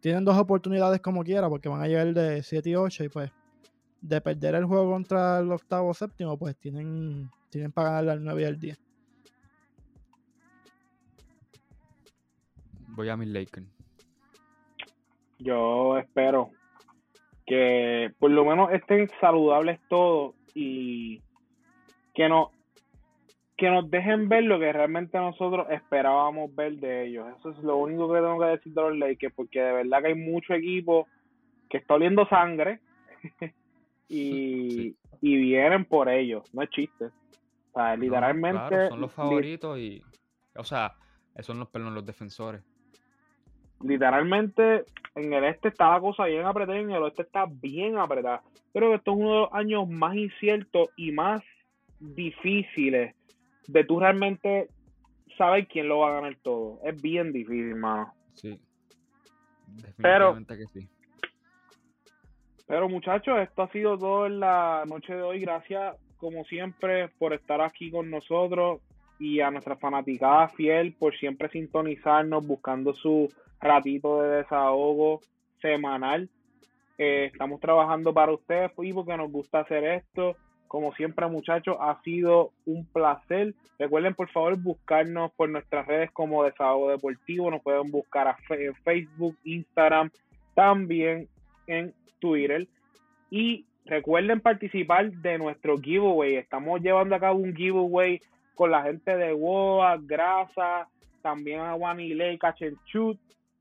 tienen 0.00 0.24
dos 0.24 0.38
oportunidades 0.38 1.00
como 1.00 1.24
quiera 1.24 1.48
porque 1.50 1.68
van 1.68 1.82
a 1.82 1.88
llegar 1.88 2.14
de 2.14 2.42
7 2.42 2.70
y 2.70 2.74
8 2.76 3.04
y 3.04 3.08
pues 3.08 3.32
de 4.00 4.20
perder 4.20 4.54
el 4.54 4.64
juego 4.64 4.92
contra 4.92 5.40
el 5.40 5.50
octavo 5.50 5.88
o 5.88 5.94
séptimo 5.94 6.38
pues 6.38 6.56
tienen, 6.56 7.28
tienen 7.50 7.72
para 7.72 7.90
ganar 7.90 8.10
al 8.10 8.24
9 8.24 8.42
y 8.42 8.44
al 8.44 8.58
10. 8.58 8.80
Voy 12.88 13.08
a 13.08 13.16
mi 13.16 13.26
Lakers. 13.26 13.66
Yo 15.38 15.98
espero 15.98 16.50
que 17.44 18.14
por 18.18 18.30
lo 18.30 18.44
menos 18.44 18.72
estén 18.72 19.10
saludables 19.20 19.80
todos 19.88 20.34
y 20.54 21.20
que 22.14 22.28
no 22.28 22.52
que 23.56 23.70
nos 23.70 23.90
dejen 23.90 24.28
ver 24.28 24.44
lo 24.44 24.58
que 24.58 24.72
realmente 24.72 25.16
nosotros 25.18 25.66
esperábamos 25.70 26.54
ver 26.54 26.74
de 26.74 27.06
ellos. 27.06 27.26
Eso 27.38 27.50
es 27.50 27.58
lo 27.58 27.78
único 27.78 28.12
que 28.12 28.20
tengo 28.20 28.38
que 28.38 28.46
decir 28.46 28.72
de 28.74 28.82
los 28.82 28.98
Lakers, 28.98 29.34
porque 29.34 29.60
de 29.60 29.72
verdad 29.72 30.02
que 30.02 30.08
hay 30.08 30.14
mucho 30.14 30.52
equipo 30.52 31.08
que 31.70 31.78
está 31.78 31.94
oliendo 31.94 32.28
sangre 32.28 32.80
y, 34.08 34.94
y 35.22 35.36
vienen 35.36 35.86
por 35.86 36.08
ellos, 36.08 36.42
no 36.54 36.62
es 36.62 36.70
chiste. 36.70 37.06
O 37.06 37.80
sea, 37.80 37.96
literalmente... 37.96 38.88
son 38.88 39.00
los 39.00 39.12
favoritos 39.12 39.78
y, 39.78 40.02
o 40.54 40.64
sea, 40.64 40.94
esos 41.34 41.46
son 41.46 41.58
los, 41.58 41.68
perdón, 41.68 41.94
los 41.94 42.04
defensores. 42.04 42.62
Literalmente 43.82 44.84
en 45.14 45.32
el 45.32 45.44
este 45.44 45.68
está 45.68 45.92
la 45.92 46.00
cosa 46.00 46.24
bien 46.26 46.44
apretada 46.44 46.78
y 46.78 46.82
en 46.82 46.90
el 46.90 47.02
oeste 47.02 47.22
está 47.22 47.46
bien 47.46 47.96
apretada. 47.98 48.42
Creo 48.72 48.90
que 48.90 48.96
esto 48.96 49.12
es 49.12 49.16
uno 49.18 49.32
de 49.32 49.40
los 49.40 49.52
años 49.52 49.88
más 49.88 50.14
inciertos 50.14 50.88
y 50.96 51.12
más 51.12 51.42
difíciles 51.98 53.14
de 53.68 53.84
tú 53.84 54.00
realmente 54.00 54.68
saber 55.36 55.66
quién 55.68 55.88
lo 55.88 55.98
va 55.98 56.10
a 56.10 56.20
ganar 56.20 56.36
todo. 56.42 56.80
Es 56.84 57.00
bien 57.00 57.32
difícil, 57.32 57.70
hermano. 57.70 58.12
Sí. 58.34 58.58
Definitivamente 59.66 60.54
pero, 60.54 60.70
que 60.72 60.80
sí. 60.80 60.88
Pero 62.66 62.88
muchachos, 62.88 63.38
esto 63.40 63.62
ha 63.62 63.70
sido 63.70 63.98
todo 63.98 64.26
en 64.26 64.40
la 64.40 64.84
noche 64.86 65.14
de 65.14 65.22
hoy. 65.22 65.40
Gracias, 65.40 65.96
como 66.16 66.44
siempre, 66.44 67.08
por 67.18 67.32
estar 67.32 67.60
aquí 67.60 67.90
con 67.90 68.10
nosotros 68.10 68.80
y 69.18 69.40
a 69.40 69.50
nuestra 69.50 69.76
fanaticada 69.76 70.48
fiel 70.48 70.92
por 70.92 71.16
siempre 71.16 71.48
sintonizarnos, 71.48 72.46
buscando 72.46 72.92
su 72.92 73.28
ratito 73.60 74.22
de 74.22 74.38
desahogo 74.38 75.20
semanal. 75.60 76.28
Eh, 76.98 77.30
estamos 77.32 77.60
trabajando 77.60 78.12
para 78.12 78.32
ustedes 78.32 78.72
y 78.78 78.92
porque 78.92 79.16
nos 79.16 79.30
gusta 79.30 79.60
hacer 79.60 79.84
esto. 79.84 80.36
Como 80.76 80.92
siempre, 80.92 81.26
muchachos, 81.26 81.78
ha 81.80 82.02
sido 82.02 82.52
un 82.66 82.84
placer. 82.84 83.54
Recuerden, 83.78 84.12
por 84.12 84.28
favor, 84.28 84.58
buscarnos 84.58 85.32
por 85.32 85.48
nuestras 85.48 85.86
redes 85.86 86.10
como 86.10 86.44
Desahogo 86.44 86.90
Deportivo. 86.90 87.50
Nos 87.50 87.62
pueden 87.62 87.90
buscar 87.90 88.36
en 88.50 88.74
Facebook, 88.84 89.38
Instagram, 89.44 90.10
también 90.54 91.28
en 91.66 91.94
Twitter. 92.18 92.68
Y 93.30 93.64
recuerden 93.86 94.40
participar 94.40 95.10
de 95.10 95.38
nuestro 95.38 95.78
giveaway. 95.78 96.36
Estamos 96.36 96.82
llevando 96.82 97.14
a 97.14 97.20
cabo 97.20 97.38
un 97.38 97.56
giveaway 97.56 98.20
con 98.54 98.70
la 98.70 98.82
gente 98.82 99.16
de 99.16 99.32
WOA, 99.32 99.96
Grasa, 100.02 100.88
también 101.22 101.60
a 101.60 101.72
and 101.72 102.78
Shoot. 102.84 103.18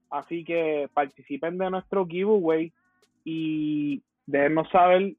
Así 0.09 0.43
que 0.43 0.89
participen 0.93 1.57
de 1.57 1.69
nuestro 1.69 2.05
giveaway 2.05 2.73
y 3.23 4.01
déjenos 4.25 4.69
saber 4.69 5.15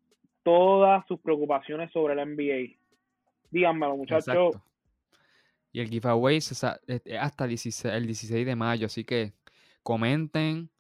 todas 0.47 1.05
sus 1.09 1.19
preocupaciones 1.19 1.91
sobre 1.91 2.15
el 2.15 2.37
NBA. 2.37 2.79
Díganmelo, 3.51 3.97
muchachos. 3.97 4.55
Y 5.73 5.81
el 5.81 5.89
giveaway 5.89 6.37
es 6.37 6.63
hasta 6.63 7.45
el 7.45 8.07
16 8.07 8.47
de 8.47 8.55
mayo, 8.55 8.87
así 8.87 9.03
que 9.03 9.33
comenten, 9.83 10.71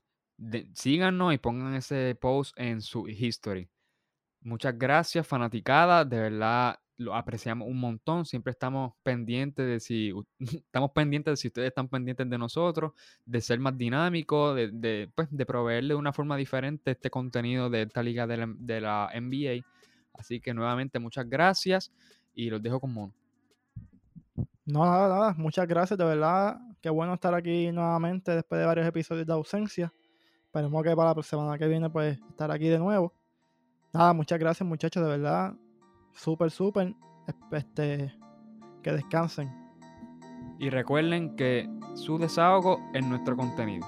síganos 0.73 1.35
y 1.35 1.39
pongan 1.39 1.75
ese 1.75 2.14
post 2.14 2.57
en 2.57 2.81
su 2.81 3.09
history. 3.09 3.69
Muchas 4.41 4.79
gracias, 4.79 5.27
fanaticada. 5.27 6.05
De 6.05 6.21
verdad, 6.21 6.79
lo 6.99 7.14
apreciamos 7.14 7.68
un 7.68 7.78
montón. 7.78 8.24
Siempre 8.24 8.53
estamos 8.53 8.94
pendientes 9.03 9.66
de 9.66 9.80
si 9.80 10.12
estamos 10.38 10.90
pendientes 10.92 11.32
de 11.32 11.36
si 11.36 11.49
ustedes 11.49 11.68
están 11.68 11.88
pendientes 11.88 12.28
de 12.28 12.38
nosotros, 12.38 12.92
de 13.24 13.40
ser 13.40 13.61
más 13.61 13.76
dinámicos, 13.76 14.57
de, 14.57 14.70
de, 14.70 15.11
pues, 15.14 15.28
de 15.30 15.47
proveerle 15.47 15.94
de 15.94 15.99
una 15.99 16.12
forma 16.12 16.36
diferente 16.36 16.92
este 16.92 17.11
contenido 17.11 17.70
de 17.70 17.82
esta 17.82 18.03
liga 18.03 18.26
de 18.26 18.80
la, 18.80 19.11
NBA. 19.14 19.64
Así 20.14 20.40
que 20.40 20.55
nuevamente 20.55 20.99
muchas 20.99 21.28
gracias 21.28 21.92
y 22.34 22.49
los 22.49 22.62
dejo 22.62 22.80
con 22.80 22.92
Mono. 22.92 23.12
No, 24.64 24.84
nada, 24.84 25.09
nada. 25.09 25.34
Muchas 25.36 25.66
gracias, 25.68 25.99
de 25.99 26.05
verdad. 26.05 26.59
Qué 26.80 26.90
bueno 26.90 27.14
estar 27.14 27.34
aquí 27.34 27.70
nuevamente 27.70 28.32
después 28.32 28.59
de 28.59 28.66
varios 28.66 28.86
episodios 28.86 29.26
de 29.26 29.32
ausencia. 29.32 29.92
Esperemos 30.47 30.82
que 30.82 30.97
para 30.97 31.14
la 31.14 31.22
semana 31.22 31.59
que 31.59 31.68
viene, 31.68 31.88
pues, 31.90 32.18
estar 32.30 32.51
aquí 32.51 32.68
de 32.68 32.78
nuevo. 32.78 33.12
Nada, 33.92 34.12
muchas 34.12 34.38
gracias, 34.38 34.66
muchachos, 34.66 35.03
de 35.03 35.09
verdad 35.09 35.55
súper, 36.17 36.51
súper. 36.51 36.95
Este, 37.53 38.12
que 38.83 38.93
descansen. 38.93 39.51
Y 40.59 40.71
recuerden 40.71 41.37
que 41.37 41.69
su 41.95 42.19
desahogo 42.19 42.81
es 42.95 43.05
nuestro 43.07 43.37
contenido. 43.37 43.87